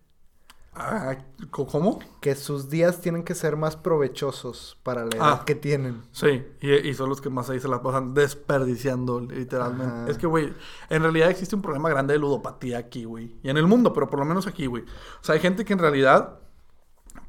Ah, 0.77 1.19
¿co- 1.51 1.65
¿Cómo? 1.67 1.99
Que 2.19 2.35
sus 2.35 2.69
días 2.69 2.99
tienen 2.99 3.23
que 3.23 3.33
ser 3.33 3.55
más 3.55 3.77
provechosos 3.77 4.77
para 4.83 5.05
la 5.05 5.15
edad 5.15 5.39
Ah. 5.39 5.43
que 5.45 5.55
tienen. 5.55 6.03
Sí, 6.11 6.45
y, 6.59 6.73
y 6.73 6.93
son 6.93 7.07
los 7.07 7.21
que 7.21 7.29
más 7.29 7.49
ahí 7.49 7.61
se 7.61 7.69
la 7.69 7.81
pasan 7.81 8.13
desperdiciando, 8.13 9.21
literalmente. 9.21 9.85
Ajá. 9.93 10.09
Es 10.09 10.17
que, 10.17 10.27
güey, 10.27 10.53
en 10.89 11.01
realidad 11.01 11.29
existe 11.29 11.55
un 11.55 11.61
problema 11.61 11.87
grande 11.89 12.13
de 12.13 12.19
ludopatía 12.19 12.77
aquí, 12.77 13.05
güey. 13.05 13.33
Y 13.41 13.49
en 13.49 13.55
el 13.55 13.67
mundo, 13.67 13.93
pero 13.93 14.09
por 14.09 14.19
lo 14.19 14.25
menos 14.25 14.47
aquí, 14.47 14.65
güey. 14.65 14.83
O 14.83 15.23
sea, 15.23 15.35
hay 15.35 15.39
gente 15.41 15.63
que 15.63 15.71
en 15.71 15.79
realidad 15.79 16.39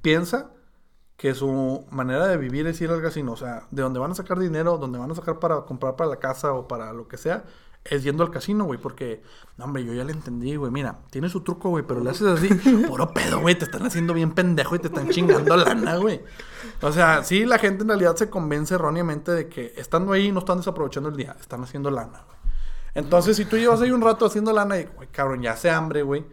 piensa 0.03 0.51
que 1.17 1.35
su 1.35 1.87
manera 1.91 2.27
de 2.27 2.37
vivir 2.37 2.67
es 2.67 2.81
ir 2.81 2.91
al 2.91 3.03
casino. 3.03 3.33
O 3.33 3.37
sea, 3.37 3.67
de 3.71 3.83
donde 3.83 3.99
van 3.99 4.11
a 4.11 4.15
sacar 4.15 4.39
dinero, 4.39 4.79
donde 4.79 4.99
van 4.99 5.11
a 5.11 5.15
sacar 5.15 5.39
para 5.39 5.63
comprar 5.63 5.97
para 5.97 6.11
la 6.11 6.17
casa 6.17 6.53
o 6.53 6.69
para 6.69 6.93
lo 6.93 7.09
que 7.09 7.17
sea, 7.17 7.45
es 7.85 8.03
yendo 8.03 8.23
al 8.23 8.31
casino, 8.31 8.65
güey. 8.65 8.79
Porque, 8.79 9.23
no, 9.57 9.65
hombre, 9.65 9.85
yo 9.85 9.95
ya 9.95 10.05
le 10.05 10.13
entendí, 10.13 10.57
güey. 10.57 10.71
Mira, 10.71 10.99
tiene 11.11 11.29
su 11.29 11.41
truco, 11.41 11.71
güey, 11.71 11.85
pero 11.87 12.01
le 12.01 12.11
haces 12.11 12.27
así, 12.27 12.49
puro 12.89 13.13
pedo, 13.15 13.41
güey. 13.41 13.55
Te 13.55 13.65
están 13.65 13.87
haciendo 13.87 14.13
bien 14.13 14.33
pendejo 14.33 14.77
y 14.77 14.79
te 14.79 14.89
están 14.89 15.09
chingando 15.09 15.57
lana, 15.57 15.97
güey. 15.97 16.23
O 16.83 16.93
sea, 16.93 17.25
sí, 17.25 17.47
la 17.47 17.59
gente 17.59 17.83
en 17.83 17.89
realidad 17.89 18.17
se 18.17 18.29
convence 18.29 18.75
erróneamente 18.75 19.33
de 19.33 19.49
que 19.49 19.73
estando 19.77 20.13
ahí 20.13 20.31
no 20.33 20.41
están 20.41 20.59
desaprovechando 20.59 21.09
el 21.09 21.17
día, 21.17 21.37
están 21.41 21.63
haciendo 21.63 21.91
lana, 21.91 22.23
güey. 22.27 22.37
Entonces, 22.95 23.37
si 23.37 23.45
tú 23.45 23.57
llevas 23.57 23.81
ahí 23.83 23.91
un 23.91 24.01
rato 24.01 24.27
haciendo 24.27 24.53
lana 24.53 24.79
y, 24.79 24.85
güey, 24.85 25.09
cabrón, 25.09 25.43
ya 25.43 25.53
hace 25.53 25.71
hambre, 25.71 26.03
güey. 26.03 26.25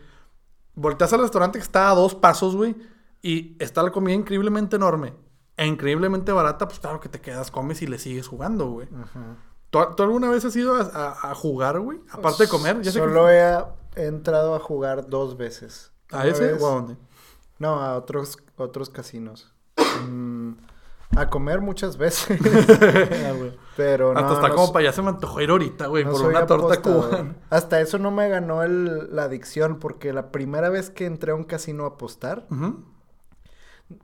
Volteas 0.76 1.14
al 1.14 1.22
restaurante 1.22 1.60
que 1.60 1.64
está 1.64 1.92
a 1.92 1.96
dos 1.96 2.16
pasos, 2.16 2.56
güey, 2.56 2.76
y 3.24 3.58
está 3.60 3.82
la 3.82 3.90
comida 3.92 4.14
increíblemente 4.14 4.76
enorme 4.76 5.16
e 5.58 5.66
increíblemente 5.66 6.32
barata, 6.32 6.68
pues 6.68 6.80
claro 6.80 7.00
que 7.00 7.10
te 7.10 7.20
quedas, 7.22 7.50
comes 7.50 7.82
y 7.82 7.88
le 7.88 7.98
sigues 7.98 8.28
jugando, 8.28 8.70
güey. 8.70 8.88
¿Tú, 9.72 9.80
tú 9.98 10.04
alguna 10.04 10.30
vez 10.30 10.46
has 10.46 10.56
ido 10.56 10.76
a, 10.76 10.82
a- 10.82 11.32
a 11.32 11.36
jugar, 11.36 11.80
güey? 11.80 12.00
Aparte 12.12 12.44
de 12.44 12.50
comer, 12.50 12.82
ya 12.84 12.92
sé 12.92 13.00
que- 13.00 13.06
Solo 13.06 13.30
he, 13.30 13.64
entrado 13.96 14.54
a 14.56 14.60
jugar 14.60 15.08
dos 15.10 15.38
veces. 15.38 15.92
¿A 16.12 16.28
ese 16.28 16.54
vez- 16.54 16.62
o 16.62 16.68
a 16.68 16.76
dónde? 16.76 16.98
No, 17.60 17.80
a 17.82 17.96
otros, 17.98 18.38
otros 18.58 18.90
casinos. 18.90 19.54
Mm, 20.08 20.52
a 21.16 21.30
comer 21.30 21.62
muchas 21.62 21.98
veces. 21.98 22.38
Pero 23.78 24.14
no. 24.14 24.20
Hasta 24.20 24.34
está 24.34 24.48
no 24.50 24.56
como 24.56 24.74
para 24.74 24.84
allá 24.86 24.94
se 24.94 25.02
me 25.02 25.10
antojó 25.10 25.42
ir 25.42 25.50
ahorita, 25.50 25.88
güey, 25.88 26.04
no 26.04 26.12
por 26.12 26.22
una 26.26 26.46
torta 26.46 26.82
cubana. 26.82 27.36
Hasta 27.50 27.80
eso 27.82 27.98
no 28.00 28.12
me 28.12 28.30
ganó 28.30 28.64
el- 28.64 29.16
la 29.16 29.24
adicción, 29.24 29.80
porque 29.80 30.14
la 30.14 30.32
primera 30.32 30.70
vez 30.70 30.90
que 30.90 31.06
entré 31.06 31.32
a 31.32 31.36
un 31.36 31.44
casino 31.44 31.86
a 31.86 31.90
apostar, 31.90 32.46
Ujú. 32.52 32.84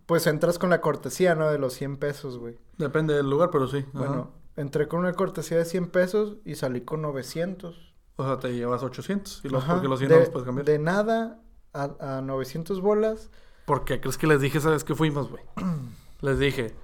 Pues 0.05 0.27
entras 0.27 0.59
con 0.59 0.69
la 0.69 0.81
cortesía, 0.81 1.35
¿no? 1.35 1.49
De 1.49 1.59
los 1.59 1.73
100 1.73 1.97
pesos, 1.97 2.37
güey. 2.37 2.57
Depende 2.77 3.13
del 3.13 3.29
lugar, 3.29 3.49
pero 3.51 3.67
sí. 3.67 3.79
ajá. 3.79 3.87
Bueno, 3.93 4.31
entré 4.55 4.87
con 4.87 4.99
una 4.99 5.13
cortesía 5.13 5.57
de 5.57 5.65
100 5.65 5.89
pesos 5.89 6.37
y 6.45 6.55
salí 6.55 6.81
con 6.81 7.01
900. 7.01 7.93
O 8.17 8.23
sea, 8.23 8.37
te 8.37 8.53
llevas 8.53 8.83
800 8.83 9.41
y 9.45 9.49
los, 9.49 9.63
Ajá, 9.63 9.73
porque 9.73 9.87
los 9.87 9.99
100 9.99 10.09
de, 10.09 10.15
no 10.15 10.19
los 10.21 10.29
puedes 10.29 10.45
cambiar. 10.45 10.65
de 10.65 10.79
nada 10.79 11.39
a, 11.73 12.17
a 12.17 12.21
900 12.21 12.81
bolas. 12.81 13.29
¿Por 13.65 13.85
qué 13.85 14.01
crees 14.01 14.17
que 14.17 14.27
les 14.27 14.41
dije, 14.41 14.59
sabes 14.59 14.83
que 14.83 14.95
fuimos, 14.95 15.29
güey? 15.29 15.43
les 16.21 16.39
dije, 16.39 16.75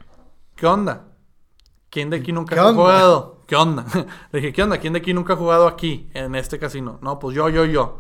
¿qué 0.56 0.68
onda? 0.68 1.08
¿Quién 1.90 2.10
de 2.10 2.18
aquí 2.18 2.32
nunca 2.32 2.56
¿Qué 2.56 2.62
ha 2.62 2.74
jugado? 2.74 3.42
¿Qué 3.48 3.56
onda? 3.56 3.86
Le 4.32 4.40
dije, 4.40 4.54
¿qué 4.54 4.64
onda? 4.64 4.80
¿Quién 4.80 4.94
de 4.94 5.00
aquí 5.00 5.14
nunca 5.14 5.34
ha 5.34 5.38
jugado 5.38 5.68
aquí, 5.68 6.10
en 6.14 6.36
este 6.36 6.60
casino? 6.60 7.00
No, 7.02 7.20
pues 7.20 7.36
yo, 7.36 7.48
yo, 7.50 7.66
yo. 7.66 8.00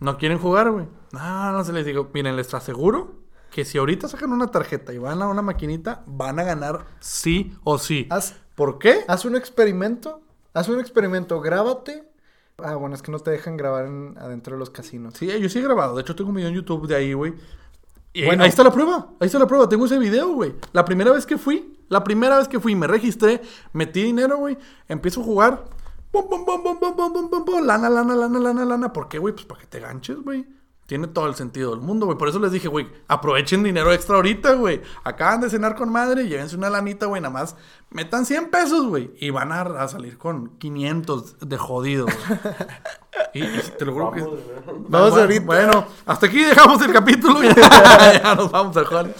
¿No 0.00 0.16
quieren 0.16 0.38
jugar, 0.38 0.70
güey? 0.70 0.86
No, 1.12 1.52
no 1.52 1.64
se 1.64 1.72
les 1.72 1.84
digo, 1.84 2.10
miren, 2.12 2.36
les 2.36 2.52
aseguro 2.54 3.17
que 3.50 3.64
si 3.64 3.78
ahorita 3.78 4.08
sacan 4.08 4.32
una 4.32 4.50
tarjeta 4.50 4.92
y 4.92 4.98
van 4.98 5.22
a 5.22 5.28
una 5.28 5.42
maquinita, 5.42 6.02
van 6.06 6.38
a 6.38 6.44
ganar 6.44 6.86
sí 7.00 7.54
o 7.64 7.78
sí. 7.78 8.06
Haz, 8.10 8.34
¿Por 8.58 8.80
qué? 8.80 9.04
Haz 9.06 9.24
un 9.24 9.36
experimento. 9.36 10.20
Haz 10.52 10.68
un 10.68 10.80
experimento. 10.80 11.40
Grábate. 11.40 12.02
Ah, 12.58 12.74
bueno, 12.74 12.96
es 12.96 13.02
que 13.02 13.12
no 13.12 13.20
te 13.20 13.30
dejan 13.30 13.56
grabar 13.56 13.86
adentro 14.16 14.56
de 14.56 14.58
los 14.58 14.70
casinos. 14.70 15.14
Sí, 15.16 15.30
eh, 15.30 15.40
yo 15.40 15.48
sí 15.48 15.60
he 15.60 15.62
grabado. 15.62 15.94
De 15.94 16.02
hecho, 16.02 16.16
tengo 16.16 16.30
un 16.30 16.36
video 16.36 16.48
en 16.48 16.56
YouTube 16.56 16.88
de 16.88 16.96
ahí, 16.96 17.12
güey. 17.12 17.34
Bueno, 18.24 18.42
ahí 18.42 18.48
está 18.48 18.64
la 18.64 18.72
prueba. 18.72 19.10
Ahí 19.20 19.26
está 19.26 19.38
la 19.38 19.46
prueba. 19.46 19.68
Tengo 19.68 19.86
ese 19.86 19.96
video, 19.96 20.32
güey. 20.32 20.56
La 20.72 20.84
primera 20.84 21.12
vez 21.12 21.24
que 21.24 21.38
fui, 21.38 21.78
la 21.88 22.02
primera 22.02 22.36
vez 22.36 22.48
que 22.48 22.58
fui, 22.58 22.74
me 22.74 22.88
registré, 22.88 23.40
metí 23.72 24.02
dinero, 24.02 24.38
güey. 24.38 24.58
Empiezo 24.88 25.20
a 25.20 25.24
jugar. 25.24 25.64
Bom, 26.10 26.28
bom, 26.28 26.44
bom, 26.44 27.64
lana, 27.64 27.88
lana, 27.88 28.16
lana, 28.16 28.40
lana, 28.40 28.64
lana. 28.64 28.92
¿Por 28.92 29.08
qué, 29.08 29.18
güey? 29.18 29.34
Pues 29.34 29.46
para 29.46 29.60
que 29.60 29.68
te 29.68 29.78
ganches, 29.78 30.20
güey. 30.20 30.44
Tiene 30.88 31.06
todo 31.06 31.26
el 31.26 31.34
sentido 31.34 31.72
del 31.72 31.80
mundo, 31.80 32.06
güey. 32.06 32.16
Por 32.16 32.30
eso 32.30 32.38
les 32.38 32.50
dije, 32.50 32.66
güey, 32.66 32.88
aprovechen 33.08 33.62
dinero 33.62 33.92
extra 33.92 34.16
ahorita, 34.16 34.54
güey. 34.54 34.80
Acaban 35.04 35.42
de 35.42 35.50
cenar 35.50 35.74
con 35.76 35.92
madre, 35.92 36.26
llévense 36.26 36.56
una 36.56 36.70
lanita, 36.70 37.04
güey. 37.04 37.20
Nada 37.20 37.30
más 37.30 37.56
metan 37.90 38.24
100 38.24 38.48
pesos, 38.48 38.86
güey. 38.86 39.10
Y 39.20 39.28
van 39.28 39.52
a, 39.52 39.60
a 39.60 39.86
salir 39.88 40.16
con 40.16 40.56
500 40.56 41.40
de 41.46 41.58
jodido, 41.58 42.06
güey. 42.06 42.16
Y, 43.34 43.44
y 43.44 43.60
te 43.76 43.84
lo 43.84 43.92
juro 43.92 44.12
que... 44.12 44.22
Vamos. 44.22 44.38
Vamos 44.88 45.10
bueno, 45.10 45.20
ahorita. 45.20 45.44
Bueno, 45.44 45.86
hasta 46.06 46.26
aquí 46.26 46.42
dejamos 46.42 46.80
el 46.80 46.92
capítulo. 46.92 47.42
Ya, 47.42 48.22
ya 48.22 48.34
nos 48.34 48.50
vamos 48.50 48.74
a 48.78 48.84
jugar. 48.86 49.14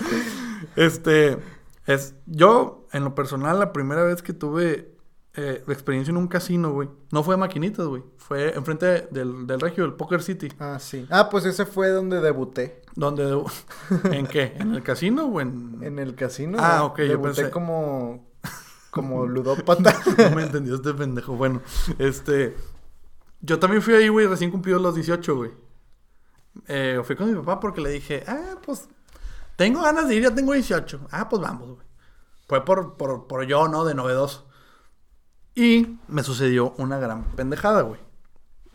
Este, 0.75 1.37
es, 1.85 2.15
yo, 2.25 2.87
en 2.93 3.05
lo 3.05 3.15
personal, 3.15 3.59
la 3.59 3.75
primera 3.75 4.05
vez 4.05 4.23
que 4.23 4.33
tuve 4.33 4.97
eh, 5.41 5.63
experiencia 5.69 6.11
en 6.11 6.17
un 6.17 6.27
casino, 6.27 6.73
güey, 6.73 6.89
no 7.13 7.23
fue 7.23 7.35
de 7.37 7.39
maquinitas, 7.39 7.87
güey. 7.87 8.03
Fue 8.17 8.53
enfrente 8.57 9.07
del, 9.13 9.47
del 9.47 9.61
regio, 9.61 9.85
del 9.85 9.93
Poker 9.95 10.21
City. 10.21 10.49
Ah, 10.59 10.79
sí. 10.81 11.07
Ah, 11.11 11.29
pues 11.31 11.45
ese 11.45 11.65
fue 11.65 11.91
donde 11.91 12.21
debuté. 12.21 12.83
Donde, 12.97 13.41
¿En 14.11 14.27
qué? 14.27 14.55
¿En 14.57 14.75
el 14.75 14.83
casino 14.83 15.27
o 15.27 15.41
en...? 15.41 15.79
En 15.83 16.01
el 16.01 16.17
casino. 16.17 16.59
Ah, 16.61 16.83
ok, 16.83 16.99
yo 16.99 17.05
Debuté 17.05 17.43
pensé- 17.45 17.51
como... 17.51 18.27
Como 18.91 19.27
ludópata. 19.27 19.95
No 20.31 20.35
me 20.35 20.43
entendió 20.43 20.75
este 20.75 20.93
pendejo. 20.93 21.35
Bueno, 21.37 21.63
este... 21.99 22.57
Yo 23.41 23.61
también 23.61 23.81
fui 23.81 23.95
ahí, 23.95 24.09
güey, 24.09 24.27
recién 24.27 24.51
cumplidos 24.51 24.83
los 24.83 24.97
18, 24.97 25.37
güey. 25.37 25.53
Eh, 26.67 27.01
fui 27.05 27.15
con 27.15 27.29
mi 27.31 27.37
papá 27.39 27.61
porque 27.61 27.81
le 27.81 27.91
dije, 27.91 28.25
ah, 28.27 28.57
pues... 28.65 28.89
Tengo 29.57 29.83
ganas 29.83 30.09
de 30.09 30.17
ir, 30.17 30.23
ya 30.25 30.35
tengo 30.35 30.53
18. 30.53 31.07
Ah, 31.13 31.29
pues 31.29 31.41
vamos, 31.41 31.75
güey. 31.75 31.87
Fue 32.49 32.65
por, 32.65 32.97
por, 32.97 33.29
por 33.29 33.45
yo, 33.47 33.69
¿no? 33.69 33.85
De 33.85 33.95
novedoso. 33.95 34.48
Y 35.59 35.99
me 36.07 36.23
sucedió 36.23 36.73
una 36.79 36.99
gran 36.99 37.25
pendejada, 37.35 37.83
güey. 37.83 38.01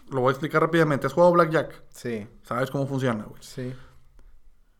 Lo 0.09 0.19
voy 0.19 0.29
a 0.29 0.31
explicar 0.31 0.61
rápidamente. 0.61 1.07
¿Has 1.07 1.13
jugado 1.13 1.31
Blackjack? 1.31 1.81
sí, 1.89 2.27
¿Sabes 2.43 2.69
cómo 2.69 2.85
funciona, 2.87 3.23
güey? 3.23 3.41
sí. 3.41 3.73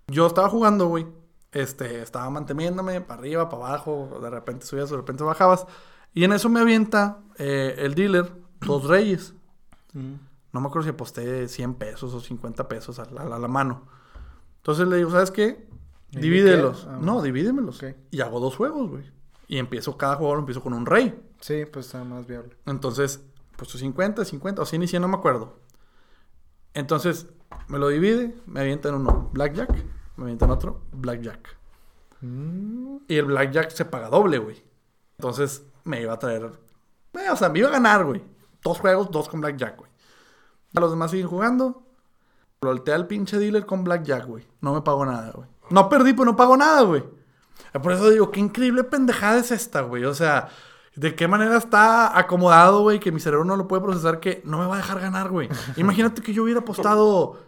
Yo 0.08 0.28
estaba 0.28 0.50
jugando, 0.50 0.88
güey. 0.88 1.08
Este, 1.54 2.02
estaba 2.02 2.30
manteniéndome 2.30 3.00
para 3.00 3.22
arriba, 3.22 3.48
para 3.48 3.68
abajo. 3.68 4.20
De 4.22 4.30
repente 4.30 4.66
subías, 4.66 4.90
de 4.90 4.98
repente 4.98 5.24
bajabas. 5.24 5.66
Y 6.14 6.26
en 6.26 6.34
eso 6.34 6.50
me 6.50 6.60
avienta 6.60 7.20
eh, 7.38 7.76
el 7.78 7.96
dealer 7.96 8.34
dos 8.60 8.84
reyes. 8.86 9.34
Mm. 9.94 10.16
No 10.52 10.60
me 10.60 10.68
acuerdo 10.68 10.84
si 10.84 10.90
aposté 10.90 11.48
100 11.48 11.76
pesos 11.76 12.14
o 12.14 12.20
50 12.20 12.68
pesos 12.68 13.00
a 13.00 13.06
la, 13.06 13.22
a 13.22 13.40
la 13.40 13.48
mano. 13.48 13.88
Entonces 14.58 14.88
le 14.90 14.98
digo, 14.98 15.10
¿sabes 15.10 15.32
qué? 15.32 15.68
¿Y 16.12 16.16
de 16.18 16.22
Divídelos. 16.22 16.86
Ah, 16.90 16.98
no, 17.02 17.22
divídemelos. 17.22 17.82
ok. 17.82 17.96
Y 18.12 18.20
hago 18.22 18.42
dos 18.42 18.56
juegos, 18.58 18.90
güey. 18.90 19.10
Y 19.48 19.58
empiezo, 19.58 19.98
cada 19.98 20.16
juego 20.18 20.34
lo 20.34 20.40
empiezo 20.42 20.62
con 20.62 20.74
un 20.74 20.86
rey. 20.86 21.18
Sí, 21.44 21.66
pues 21.66 21.88
está 21.88 22.02
más 22.06 22.26
viable. 22.26 22.56
Entonces, 22.66 23.22
pues 23.58 23.70
50, 23.70 24.24
50, 24.24 24.62
o 24.62 24.66
100 24.66 24.84
y 24.84 24.88
100, 24.88 25.02
no 25.02 25.10
me 25.10 25.18
acuerdo. 25.18 25.60
Entonces, 26.74 27.28
me 27.68 27.80
lo 27.80 27.90
divide, 27.90 28.34
me 28.46 28.62
avientan 28.62 28.96
uno 28.96 29.30
Blackjack, 29.34 29.76
me 30.16 30.24
avientan 30.24 30.52
otro 30.52 30.84
Blackjack. 30.94 31.58
Mm. 32.22 32.96
Y 33.10 33.18
el 33.18 33.26
Blackjack 33.26 33.72
se 33.72 33.84
paga 33.84 34.08
doble, 34.08 34.38
güey. 34.38 34.64
Entonces, 35.18 35.66
me 35.84 36.00
iba 36.00 36.14
a 36.14 36.20
traer. 36.20 36.50
eh, 37.16 37.30
o 37.30 37.36
sea, 37.36 37.50
me 37.50 37.60
iba 37.60 37.68
a 37.68 37.74
ganar, 37.74 38.06
güey. 38.06 38.24
Dos 38.64 38.80
juegos, 38.80 39.12
dos 39.12 39.28
con 39.28 39.42
Blackjack, 39.42 39.78
güey. 39.80 39.92
A 40.76 40.80
los 40.80 40.92
demás 40.92 41.12
siguen 41.12 41.28
jugando. 41.28 41.84
Voltea 42.62 42.96
al 42.96 43.08
pinche 43.08 43.38
dealer 43.38 43.66
con 43.66 43.84
Blackjack, 43.84 44.28
güey. 44.28 44.48
No 44.62 44.74
me 44.74 44.82
pago 44.82 45.06
nada, 45.06 45.32
güey. 45.32 45.50
No 45.72 45.90
perdí, 45.90 46.14
pues 46.14 46.26
no 46.26 46.38
pago 46.38 46.56
nada, 46.56 46.84
güey. 46.84 47.04
Por 47.82 47.92
eso 47.92 48.10
digo, 48.10 48.32
qué 48.32 48.40
increíble 48.40 48.86
pendejada 48.86 49.40
es 49.40 49.52
esta, 49.52 49.82
güey. 49.82 50.06
O 50.06 50.14
sea, 50.14 50.48
de 50.96 51.16
qué 51.16 51.28
manera 51.28 51.58
está 51.58 52.18
acomodado, 52.18 52.82
güey, 52.82 53.00
que 53.00 53.12
mi 53.12 53.20
cerebro 53.20 53.46
no 53.46 53.56
lo 53.56 53.68
puede 53.68 53.82
procesar, 53.82 54.20
que 54.20 54.42
no 54.46 54.60
me 54.60 54.68
va 54.68 54.76
a 54.76 54.78
dejar 54.78 55.00
ganar, 55.00 55.30
güey. 55.30 55.50
Imagínate 55.78 56.22
que 56.22 56.34
yo 56.34 56.44
hubiera 56.44 56.60
apostado 56.60 57.40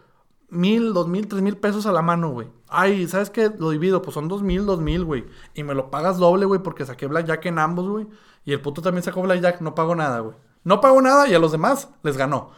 mil, 0.48 0.92
dos 0.92 1.08
mil, 1.08 1.28
tres 1.28 1.42
mil 1.42 1.56
pesos 1.56 1.86
a 1.86 1.92
la 1.92 2.02
mano, 2.02 2.30
güey. 2.30 2.48
Ay, 2.68 3.06
¿sabes 3.06 3.30
qué? 3.30 3.50
Lo 3.56 3.70
divido, 3.70 4.02
pues 4.02 4.14
son 4.14 4.28
dos 4.28 4.42
mil, 4.42 4.66
dos 4.66 4.80
mil, 4.80 5.04
güey. 5.04 5.26
Y 5.54 5.62
me 5.62 5.74
lo 5.74 5.90
pagas 5.90 6.18
doble, 6.18 6.46
güey, 6.46 6.62
porque 6.62 6.84
saqué 6.84 7.06
Blackjack 7.06 7.46
en 7.46 7.58
ambos, 7.58 7.88
güey. 7.88 8.06
Y 8.44 8.52
el 8.52 8.60
puto 8.60 8.82
también 8.82 9.02
sacó 9.02 9.22
Blackjack, 9.22 9.60
no 9.60 9.74
pago 9.74 9.94
nada, 9.94 10.20
güey. 10.20 10.36
No 10.64 10.80
pago 10.80 11.00
nada 11.00 11.28
y 11.28 11.34
a 11.34 11.38
los 11.38 11.52
demás 11.52 11.88
les 12.02 12.16
ganó. 12.16 12.50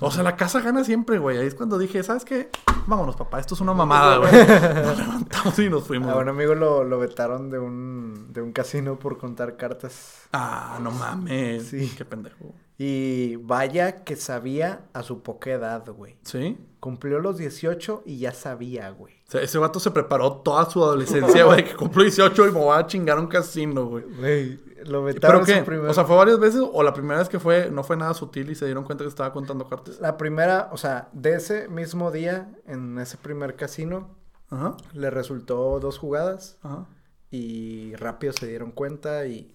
O 0.00 0.10
sea, 0.10 0.22
la 0.22 0.36
casa 0.36 0.60
gana 0.60 0.82
siempre, 0.84 1.18
güey. 1.18 1.38
Ahí 1.38 1.46
es 1.46 1.54
cuando 1.54 1.78
dije, 1.78 2.02
¿sabes 2.02 2.24
qué? 2.24 2.48
Vámonos, 2.86 3.16
papá, 3.16 3.38
esto 3.40 3.54
es 3.54 3.60
una 3.60 3.74
mamada, 3.74 4.16
güey. 4.18 4.32
Nos 4.32 4.98
levantamos 4.98 5.58
y 5.58 5.68
nos 5.68 5.84
fuimos. 5.84 6.10
A 6.10 6.16
un 6.16 6.28
amigo 6.28 6.54
lo, 6.54 6.84
lo 6.84 6.98
vetaron 6.98 7.50
de 7.50 7.58
un, 7.58 8.32
de 8.32 8.40
un 8.40 8.52
casino 8.52 8.98
por 8.98 9.18
contar 9.18 9.56
cartas. 9.56 10.28
Ah, 10.32 10.78
no 10.82 10.90
mames. 10.90 11.68
Sí. 11.68 11.92
Qué 11.96 12.04
pendejo. 12.04 12.54
Y 12.76 13.36
vaya 13.36 14.02
que 14.02 14.16
sabía 14.16 14.86
a 14.94 15.02
su 15.02 15.22
poca 15.22 15.50
edad, 15.50 15.86
güey. 15.90 16.16
¿Sí? 16.22 16.58
Cumplió 16.80 17.20
los 17.20 17.36
18 17.38 18.02
y 18.04 18.18
ya 18.18 18.32
sabía, 18.32 18.90
güey. 18.90 19.14
O 19.28 19.30
sea, 19.30 19.42
ese 19.42 19.58
vato 19.58 19.78
se 19.80 19.90
preparó 19.90 20.38
toda 20.38 20.68
su 20.68 20.82
adolescencia, 20.82 21.44
güey, 21.44 21.64
que 21.64 21.74
cumplió 21.76 22.04
18 22.04 22.48
y 22.48 22.52
me 22.52 22.58
voy 22.58 22.76
a 22.76 22.86
chingar 22.86 23.18
un 23.18 23.28
casino, 23.28 23.86
güey. 23.86 24.04
Güey, 24.18 24.60
lo 24.86 25.04
vetaron 25.04 25.44
¿Pero 25.44 25.64
su 25.64 25.70
qué? 25.70 25.78
O 25.78 25.94
sea, 25.94 26.04
¿fue 26.04 26.16
varias 26.16 26.38
veces 26.38 26.62
o 26.72 26.82
la 26.82 26.92
primera 26.92 27.18
vez 27.18 27.28
que 27.28 27.38
fue 27.38 27.70
no 27.70 27.82
fue 27.84 27.96
nada 27.96 28.14
sutil 28.14 28.50
y 28.50 28.54
se 28.54 28.64
dieron 28.64 28.84
cuenta 28.84 29.04
que 29.04 29.08
estaba 29.08 29.32
contando 29.32 29.68
cartas? 29.68 30.00
La 30.00 30.16
primera, 30.16 30.68
o 30.72 30.76
sea, 30.76 31.08
de 31.12 31.34
ese 31.34 31.68
mismo 31.68 32.10
día, 32.10 32.52
en 32.66 32.98
ese 32.98 33.16
primer 33.16 33.56
casino, 33.56 34.16
Ajá, 34.50 34.76
le 34.92 35.10
resultó 35.10 35.80
dos 35.80 35.98
jugadas 35.98 36.58
ajá. 36.62 36.86
y 37.30 37.94
rápido 37.96 38.32
se 38.32 38.46
dieron 38.46 38.70
cuenta 38.70 39.26
y 39.26 39.54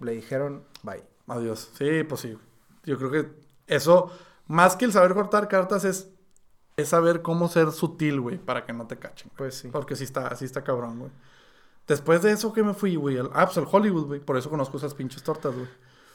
le 0.00 0.12
dijeron 0.12 0.64
bye. 0.82 1.04
Adiós. 1.28 1.70
Sí, 1.74 2.02
pues 2.04 2.20
sí. 2.20 2.36
Yo 2.84 2.98
creo 2.98 3.10
que 3.10 3.30
eso, 3.66 4.10
más 4.46 4.76
que 4.76 4.84
el 4.84 4.92
saber 4.92 5.14
cortar 5.14 5.48
cartas, 5.48 5.84
es, 5.84 6.10
es 6.76 6.88
saber 6.88 7.22
cómo 7.22 7.48
ser 7.48 7.70
sutil, 7.70 8.20
güey, 8.20 8.38
para 8.38 8.64
que 8.64 8.72
no 8.72 8.86
te 8.86 8.98
cachen. 8.98 9.30
Pues 9.36 9.54
sí. 9.54 9.68
Porque 9.68 9.96
sí 9.96 10.04
está, 10.04 10.34
sí 10.36 10.44
está 10.44 10.62
cabrón, 10.64 10.98
güey. 10.98 11.10
Después 11.88 12.22
de 12.22 12.32
eso 12.32 12.52
que 12.52 12.62
me 12.62 12.74
fui, 12.74 12.96
güey, 12.96 13.18
al, 13.18 13.30
ah, 13.34 13.46
pues 13.46 13.58
al 13.58 13.66
Hollywood, 13.70 14.06
güey. 14.06 14.20
Por 14.20 14.36
eso 14.36 14.48
conozco 14.50 14.76
esas 14.76 14.94
pinches 14.94 15.22
tortas, 15.22 15.52
güey. 15.54 15.66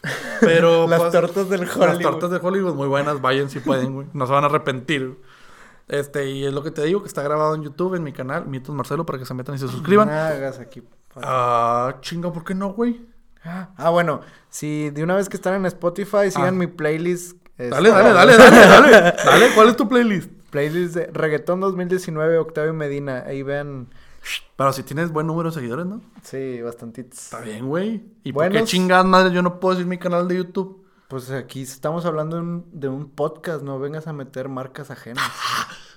Pero, 0.41 0.87
Las 0.87 0.99
pues, 0.99 1.11
tortas 1.11 1.49
del 1.49 1.61
Las 1.61 1.75
Hollywood. 1.75 2.01
tortas 2.01 2.31
de 2.31 2.37
Hollywood, 2.41 2.73
muy 2.75 2.87
buenas, 2.87 3.21
vayan 3.21 3.49
si 3.49 3.59
pueden, 3.59 3.93
güey. 3.93 4.07
No 4.13 4.25
se 4.27 4.33
van 4.33 4.43
a 4.43 4.47
arrepentir. 4.47 5.19
Este, 5.87 6.29
y 6.29 6.45
es 6.45 6.53
lo 6.53 6.63
que 6.63 6.71
te 6.71 6.83
digo, 6.83 7.01
que 7.01 7.07
está 7.07 7.21
grabado 7.23 7.55
en 7.55 7.63
YouTube, 7.63 7.95
en 7.95 8.03
mi 8.03 8.11
canal, 8.13 8.45
Mitos 8.45 8.75
Marcelo, 8.75 9.05
para 9.05 9.19
que 9.19 9.25
se 9.25 9.33
metan 9.33 9.55
y 9.55 9.57
se 9.57 9.67
suscriban. 9.67 10.07
No 10.07 10.13
hagas 10.13 10.59
aquí. 10.59 10.83
Ah, 11.15 11.95
chinga, 12.01 12.31
¿por 12.31 12.43
qué 12.43 12.53
no, 12.55 12.73
güey? 12.73 13.05
Ah, 13.43 13.89
bueno, 13.89 14.19
si 14.49 14.89
de 14.89 15.03
una 15.03 15.15
vez 15.15 15.29
que 15.29 15.37
están 15.37 15.53
en 15.53 15.65
Spotify, 15.65 16.29
sigan 16.29 16.49
Ah. 16.55 16.57
mi 16.57 16.67
playlist. 16.67 17.37
este, 17.57 17.69
Dale, 17.69 17.89
dale, 17.89 18.11
dale, 18.13 18.37
dale, 18.37 18.57
dale. 18.67 19.15
Dale, 19.25 19.47
¿cuál 19.55 19.69
es 19.69 19.77
tu 19.77 19.87
playlist? 19.87 20.29
Playlist 20.49 20.95
de 20.95 21.07
Reggaetón 21.13 21.59
2019, 21.61 22.37
Octavio 22.37 22.73
Medina. 22.73 23.23
Ahí 23.25 23.41
vean, 23.43 23.87
Pero 24.55 24.73
si 24.73 24.83
tienes 24.83 25.11
buen 25.11 25.27
número 25.27 25.49
de 25.49 25.55
seguidores, 25.55 25.85
¿no? 25.85 26.01
sí, 26.23 26.61
bastantitos. 26.61 27.19
Está 27.19 27.41
bien, 27.41 27.67
güey. 27.67 28.03
¿Y 28.23 28.33
por 28.33 28.43
qué 28.43 28.49
Buenos. 28.49 28.69
chingadas 28.69 29.05
madre 29.05 29.33
yo 29.33 29.41
no 29.41 29.59
puedo 29.59 29.75
decir 29.75 29.87
mi 29.87 29.97
canal 29.97 30.27
de 30.27 30.37
YouTube? 30.37 30.83
Pues 31.07 31.31
aquí 31.31 31.61
estamos 31.61 32.05
hablando 32.05 32.35
de 32.35 32.41
un, 32.41 32.65
de 32.71 32.87
un 32.89 33.09
podcast, 33.09 33.61
no 33.63 33.79
vengas 33.79 34.07
a 34.07 34.13
meter 34.13 34.49
marcas 34.49 34.91
ajenas. 34.91 35.23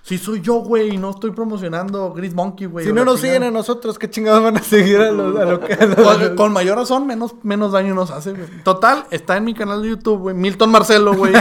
Si 0.03 0.17
soy 0.17 0.41
yo, 0.41 0.55
güey, 0.55 0.95
y 0.95 0.99
no 0.99 1.11
estoy 1.11 1.31
promocionando 1.31 2.13
Gris 2.15 2.35
Monkey, 2.35 2.67
güey. 2.67 2.87
si 2.87 2.93
no 2.93 3.05
nos 3.05 3.21
siguen 3.21 3.43
a 3.45 3.51
nosotros, 3.51 3.99
¿qué 3.99 4.09
chingados 4.09 4.43
van 4.43 4.57
a 4.57 4.63
seguir 4.63 4.99
a, 4.99 5.13
los- 5.13 5.37
a 5.39 5.45
lo 5.45 5.61
que... 5.61 5.75
a 5.75 5.85
los- 5.87 5.97
Con, 5.97 6.37
con 6.37 6.53
mayor 6.55 6.79
razón, 6.79 7.07
menos, 7.07 7.35
menos 7.43 7.73
daño 7.73 7.95
nos 7.95 8.11
hace, 8.11 8.33
güey. 8.33 8.49
Total, 8.65 9.05
está 9.11 9.37
en 9.37 9.45
mi 9.45 9.53
canal 9.55 9.83
de 9.83 9.91
YouTube, 9.91 10.19
güey. 10.21 10.35
Milton 10.35 10.71
Marcelo, 10.71 11.15
güey. 11.15 11.35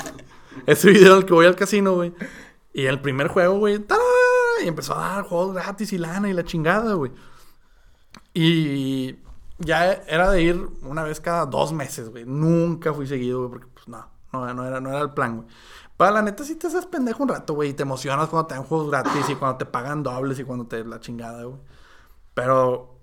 Ese 0.66 0.90
video 0.90 1.14
del 1.14 1.24
que 1.26 1.32
voy 1.32 1.46
al 1.46 1.56
casino, 1.56 1.94
güey. 1.94 2.12
Y 2.74 2.86
el 2.86 3.00
primer 3.00 3.28
juego, 3.28 3.58
güey. 3.58 3.78
Y 4.62 4.68
empezó 4.68 4.94
a 4.96 5.08
dar 5.08 5.24
juegos 5.24 5.54
gratis 5.54 5.92
y 5.92 5.98
lana 5.98 6.28
y 6.28 6.32
la 6.32 6.44
chingada, 6.44 6.94
güey. 6.94 7.12
Y 8.34 9.16
ya 9.58 9.92
era 9.92 10.30
de 10.30 10.42
ir 10.42 10.68
una 10.82 11.02
vez 11.02 11.20
cada 11.20 11.46
dos 11.46 11.72
meses, 11.72 12.08
güey. 12.10 12.24
Nunca 12.24 12.92
fui 12.92 13.06
seguido, 13.06 13.38
güey, 13.40 13.50
porque 13.50 13.66
pues 13.74 13.88
no, 13.88 14.06
no, 14.32 14.52
no 14.54 14.64
era, 14.66 14.80
no 14.80 14.90
era 14.90 15.00
el 15.00 15.10
plan, 15.10 15.36
güey. 15.36 15.48
Para 15.96 16.12
la 16.12 16.22
neta 16.22 16.44
sí 16.44 16.54
te 16.56 16.66
haces 16.66 16.86
pendejo 16.86 17.22
un 17.22 17.28
rato, 17.28 17.54
güey. 17.54 17.70
Y 17.70 17.74
te 17.74 17.82
emocionas 17.82 18.28
cuando 18.28 18.46
te 18.48 18.54
dan 18.54 18.64
juegos 18.64 18.90
gratis 18.90 19.28
y 19.28 19.34
cuando 19.34 19.58
te 19.58 19.66
pagan 19.66 20.02
dobles 20.02 20.38
y 20.38 20.44
cuando 20.44 20.66
te 20.66 20.84
la 20.84 21.00
chingada, 21.00 21.44
güey. 21.44 21.60
Pero 22.34 22.98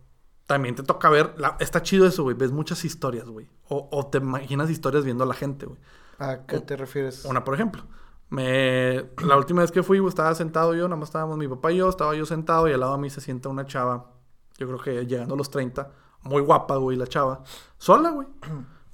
también 0.47 0.75
te 0.75 0.83
toca 0.83 1.09
ver. 1.09 1.35
la- 1.37 1.55
Está 1.59 1.81
chido 1.83 2.07
eso, 2.07 2.23
güey. 2.23 2.35
Ves 2.35 2.51
muchas 2.51 2.83
historias, 2.83 3.29
güey. 3.29 3.47
O, 3.69 3.87
o 3.91 4.07
te 4.07 4.17
imaginas 4.17 4.69
historias 4.69 5.05
viendo 5.05 5.23
a 5.23 5.27
la 5.27 5.35
gente, 5.35 5.65
güey. 5.67 5.79
¿A 6.17 6.45
qué 6.45 6.59
te 6.59 6.75
refieres? 6.75 7.23
Una, 7.25 7.43
por 7.45 7.53
ejemplo. 7.53 7.83
Me... 8.29 9.09
La 9.25 9.37
última 9.37 9.61
vez 9.61 9.71
que 9.71 9.83
fui, 9.83 10.05
estaba 10.07 10.33
sentado 10.35 10.75
yo, 10.75 10.87
nada 10.87 10.97
más 10.97 11.09
estábamos 11.09 11.37
mi 11.37 11.47
papá 11.47 11.71
y 11.71 11.77
yo, 11.77 11.89
estaba 11.89 12.15
yo 12.15 12.25
sentado 12.25 12.67
y 12.67 12.73
al 12.73 12.79
lado 12.79 12.93
de 12.93 12.99
mí 12.99 13.09
se 13.09 13.21
sienta 13.21 13.49
una 13.49 13.65
chava, 13.65 14.11
yo 14.57 14.67
creo 14.67 14.79
que 14.79 15.05
llegando 15.05 15.33
a 15.33 15.37
los 15.37 15.49
30, 15.49 15.91
muy 16.23 16.41
guapa, 16.41 16.75
güey, 16.75 16.97
la 16.97 17.07
chava, 17.07 17.43
sola, 17.77 18.11
güey. 18.11 18.27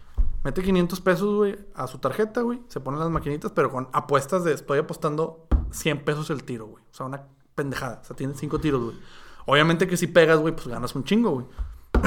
Mete 0.43 0.63
500 0.63 1.01
pesos, 1.01 1.35
güey, 1.35 1.55
a 1.75 1.85
su 1.85 1.99
tarjeta, 1.99 2.41
güey. 2.41 2.61
Se 2.67 2.79
ponen 2.79 2.99
las 2.99 3.11
maquinitas, 3.11 3.51
pero 3.51 3.69
con 3.69 3.89
apuestas 3.93 4.43
de 4.43 4.53
estoy 4.53 4.79
apostando 4.79 5.45
100 5.69 6.03
pesos 6.03 6.31
el 6.31 6.43
tiro, 6.43 6.65
güey. 6.65 6.83
O 6.83 6.93
sea, 6.93 7.05
una 7.05 7.27
pendejada. 7.53 7.99
O 8.01 8.05
sea, 8.05 8.15
tienes 8.15 8.37
5 8.39 8.59
tiros, 8.59 8.83
güey. 8.83 8.97
Obviamente 9.45 9.87
que 9.87 9.97
si 9.97 10.07
pegas, 10.07 10.39
güey, 10.39 10.55
pues 10.55 10.67
ganas 10.67 10.95
un 10.95 11.03
chingo, 11.03 11.29
güey. 11.29 11.45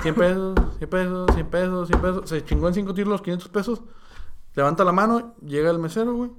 100 0.03 0.15
pesos, 0.17 0.59
100 0.79 0.91
pesos, 0.91 1.31
100 1.33 1.47
pesos, 1.47 1.89
100 1.89 2.01
pesos. 2.01 2.29
Se 2.29 2.45
chingó 2.45 2.67
en 2.67 2.75
5 2.75 2.95
tiros 2.95 3.11
los 3.11 3.23
500 3.23 3.49
pesos. 3.51 3.83
Levanta 4.55 4.85
la 4.85 4.93
mano, 4.93 5.35
llega 5.45 5.71
el 5.71 5.79
mesero, 5.79 6.15
güey. 6.15 6.31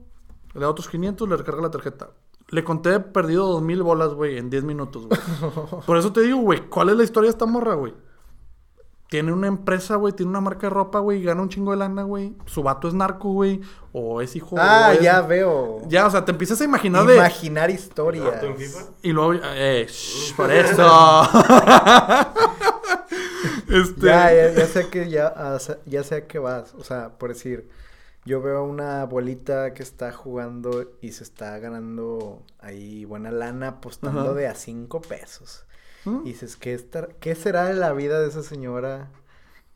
Le 0.54 0.62
da 0.62 0.70
otros 0.70 0.88
500, 0.88 1.28
le 1.28 1.38
recarga 1.38 1.62
la 1.62 1.72
tarjeta. 1.72 2.10
Le 2.50 2.64
conté 2.64 3.00
perdido 3.00 3.48
2000 3.48 3.84
bolas, 3.84 4.14
güey, 4.14 4.38
en 4.38 4.50
10 4.50 4.64
minutos, 4.64 5.08
güey. 5.08 5.20
Por 5.86 5.98
eso 5.98 6.14
te 6.14 6.22
digo, 6.22 6.38
güey, 6.40 6.70
¿cuál 6.70 6.90
es 6.90 6.96
la 6.98 7.04
historia 7.04 7.28
de 7.28 7.32
esta 7.32 7.46
morra, 7.46 7.74
güey? 7.74 7.94
Tiene 9.10 9.34
una 9.34 9.48
empresa, 9.48 9.96
güey, 9.98 10.14
tiene 10.14 10.30
una 10.32 10.42
marca 10.42 10.68
de 10.68 10.72
ropa, 10.72 11.00
güey, 11.00 11.22
gana 11.22 11.42
un 11.42 11.50
chingo 11.50 11.72
de 11.72 11.78
lana, 11.78 12.04
güey. 12.04 12.36
Su 12.46 12.64
vato 12.64 12.88
es 12.88 12.94
narco, 12.94 13.32
güey, 13.34 13.62
o 13.92 14.22
es 14.22 14.36
hijo 14.36 14.56
Ah, 14.58 14.94
es- 14.94 15.02
ya 15.02 15.22
veo. 15.22 15.82
Ya, 15.88 16.08
o 16.08 16.10
sea, 16.10 16.26
te 16.26 16.32
empiezas 16.32 16.60
a 16.62 16.64
imaginar 16.64 17.06
de... 17.06 17.16
Imaginar 17.16 17.70
historias. 17.70 18.26
¿Vato 18.26 18.46
en 18.48 18.58
FIFA? 18.58 18.80
Y 19.04 19.12
luego, 19.12 19.34
eh, 19.44 19.86
shh, 19.88 20.36
por 20.36 20.52
eso. 20.52 20.82
este... 23.70 24.08
Ya, 24.08 24.34
ya, 24.34 24.52
ya 24.54 24.66
sé 24.66 24.90
que 24.90 25.10
ya, 25.10 25.34
ah, 25.36 25.58
ya 25.86 26.04
sé 26.04 26.16
a 26.16 26.28
qué 26.28 26.40
vas. 26.40 26.74
O 26.76 26.84
sea, 26.84 27.18
por 27.18 27.30
decir, 27.30 27.70
yo 28.26 28.42
veo 28.42 28.58
a 28.58 28.64
una 28.64 29.02
abuelita 29.02 29.74
que 29.74 29.84
está 29.84 30.12
jugando 30.12 30.98
y 31.02 31.12
se 31.12 31.24
está 31.24 31.58
ganando 31.60 32.44
ahí 32.60 33.06
buena 33.06 33.32
lana 33.32 33.68
apostando 33.70 34.34
de 34.34 34.48
a 34.48 34.56
cinco 34.56 35.02
pesos. 35.02 35.66
¿Mm? 36.06 36.22
Y 36.26 36.30
dices, 36.34 36.56
¿qué, 36.58 36.74
estar- 36.74 37.16
¿qué 37.20 37.36
será 37.36 37.66
de 37.66 37.76
la 37.76 37.94
vida 37.94 38.20
de 38.20 38.28
esa 38.28 38.44
señora? 38.44 39.12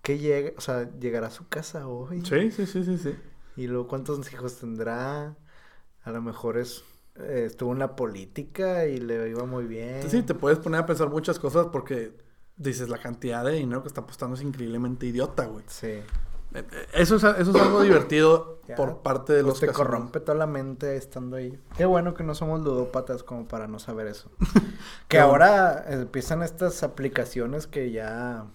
¿Qué 0.02 0.18
llega? 0.18 0.52
O 0.58 0.62
sea, 0.62 0.90
llegará 1.00 1.28
a 1.28 1.32
su 1.32 1.48
casa 1.48 1.88
hoy. 1.88 2.22
Sí, 2.26 2.52
sí, 2.52 2.66
sí, 2.66 2.84
sí, 2.84 2.98
sí. 2.98 3.16
Y 3.56 3.68
luego, 3.68 3.88
¿cuántos 3.88 4.32
hijos 4.34 4.58
tendrá? 4.58 5.36
A 6.04 6.12
lo 6.12 6.22
mejor 6.22 6.58
es, 6.58 6.84
eh, 7.18 7.44
estuvo 7.46 7.74
en 7.74 7.80
la 7.80 7.96
política 7.96 8.86
y 8.86 8.98
le 9.00 9.30
iba 9.30 9.46
muy 9.46 9.66
bien. 9.66 10.10
Sí, 10.10 10.24
te 10.24 10.34
puedes 10.34 10.60
poner 10.60 10.82
a 10.82 10.86
pensar 10.86 11.10
muchas 11.10 11.38
cosas 11.40 11.68
porque 11.72 12.14
dices 12.56 12.90
la 12.90 12.98
cantidad 13.00 13.44
de 13.44 13.54
dinero 13.54 13.82
que 13.82 13.90
está 13.90 14.02
apostando 14.02 14.36
es 14.36 14.42
increíblemente 14.42 15.06
idiota, 15.06 15.46
güey. 15.46 15.66
Sí. 15.68 16.00
Eso 16.94 17.16
es, 17.18 17.24
eso 17.24 17.52
es 17.52 17.62
algo 17.62 17.82
divertido 17.84 18.60
Ya, 18.68 18.76
por 18.76 19.00
parte 19.00 19.34
de 19.34 19.44
pues 19.44 19.54
los 19.54 19.60
te 19.60 19.68
casinos. 19.68 19.88
corrompe 19.88 20.20
toda 20.20 20.38
la 20.38 20.48
mente 20.48 20.96
estando 20.96 21.38
ahí. 21.38 21.60
Qué 21.78 21.86
bueno 21.86 22.14
que 22.16 22.24
no 22.24 22.34
somos 22.36 22.62
ludópatas 22.62 23.24
como 23.24 23.48
para 23.48 23.68
no 23.68 23.80
saber 23.80 24.08
eso. 24.08 24.30
que 25.08 25.20
ahora 25.20 25.86
empiezan 25.90 26.42
estas 26.44 26.82
aplicaciones 26.84 27.68
que 27.68 27.92
ya... 27.92 28.46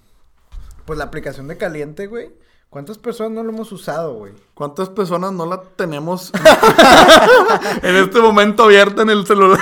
Pues 0.86 0.98
la 0.98 1.04
aplicación 1.06 1.48
de 1.48 1.56
caliente, 1.56 2.06
güey. 2.08 2.32
¿Cuántas 2.68 2.98
personas 2.98 3.32
no 3.32 3.44
lo 3.44 3.50
hemos 3.50 3.70
usado, 3.70 4.14
güey? 4.14 4.32
¿Cuántas 4.54 4.88
personas 4.88 5.32
no 5.32 5.46
la 5.46 5.62
tenemos 5.62 6.32
en 7.82 7.94
este 7.96 8.20
momento 8.22 8.64
abierta 8.64 9.02
en 9.02 9.10
el 9.10 9.24
celular? 9.24 9.60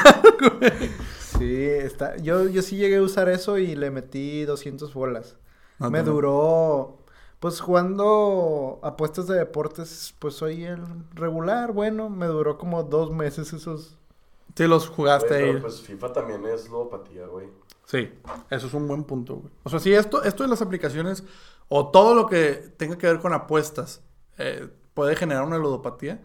Sí, 1.39 1.64
está... 1.64 2.16
Yo, 2.16 2.49
yo 2.49 2.62
sí 2.62 2.76
llegué 2.76 2.97
a 2.97 3.03
usar 3.03 3.28
eso 3.28 3.59
y 3.59 3.74
le 3.76 3.91
metí 3.91 4.45
200 4.47 4.95
bolas. 4.95 5.37
No, 5.78 5.91
Me 5.91 6.03
duró... 6.03 6.99
Pues 7.43 7.61
jugando 7.61 8.78
apuestas 8.84 9.26
de 9.26 9.34
deportes, 9.36 10.14
pues 10.20 10.34
soy 10.34 10.62
el 10.62 10.80
regular, 11.12 11.72
bueno, 11.72 12.09
me 12.09 12.26
duró 12.26 12.57
como 12.57 12.84
dos 12.84 13.11
meses 13.11 13.53
esos... 13.53 13.97
Sí, 14.55 14.68
los 14.68 14.86
jugaste 14.88 15.34
Oye, 15.34 15.45
ahí. 15.45 15.51
pero 15.51 15.62
pues 15.62 15.80
FIFA 15.80 16.12
también 16.12 16.47
es 16.47 16.68
ludopatía, 16.68 17.26
güey. 17.26 17.49
Sí, 17.84 18.12
eso 18.49 18.66
es 18.68 18.74
un 18.74 18.86
buen 18.86 19.03
punto, 19.03 19.34
güey. 19.38 19.53
O 19.64 19.70
sea, 19.70 19.80
si 19.80 19.93
esto, 19.93 20.22
esto 20.22 20.45
de 20.45 20.51
las 20.51 20.62
aplicaciones 20.62 21.24
o 21.66 21.88
todo 21.90 22.14
lo 22.14 22.28
que 22.28 22.72
tenga 22.76 22.97
que 22.97 23.09
ver 23.09 23.18
con 23.18 23.32
apuestas 23.32 24.03
eh, 24.38 24.68
puede 24.95 25.16
generar 25.16 25.43
una 25.43 25.59
ludopatía, 25.59 26.22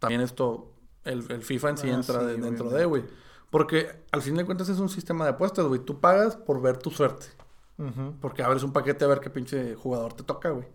también 0.00 0.20
esto, 0.20 0.72
el, 1.04 1.30
el 1.30 1.42
FIFA 1.42 1.68
en 1.70 1.78
sí 1.78 1.90
Ah, 1.90 1.94
entra 1.94 2.20
sí, 2.22 2.26
de- 2.26 2.36
dentro 2.38 2.70
de, 2.70 2.84
güey. 2.86 3.04
Porque 3.50 3.88
al 4.10 4.20
fin 4.20 4.34
de 4.34 4.44
cuentas 4.44 4.68
es 4.68 4.80
un 4.80 4.88
sistema 4.88 5.22
de 5.26 5.30
apuestas, 5.30 5.64
güey. 5.66 5.78
Tú 5.78 6.00
pagas 6.00 6.34
por 6.36 6.60
ver 6.60 6.76
tu 6.78 6.90
suerte. 6.90 7.26
Porque 8.20 8.42
abres 8.42 8.62
un 8.62 8.72
paquete 8.72 9.04
a 9.04 9.08
ver 9.08 9.20
qué 9.20 9.28
pinche 9.30 9.74
jugador 9.74 10.14
te 10.14 10.22
toca, 10.22 10.50
güey. 10.50 10.66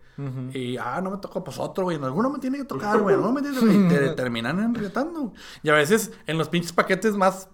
Y, 0.54 0.78
ah, 0.78 1.02
no 1.02 1.10
me 1.12 1.18
tocó, 1.18 1.44
pues 1.44 1.58
otro, 1.58 1.86
güey. 1.86 1.98
En 1.98 2.04
alguno 2.04 2.30
me 2.30 2.38
tiene 2.40 2.58
que 2.60 2.66
tocar, 2.66 3.00
güey. 3.02 3.16
Alguno 3.16 3.34
me 3.34 3.42
tiene 3.42 3.56
que 3.60 3.66
tocar. 3.66 3.76
Y 3.82 3.88
te 3.88 4.10
terminan 4.10 4.60
enrietando. 4.60 5.34
Y 5.64 5.70
a 5.70 5.74
veces 5.74 6.12
en 6.28 6.38
los 6.38 6.48
pinches 6.50 6.74
paquetes 6.74 7.16
más 7.16 7.50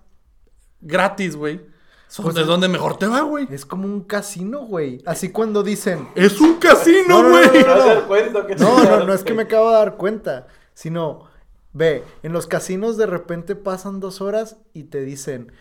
gratis, 0.81 1.35
güey. 1.35 1.65
Son 2.07 2.23
Pues 2.23 2.35
de 2.35 2.41
es- 2.41 2.47
donde 2.47 2.67
mejor 2.69 2.97
te 2.97 3.05
va, 3.07 3.21
güey. 3.21 3.47
Es 3.51 3.65
como 3.65 3.85
un 3.85 4.01
casino, 4.01 4.59
güey. 4.65 5.01
Así 5.05 5.29
cuando 5.31 5.61
dicen. 5.63 6.07
Es 6.15 6.39
un 6.39 6.55
casino, 6.55 7.21
No, 7.21 7.23
no, 7.23 7.29
güey. 7.29 7.45
no, 7.45 7.51
¿Te 7.51 7.63
vas 7.63 7.81
a 7.81 7.85
dar 7.85 8.07
cuenta 8.07 8.47
que 8.47 8.55
No, 8.55 8.83
no, 8.83 9.03
no 9.05 9.13
es 9.13 9.23
que 9.23 9.33
me 9.33 9.43
acabo 9.43 9.69
de 9.69 9.75
dar 9.75 9.97
cuenta. 9.97 10.47
Sino, 10.73 11.25
ve, 11.73 12.03
en 12.23 12.31
los 12.33 12.47
casinos 12.47 12.95
de 12.97 13.07
repente 13.07 13.55
pasan 13.55 13.99
dos 13.99 14.21
horas 14.21 14.57
y 14.73 14.85
te 14.85 15.01
dicen 15.01 15.51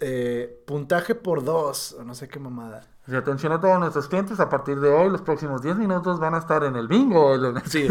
eh, 0.00 0.62
puntaje 0.66 1.14
por 1.14 1.44
dos, 1.44 1.96
o 1.98 2.04
no 2.04 2.14
sé 2.14 2.28
qué 2.28 2.38
mamada. 2.38 2.86
Y 3.06 3.14
atención 3.14 3.52
a 3.52 3.60
todos 3.60 3.78
nuestros 3.78 4.08
clientes. 4.08 4.38
A 4.40 4.48
partir 4.50 4.80
de 4.80 4.90
hoy, 4.90 5.08
los 5.10 5.22
próximos 5.22 5.62
10 5.62 5.76
minutos 5.76 6.20
van 6.20 6.34
a 6.34 6.38
estar 6.38 6.62
en 6.64 6.76
el 6.76 6.88
bingo. 6.88 7.34
Sí. 7.64 7.88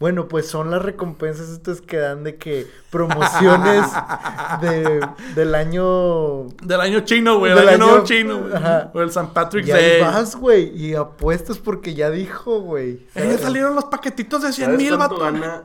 Bueno, 0.00 0.26
pues 0.26 0.48
son 0.48 0.72
las 0.72 0.82
recompensas 0.82 1.50
estas 1.50 1.80
que 1.80 1.98
dan 1.98 2.24
de 2.24 2.36
que 2.36 2.66
promociones 2.90 3.86
de, 4.60 5.00
del 5.36 5.54
año. 5.54 6.46
Del 6.64 6.80
año 6.80 7.00
chino, 7.00 7.38
güey. 7.38 7.54
Del 7.54 7.68
año 7.68 7.78
nuevo 7.78 7.94
año- 7.98 8.04
chino. 8.04 8.40
Ajá. 8.52 8.90
O 8.92 9.00
el 9.02 9.12
San 9.12 9.32
Patrick's 9.32 9.68
Y 9.68 9.72
ahí 9.72 9.90
Day. 9.92 10.00
vas, 10.00 10.34
güey, 10.34 10.76
y 10.76 10.96
apuestas 10.96 11.58
porque 11.58 11.94
ya 11.94 12.10
dijo, 12.10 12.58
güey. 12.60 13.06
Ya 13.14 13.38
salieron 13.38 13.76
los 13.76 13.84
paquetitos 13.84 14.42
de 14.42 14.52
100 14.52 14.66
¿Sabes 14.66 14.78
mil, 14.80 14.96
cuánto 14.96 15.14
vato. 15.20 15.24
gana 15.32 15.62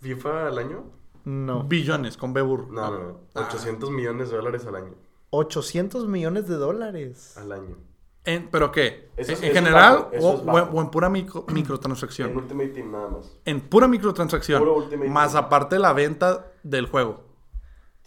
FIFA 0.00 0.48
al 0.48 0.58
año? 0.58 0.84
No. 1.28 1.62
Billones 1.64 2.16
con 2.16 2.32
B 2.32 2.40
burro. 2.40 2.68
No, 2.70 2.90
no, 2.90 2.98
no. 2.98 3.20
Ah. 3.34 3.44
800 3.48 3.90
millones 3.90 4.30
de 4.30 4.36
dólares 4.36 4.64
al 4.66 4.76
año. 4.76 4.94
800 5.28 6.06
millones 6.08 6.48
de 6.48 6.54
dólares. 6.56 7.36
Al 7.36 7.52
año. 7.52 7.76
En- 8.24 8.48
¿Pero 8.50 8.72
qué? 8.72 9.10
Eso 9.16 9.32
es- 9.32 9.38
¿En 9.42 9.44
eso 9.44 9.46
es 9.46 9.52
general 9.52 9.94
bajo, 9.96 10.08
o, 10.08 10.12
es 10.12 10.24
o 10.24 10.44
bajo. 10.44 10.58
en, 10.58 10.78
o 10.78 10.80
en 10.80 10.90
pura 10.90 11.08
micro- 11.10 11.44
En 11.48 11.54
microtransacción? 11.54 12.34
Ultimate 12.34 12.68
Team 12.70 12.92
nada 12.92 13.08
más. 13.08 13.38
En 13.44 13.60
pura 13.60 13.86
microtransacción. 13.88 14.58
Puro 14.58 14.76
Ultimate 14.76 15.10
más 15.10 15.32
Team. 15.32 15.44
aparte 15.44 15.78
la 15.78 15.92
venta 15.92 16.50
del 16.62 16.86
juego. 16.86 17.24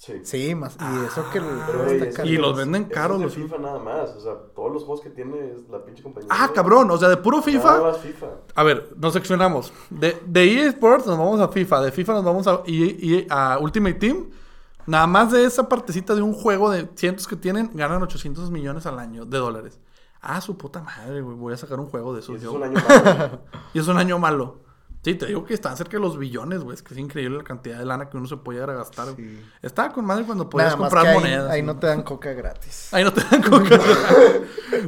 Sí. 0.03 0.13
Sí, 0.23 0.55
más. 0.55 0.75
Y 0.79 1.05
eso 1.05 1.23
que 1.31 1.37
el 1.37 2.01
es- 2.07 2.15
caro. 2.15 2.27
Y 2.27 2.35
los 2.37 2.57
venden 2.57 2.85
caros 2.85 3.21
los 3.21 3.35
FIFA 3.35 3.59
nada 3.59 3.77
más. 3.77 4.09
O 4.15 4.19
sea, 4.19 4.33
todos 4.55 4.71
los 4.73 4.83
juegos 4.83 5.01
que 5.01 5.11
tiene 5.11 5.51
es 5.51 5.69
la 5.69 5.85
pinche 5.85 6.01
compañía. 6.01 6.27
Ah, 6.31 6.49
cabrón. 6.55 6.89
O 6.89 6.97
sea, 6.97 7.07
de 7.07 7.17
puro 7.17 7.37
Nada 7.37 7.51
FIFA. 7.51 7.81
más 7.83 7.97
FIFA. 7.99 8.25
A 8.55 8.63
ver, 8.63 8.89
nos 8.97 9.13
seccionamos. 9.13 9.71
De, 9.91 10.17
de 10.25 10.43
EA 10.55 10.65
Sports 10.69 11.05
nos 11.05 11.19
vamos 11.19 11.39
a 11.39 11.49
FIFA. 11.49 11.81
De 11.81 11.91
FIFA 11.91 12.13
nos 12.13 12.23
vamos 12.23 12.47
a, 12.47 12.63
EA 12.65 12.95
EA 13.29 13.53
a 13.53 13.59
Ultimate 13.59 13.93
Team. 13.93 14.31
Nada 14.87 15.05
más 15.05 15.31
de 15.31 15.45
esa 15.45 15.69
partecita 15.69 16.15
de 16.15 16.23
un 16.23 16.33
juego 16.33 16.71
de 16.71 16.89
cientos 16.95 17.27
que 17.27 17.35
tienen, 17.35 17.69
ganan 17.75 18.01
800 18.01 18.49
millones 18.49 18.87
al 18.87 18.97
año 18.97 19.25
de 19.25 19.37
dólares. 19.37 19.79
Ah, 20.19 20.41
su 20.41 20.57
puta 20.57 20.81
madre, 20.81 21.21
güey. 21.21 21.37
Voy 21.37 21.53
a 21.53 21.57
sacar 21.57 21.79
un 21.79 21.85
juego 21.85 22.13
de 22.13 22.21
Y 22.21 22.23
esos 22.23 22.37
eso 22.37 22.43
yo. 22.43 22.49
es 22.49 22.55
un 22.55 22.63
año 22.63 22.73
más. 22.73 23.31
Y 23.75 23.79
es 23.79 23.87
un 23.87 23.97
año 23.97 24.17
malo. 24.17 24.61
Sí, 25.03 25.15
te 25.15 25.25
digo 25.25 25.43
que 25.43 25.55
están 25.55 25.75
cerca 25.75 25.97
de 25.97 25.99
los 25.99 26.15
billones, 26.19 26.61
güey. 26.63 26.75
Es 26.75 26.83
que 26.83 26.93
es 26.93 26.99
increíble 26.99 27.37
la 27.37 27.43
cantidad 27.43 27.79
de 27.79 27.85
lana 27.85 28.07
que 28.07 28.17
uno 28.17 28.27
se 28.27 28.37
puede 28.37 28.57
llegar 28.59 28.69
a 28.69 28.77
gastar. 28.79 29.13
güey. 29.13 29.29
Sí. 29.35 29.41
Estaba 29.63 29.91
con 29.91 30.05
madre 30.05 30.25
cuando 30.25 30.47
podías 30.47 30.67
Nada 30.73 30.77
más 30.77 30.89
comprar 30.91 31.07
ahí, 31.07 31.19
monedas. 31.19 31.49
ahí 31.49 31.61
¿no? 31.63 31.73
no 31.73 31.79
te 31.79 31.87
dan 31.87 32.03
coca 32.03 32.33
gratis. 32.33 32.89
Ahí 32.93 33.03
no 33.03 33.11
te 33.11 33.21
dan 33.23 33.41
coca. 33.41 33.79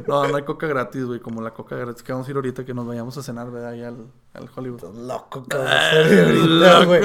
no, 0.06 0.28
no 0.28 0.36
hay 0.36 0.44
coca 0.44 0.68
gratis, 0.68 1.04
güey. 1.04 1.18
Como 1.18 1.42
la 1.42 1.52
coca 1.52 1.74
gratis 1.74 2.02
que 2.04 2.12
vamos 2.12 2.28
a 2.28 2.30
ir 2.30 2.36
ahorita 2.36 2.64
que 2.64 2.72
nos 2.74 2.86
vayamos 2.86 3.16
a 3.18 3.22
cenar, 3.24 3.50
¿verdad? 3.50 3.70
Ahí 3.70 3.82
al, 3.82 4.06
al 4.34 4.48
Hollywood. 4.54 4.84
Estás 4.84 4.94
loco 4.96 5.42
que 5.44 5.56
vas 5.56 5.66
a 5.68 5.90
hacer 5.90 6.24
ahorita, 6.28 6.84
güey. 6.84 7.02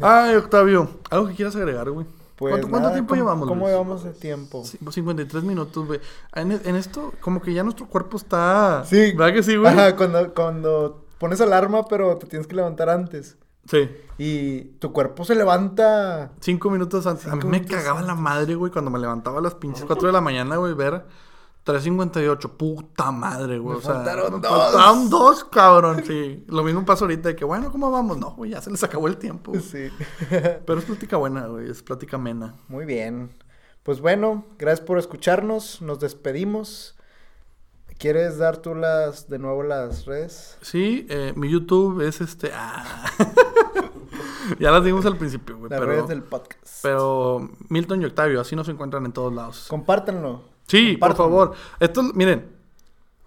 Ay, 0.00 0.34
Octavio. 0.36 0.88
¿Algo 1.10 1.28
que 1.28 1.34
quieras 1.34 1.56
agregar, 1.56 1.90
güey? 1.90 2.06
Pues 2.36 2.64
¿Cuánto, 2.68 2.92
tiempo 2.92 3.08
¿cómo- 3.14 3.20
llevamos, 3.20 3.48
¿Cómo 3.48 3.60
Luis? 3.64 3.72
llevamos 3.72 4.04
de 4.04 4.12
tiempo? 4.12 4.64
Sí, 4.64 4.78
53 4.88 5.42
minutos, 5.42 5.84
güey. 5.86 6.00
En, 6.34 6.52
en 6.52 6.76
esto, 6.76 7.12
como 7.20 7.42
que 7.42 7.52
ya 7.52 7.64
nuestro 7.64 7.86
cuerpo 7.88 8.16
está... 8.16 8.84
Sí. 8.86 9.12
¿Verdad 9.16 9.34
que 9.34 9.42
sí, 9.42 9.56
güey? 9.56 9.72
Ajá, 9.72 9.96
cuando, 9.96 10.32
cuando 10.34 11.04
pones 11.18 11.40
alarma, 11.40 11.86
pero 11.86 12.16
te 12.16 12.26
tienes 12.26 12.46
que 12.46 12.56
levantar 12.56 12.88
antes. 12.88 13.36
Sí. 13.68 13.90
Y 14.16 14.60
tu 14.78 14.92
cuerpo 14.92 15.24
se 15.24 15.34
levanta. 15.34 16.32
Cinco 16.40 16.70
minutos 16.70 17.06
antes. 17.06 17.26
a 17.26 17.36
mí 17.36 17.44
me 17.44 17.64
cagaba 17.64 18.00
la 18.02 18.14
madre, 18.14 18.54
güey, 18.54 18.72
cuando 18.72 18.90
me 18.90 18.98
levantaba 18.98 19.38
a 19.38 19.42
las 19.42 19.54
pinches 19.54 19.84
4 19.84 20.06
de 20.06 20.12
la 20.12 20.20
mañana, 20.22 20.56
güey, 20.56 20.72
ver 20.74 21.04
3.58. 21.66 22.50
Puta 22.56 23.10
madre, 23.12 23.58
güey. 23.58 23.74
Me 23.76 23.78
o 23.80 23.84
sea, 23.84 23.94
faltaron 23.96 24.40
me 24.40 24.40
dos. 24.40 24.50
faltaron 24.72 25.10
dos, 25.10 25.44
cabrón. 25.44 26.02
Sí. 26.06 26.44
Lo 26.48 26.62
mismo 26.62 26.84
pasa 26.86 27.04
ahorita 27.04 27.28
de 27.28 27.36
que, 27.36 27.44
bueno, 27.44 27.70
¿cómo 27.70 27.90
vamos? 27.90 28.16
No, 28.16 28.30
güey, 28.30 28.52
ya 28.52 28.62
se 28.62 28.70
les 28.70 28.82
acabó 28.82 29.06
el 29.06 29.18
tiempo. 29.18 29.52
güey. 29.52 29.62
Sí. 29.68 29.90
Pero 30.30 30.78
es 30.78 30.84
plática 30.86 31.18
buena, 31.18 31.46
güey. 31.46 31.70
Es 31.70 31.82
plática 31.82 32.16
amena. 32.16 32.54
Muy 32.68 32.86
bien. 32.86 33.30
Pues 33.82 34.00
bueno, 34.00 34.46
gracias 34.58 34.80
por 34.86 34.98
escucharnos. 34.98 35.82
Nos 35.82 36.00
despedimos. 36.00 36.94
¿Quieres 37.98 38.38
dar 38.38 38.58
tú 38.58 38.76
las 38.76 39.28
de 39.28 39.38
nuevo 39.40 39.64
las 39.64 40.06
redes? 40.06 40.56
Sí, 40.60 41.06
eh, 41.10 41.32
mi 41.34 41.50
YouTube 41.50 42.00
es 42.00 42.20
este. 42.20 42.52
ah. 42.54 42.84
ya 44.60 44.70
las 44.70 44.84
dimos 44.84 45.04
al 45.04 45.16
principio, 45.16 45.58
güey. 45.58 45.68
Las 45.70 45.80
Pero, 45.80 45.92
redes 45.92 46.08
del 46.08 46.22
podcast. 46.22 46.78
pero 46.82 47.50
Milton 47.68 48.00
y 48.02 48.04
Octavio, 48.04 48.40
así 48.40 48.54
nos 48.54 48.68
encuentran 48.68 49.04
en 49.04 49.12
todos 49.12 49.32
lados. 49.32 49.66
Compártanlo. 49.68 50.42
Sí, 50.68 50.96
por 50.96 51.16
favor. 51.16 51.54
Esto, 51.80 52.02
miren, 52.14 52.48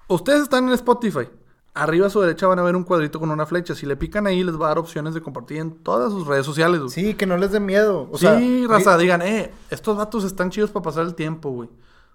ustedes 0.08 0.44
están 0.44 0.68
en 0.68 0.74
Spotify. 0.74 1.28
Arriba 1.74 2.08
a 2.08 2.10
su 2.10 2.22
derecha 2.22 2.48
van 2.48 2.60
a 2.60 2.64
ver 2.64 2.76
un 2.76 2.84
cuadrito 2.84 3.20
con 3.20 3.30
una 3.30 3.46
flecha. 3.46 3.76
Si 3.76 3.86
le 3.86 3.98
pican 3.98 4.26
ahí, 4.28 4.44
les 4.44 4.60
va 4.60 4.66
a 4.66 4.68
dar 4.70 4.80
opciones 4.80 5.14
de 5.14 5.22
compartir 5.22 5.58
en 5.58 5.72
todas 5.84 6.12
sus 6.12 6.28
redes 6.28 6.46
sociales, 6.46 6.80
güey. 6.80 6.92
Sí, 6.92 7.14
que 7.14 7.26
no 7.26 7.36
les 7.38 7.52
dé 7.52 7.60
miedo. 7.60 8.08
O 8.12 8.18
sí, 8.18 8.26
sea, 8.26 8.40
raza, 8.68 8.98
digan, 8.98 9.22
eh, 9.22 9.52
estos 9.70 9.98
vatos 9.98 10.24
están 10.24 10.50
chidos 10.50 10.70
para 10.72 10.84
pasar 10.84 11.06
el 11.06 11.16
tiempo, 11.16 11.50
güey. 11.50 11.70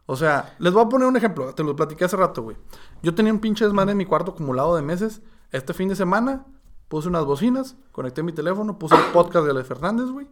O 0.06 0.16
sea, 0.16 0.54
les 0.58 0.72
voy 0.72 0.84
a 0.84 0.88
poner 0.88 1.08
un 1.08 1.16
ejemplo. 1.16 1.52
Te 1.54 1.64
lo 1.64 1.74
platiqué 1.74 2.04
hace 2.04 2.16
rato, 2.16 2.42
güey. 2.42 2.56
Yo 3.02 3.14
tenía 3.14 3.32
un 3.32 3.40
pinche 3.40 3.64
desmadre 3.64 3.92
en 3.92 3.98
mi 3.98 4.06
cuarto 4.06 4.32
acumulado 4.32 4.76
de 4.76 4.82
meses. 4.82 5.20
Este 5.50 5.74
fin 5.74 5.88
de 5.88 5.96
semana 5.96 6.46
puse 6.88 7.08
unas 7.08 7.24
bocinas, 7.24 7.76
conecté 7.92 8.22
mi 8.22 8.32
teléfono, 8.32 8.78
puse 8.78 8.94
el 8.94 9.12
podcast 9.12 9.44
de 9.44 9.50
Ale 9.50 9.64
Fernández, 9.64 10.06
güey. 10.06 10.26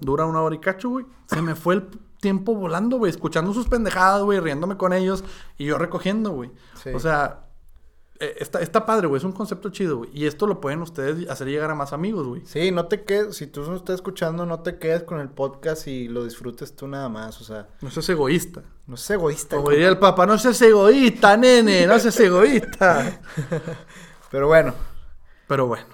Dura 0.00 0.26
una 0.26 0.42
hora 0.42 0.54
y 0.54 0.58
cacho, 0.58 0.90
güey. 0.90 1.06
Se 1.26 1.40
me 1.40 1.54
fue 1.54 1.74
el 1.74 1.88
tiempo 2.20 2.54
volando, 2.54 2.98
güey. 2.98 3.10
Escuchando 3.10 3.54
sus 3.54 3.68
pendejadas, 3.68 4.22
güey. 4.22 4.38
Riéndome 4.38 4.76
con 4.76 4.92
ellos. 4.92 5.24
Y 5.56 5.64
yo 5.64 5.78
recogiendo, 5.78 6.30
güey. 6.32 6.50
Sí. 6.74 6.90
O 6.90 7.00
sea, 7.00 7.46
eh, 8.20 8.36
está, 8.38 8.60
está 8.60 8.86
padre, 8.86 9.06
güey. 9.08 9.18
Es 9.18 9.24
un 9.24 9.32
concepto 9.32 9.70
chido, 9.70 9.98
güey. 9.98 10.10
Y 10.12 10.26
esto 10.26 10.46
lo 10.46 10.60
pueden 10.60 10.80
ustedes 10.82 11.28
hacer 11.28 11.48
llegar 11.48 11.70
a 11.70 11.74
más 11.74 11.92
amigos, 11.92 12.26
güey. 12.26 12.42
Sí, 12.46 12.70
no 12.70 12.86
te 12.86 13.04
quedes, 13.04 13.36
si 13.36 13.46
tú 13.46 13.62
no 13.62 13.74
estás 13.76 13.96
escuchando, 13.96 14.46
no 14.46 14.60
te 14.60 14.78
quedes 14.78 15.02
con 15.02 15.18
el 15.20 15.28
podcast 15.28 15.86
y 15.88 16.08
lo 16.08 16.24
disfrutes 16.24 16.76
tú 16.76 16.86
nada 16.88 17.08
más, 17.08 17.40
o 17.40 17.44
sea, 17.44 17.68
No 17.80 17.90
seas 17.90 18.08
egoísta. 18.10 18.62
no 18.86 18.96
seas 18.96 19.18
egoísta. 19.18 19.56
Como 19.56 19.70
diría 19.70 19.88
el 19.88 19.98
papá, 19.98 20.24
no 20.26 20.38
seas 20.38 20.60
egoísta, 20.62 21.36
nene. 21.36 21.86
No 21.86 21.98
seas 21.98 22.18
egoísta. 22.20 23.20
Pero 24.30 24.46
bueno, 24.46 24.74
Pero 25.48 25.66
bueno. 25.66 25.86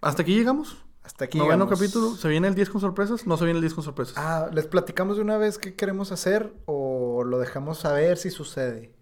¿Hasta 0.00 0.22
aquí 0.22 0.34
llegamos? 0.34 0.76
hasta 1.02 1.26
aquí 1.26 1.38
Noveno 1.38 1.64
llegamos. 1.66 1.78
capítulo. 1.78 2.16
¿Se 2.16 2.28
viene 2.28 2.48
el 2.48 2.54
10 2.56 2.68
con 2.68 2.80
sorpresas? 2.80 3.26
No 3.28 3.36
se 3.36 3.44
viene 3.44 3.58
el 3.58 3.62
10 3.62 3.74
con 3.74 3.84
sorpresas. 3.84 4.14
Ah, 4.18 4.48
¿les 4.52 4.66
platicamos 4.66 5.16
de 5.16 5.22
una 5.22 5.38
vez 5.38 5.56
qué 5.56 5.74
queremos 5.76 6.10
hacer 6.10 6.52
o 6.66 7.22
lo 7.24 7.38
dejamos 7.38 7.84
a 7.84 7.92
ver 7.92 8.18
si 8.18 8.30
sucede? 8.30 8.92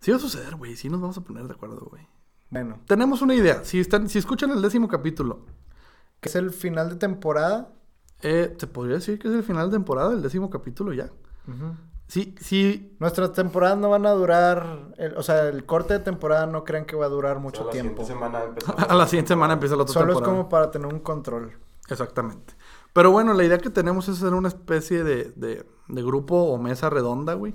Sí 0.00 0.10
va 0.10 0.16
a 0.16 0.20
suceder, 0.20 0.56
güey. 0.56 0.74
Sí 0.76 0.88
nos 0.88 1.00
vamos 1.00 1.16
a 1.18 1.20
poner 1.22 1.46
de 1.46 1.54
acuerdo, 1.54 1.86
güey. 1.88 2.06
Bueno, 2.52 2.78
Tenemos 2.86 3.22
una 3.22 3.34
idea. 3.34 3.64
Si, 3.64 3.80
están, 3.80 4.08
si 4.08 4.18
escuchan 4.18 4.50
el 4.50 4.60
décimo 4.62 4.86
capítulo, 4.86 5.40
que 6.20 6.28
es 6.28 6.36
el 6.36 6.50
final 6.50 6.88
de 6.90 6.96
temporada. 6.96 7.72
eh, 8.20 8.54
se 8.56 8.66
podría 8.68 8.96
decir 8.96 9.18
que 9.18 9.26
es 9.28 9.34
el 9.34 9.42
final 9.42 9.68
de 9.70 9.76
temporada, 9.76 10.12
el 10.12 10.22
décimo 10.22 10.48
capítulo 10.50 10.92
ya. 10.92 11.06
Ujú. 11.48 11.74
Sí, 12.06 12.34
sí. 12.40 12.94
Nuestras 13.00 13.32
temporadas 13.32 13.78
no 13.78 13.88
van 13.90 14.04
a 14.06 14.10
durar, 14.10 14.92
el- 14.98 15.16
o 15.16 15.22
sea, 15.22 15.48
el 15.48 15.64
corte 15.64 15.94
de 15.94 16.00
temporada 16.00 16.46
no 16.46 16.62
crean 16.62 16.84
que 16.84 16.94
va 16.94 17.06
a 17.06 17.08
durar 17.08 17.32
O 17.32 17.40
sea, 17.40 17.42
mucho 17.42 17.64
la 17.64 17.70
tiempo. 17.70 18.04
siguiente 18.04 18.12
semana 18.28 18.44
empezamos. 18.44 18.82
A 18.90 18.94
la 18.94 19.06
siguiente 19.08 19.28
semana 19.28 19.54
empieza 19.54 19.74
la 19.74 19.82
otra 19.82 19.94
Solo 19.94 20.12
es 20.12 20.16
temporada. 20.18 20.36
como 20.38 20.48
para 20.48 20.70
tener 20.70 20.86
un 20.92 21.00
control. 21.00 21.52
Exactamente. 21.88 22.54
Pero 22.92 23.10
bueno, 23.10 23.32
la 23.32 23.44
idea 23.44 23.58
que 23.58 23.70
tenemos 23.70 24.06
es 24.08 24.18
hacer 24.18 24.34
una 24.34 24.48
especie 24.48 25.02
de, 25.02 25.32
de, 25.34 25.66
de 25.88 26.02
grupo 26.02 26.36
o 26.36 26.58
mesa 26.58 26.90
redonda, 26.90 27.32
güey. 27.34 27.54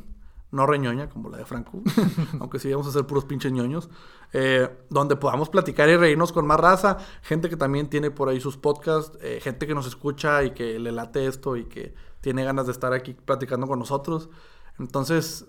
No 0.49 0.65
reñoña 0.65 1.09
como 1.09 1.29
la 1.29 1.37
de 1.37 1.45
Franco, 1.45 1.81
aunque 2.39 2.57
sí 2.59 2.71
vamos 2.71 2.87
a 2.87 2.91
ser 2.91 3.05
puros 3.05 3.25
pinches 3.25 3.51
ñoños. 3.51 3.89
eh, 4.33 4.69
donde 4.89 5.15
podamos 5.17 5.49
platicar 5.49 5.89
y 5.89 5.97
reírnos 5.97 6.31
con 6.31 6.47
más 6.47 6.59
raza. 6.59 6.97
Gente 7.21 7.49
que 7.49 7.57
también 7.57 7.89
tiene 7.89 8.11
por 8.11 8.29
ahí 8.29 8.39
sus 8.39 8.55
podcasts. 8.57 9.17
eh, 9.21 9.39
gente 9.41 9.67
que 9.67 9.75
nos 9.75 9.87
escucha 9.87 10.43
y 10.43 10.51
que 10.51 10.79
le 10.79 10.91
late 10.93 11.27
esto 11.27 11.57
y 11.57 11.65
que 11.65 11.93
tiene 12.21 12.43
ganas 12.45 12.65
de 12.65 12.71
estar 12.71 12.93
aquí 12.93 13.13
platicando 13.13 13.67
con 13.67 13.77
nosotros. 13.79 14.29
Entonces, 14.79 15.45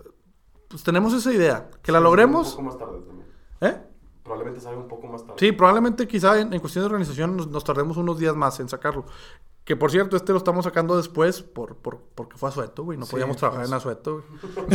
pues 0.68 0.82
tenemos 0.82 1.12
esa 1.14 1.32
idea. 1.32 1.70
Que 1.82 1.92
la 1.92 1.98
Un 1.98 2.04
logremos. 2.04 2.50
poco 2.50 2.62
más 2.62 2.78
tarde 2.78 3.00
también. 3.00 3.28
¿Eh? 3.60 3.82
Probablemente 4.24 4.60
salga 4.60 4.80
un 4.80 4.88
poco 4.88 5.06
más 5.06 5.22
tarde. 5.22 5.36
Sí, 5.38 5.52
probablemente 5.52 6.06
quizá 6.08 6.38
en, 6.40 6.52
en 6.52 6.60
cuestión 6.60 6.82
de 6.82 6.86
organización 6.86 7.36
nos, 7.36 7.46
nos 7.48 7.64
tardemos 7.64 7.96
unos 7.96 8.18
días 8.18 8.34
más 8.36 8.58
en 8.60 8.68
sacarlo. 8.68 9.06
Que 9.68 9.76
por 9.76 9.90
cierto, 9.90 10.16
este 10.16 10.32
lo 10.32 10.38
estamos 10.38 10.64
sacando 10.64 10.96
después 10.96 11.42
por, 11.42 11.76
por, 11.76 12.00
porque 12.14 12.38
fue 12.38 12.48
Asueto, 12.48 12.84
güey. 12.84 12.96
No 12.96 13.04
Sí, 13.04 13.10
podíamos 13.10 13.36
trabajar 13.36 13.66
pues. 13.66 13.70
en 13.70 13.76
Asueto, 13.76 14.24
güey. 14.26 14.66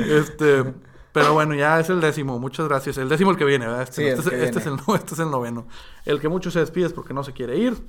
este, 0.18 0.74
pero 1.12 1.32
bueno, 1.32 1.54
ya 1.54 1.78
es 1.78 1.88
el 1.88 2.00
décimo. 2.00 2.40
Muchas 2.40 2.66
gracias. 2.66 2.98
El 2.98 3.08
décimo 3.08 3.30
el 3.30 3.36
que 3.36 3.44
viene, 3.44 3.68
¿verdad? 3.68 3.82
Este, 3.82 3.94
Sí, 3.94 4.02
el 4.02 4.18
este, 4.18 4.44
este 4.46 4.58
es 4.58 4.66
el, 4.66 4.74
este 4.96 5.14
es 5.14 5.20
el 5.20 5.30
noveno. 5.30 5.68
El 6.04 6.20
que 6.20 6.28
mucho 6.28 6.50
se 6.50 6.58
despide 6.58 6.86
es 6.86 6.92
porque 6.92 7.14
no 7.14 7.22
se 7.22 7.34
quiere 7.34 7.56
ir. 7.56 7.80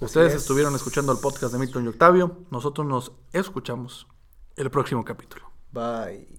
Ustedes 0.00 0.32
es. 0.32 0.40
estuvieron 0.40 0.74
escuchando 0.74 1.12
el 1.12 1.18
podcast 1.18 1.52
de 1.52 1.58
Milton 1.58 1.84
y 1.84 1.88
Octavio. 1.88 2.38
Nosotros 2.50 2.86
nos 2.86 3.12
escuchamos 3.34 4.06
el 4.56 4.70
próximo 4.70 5.04
capítulo. 5.04 5.50
Bye. 5.72 6.37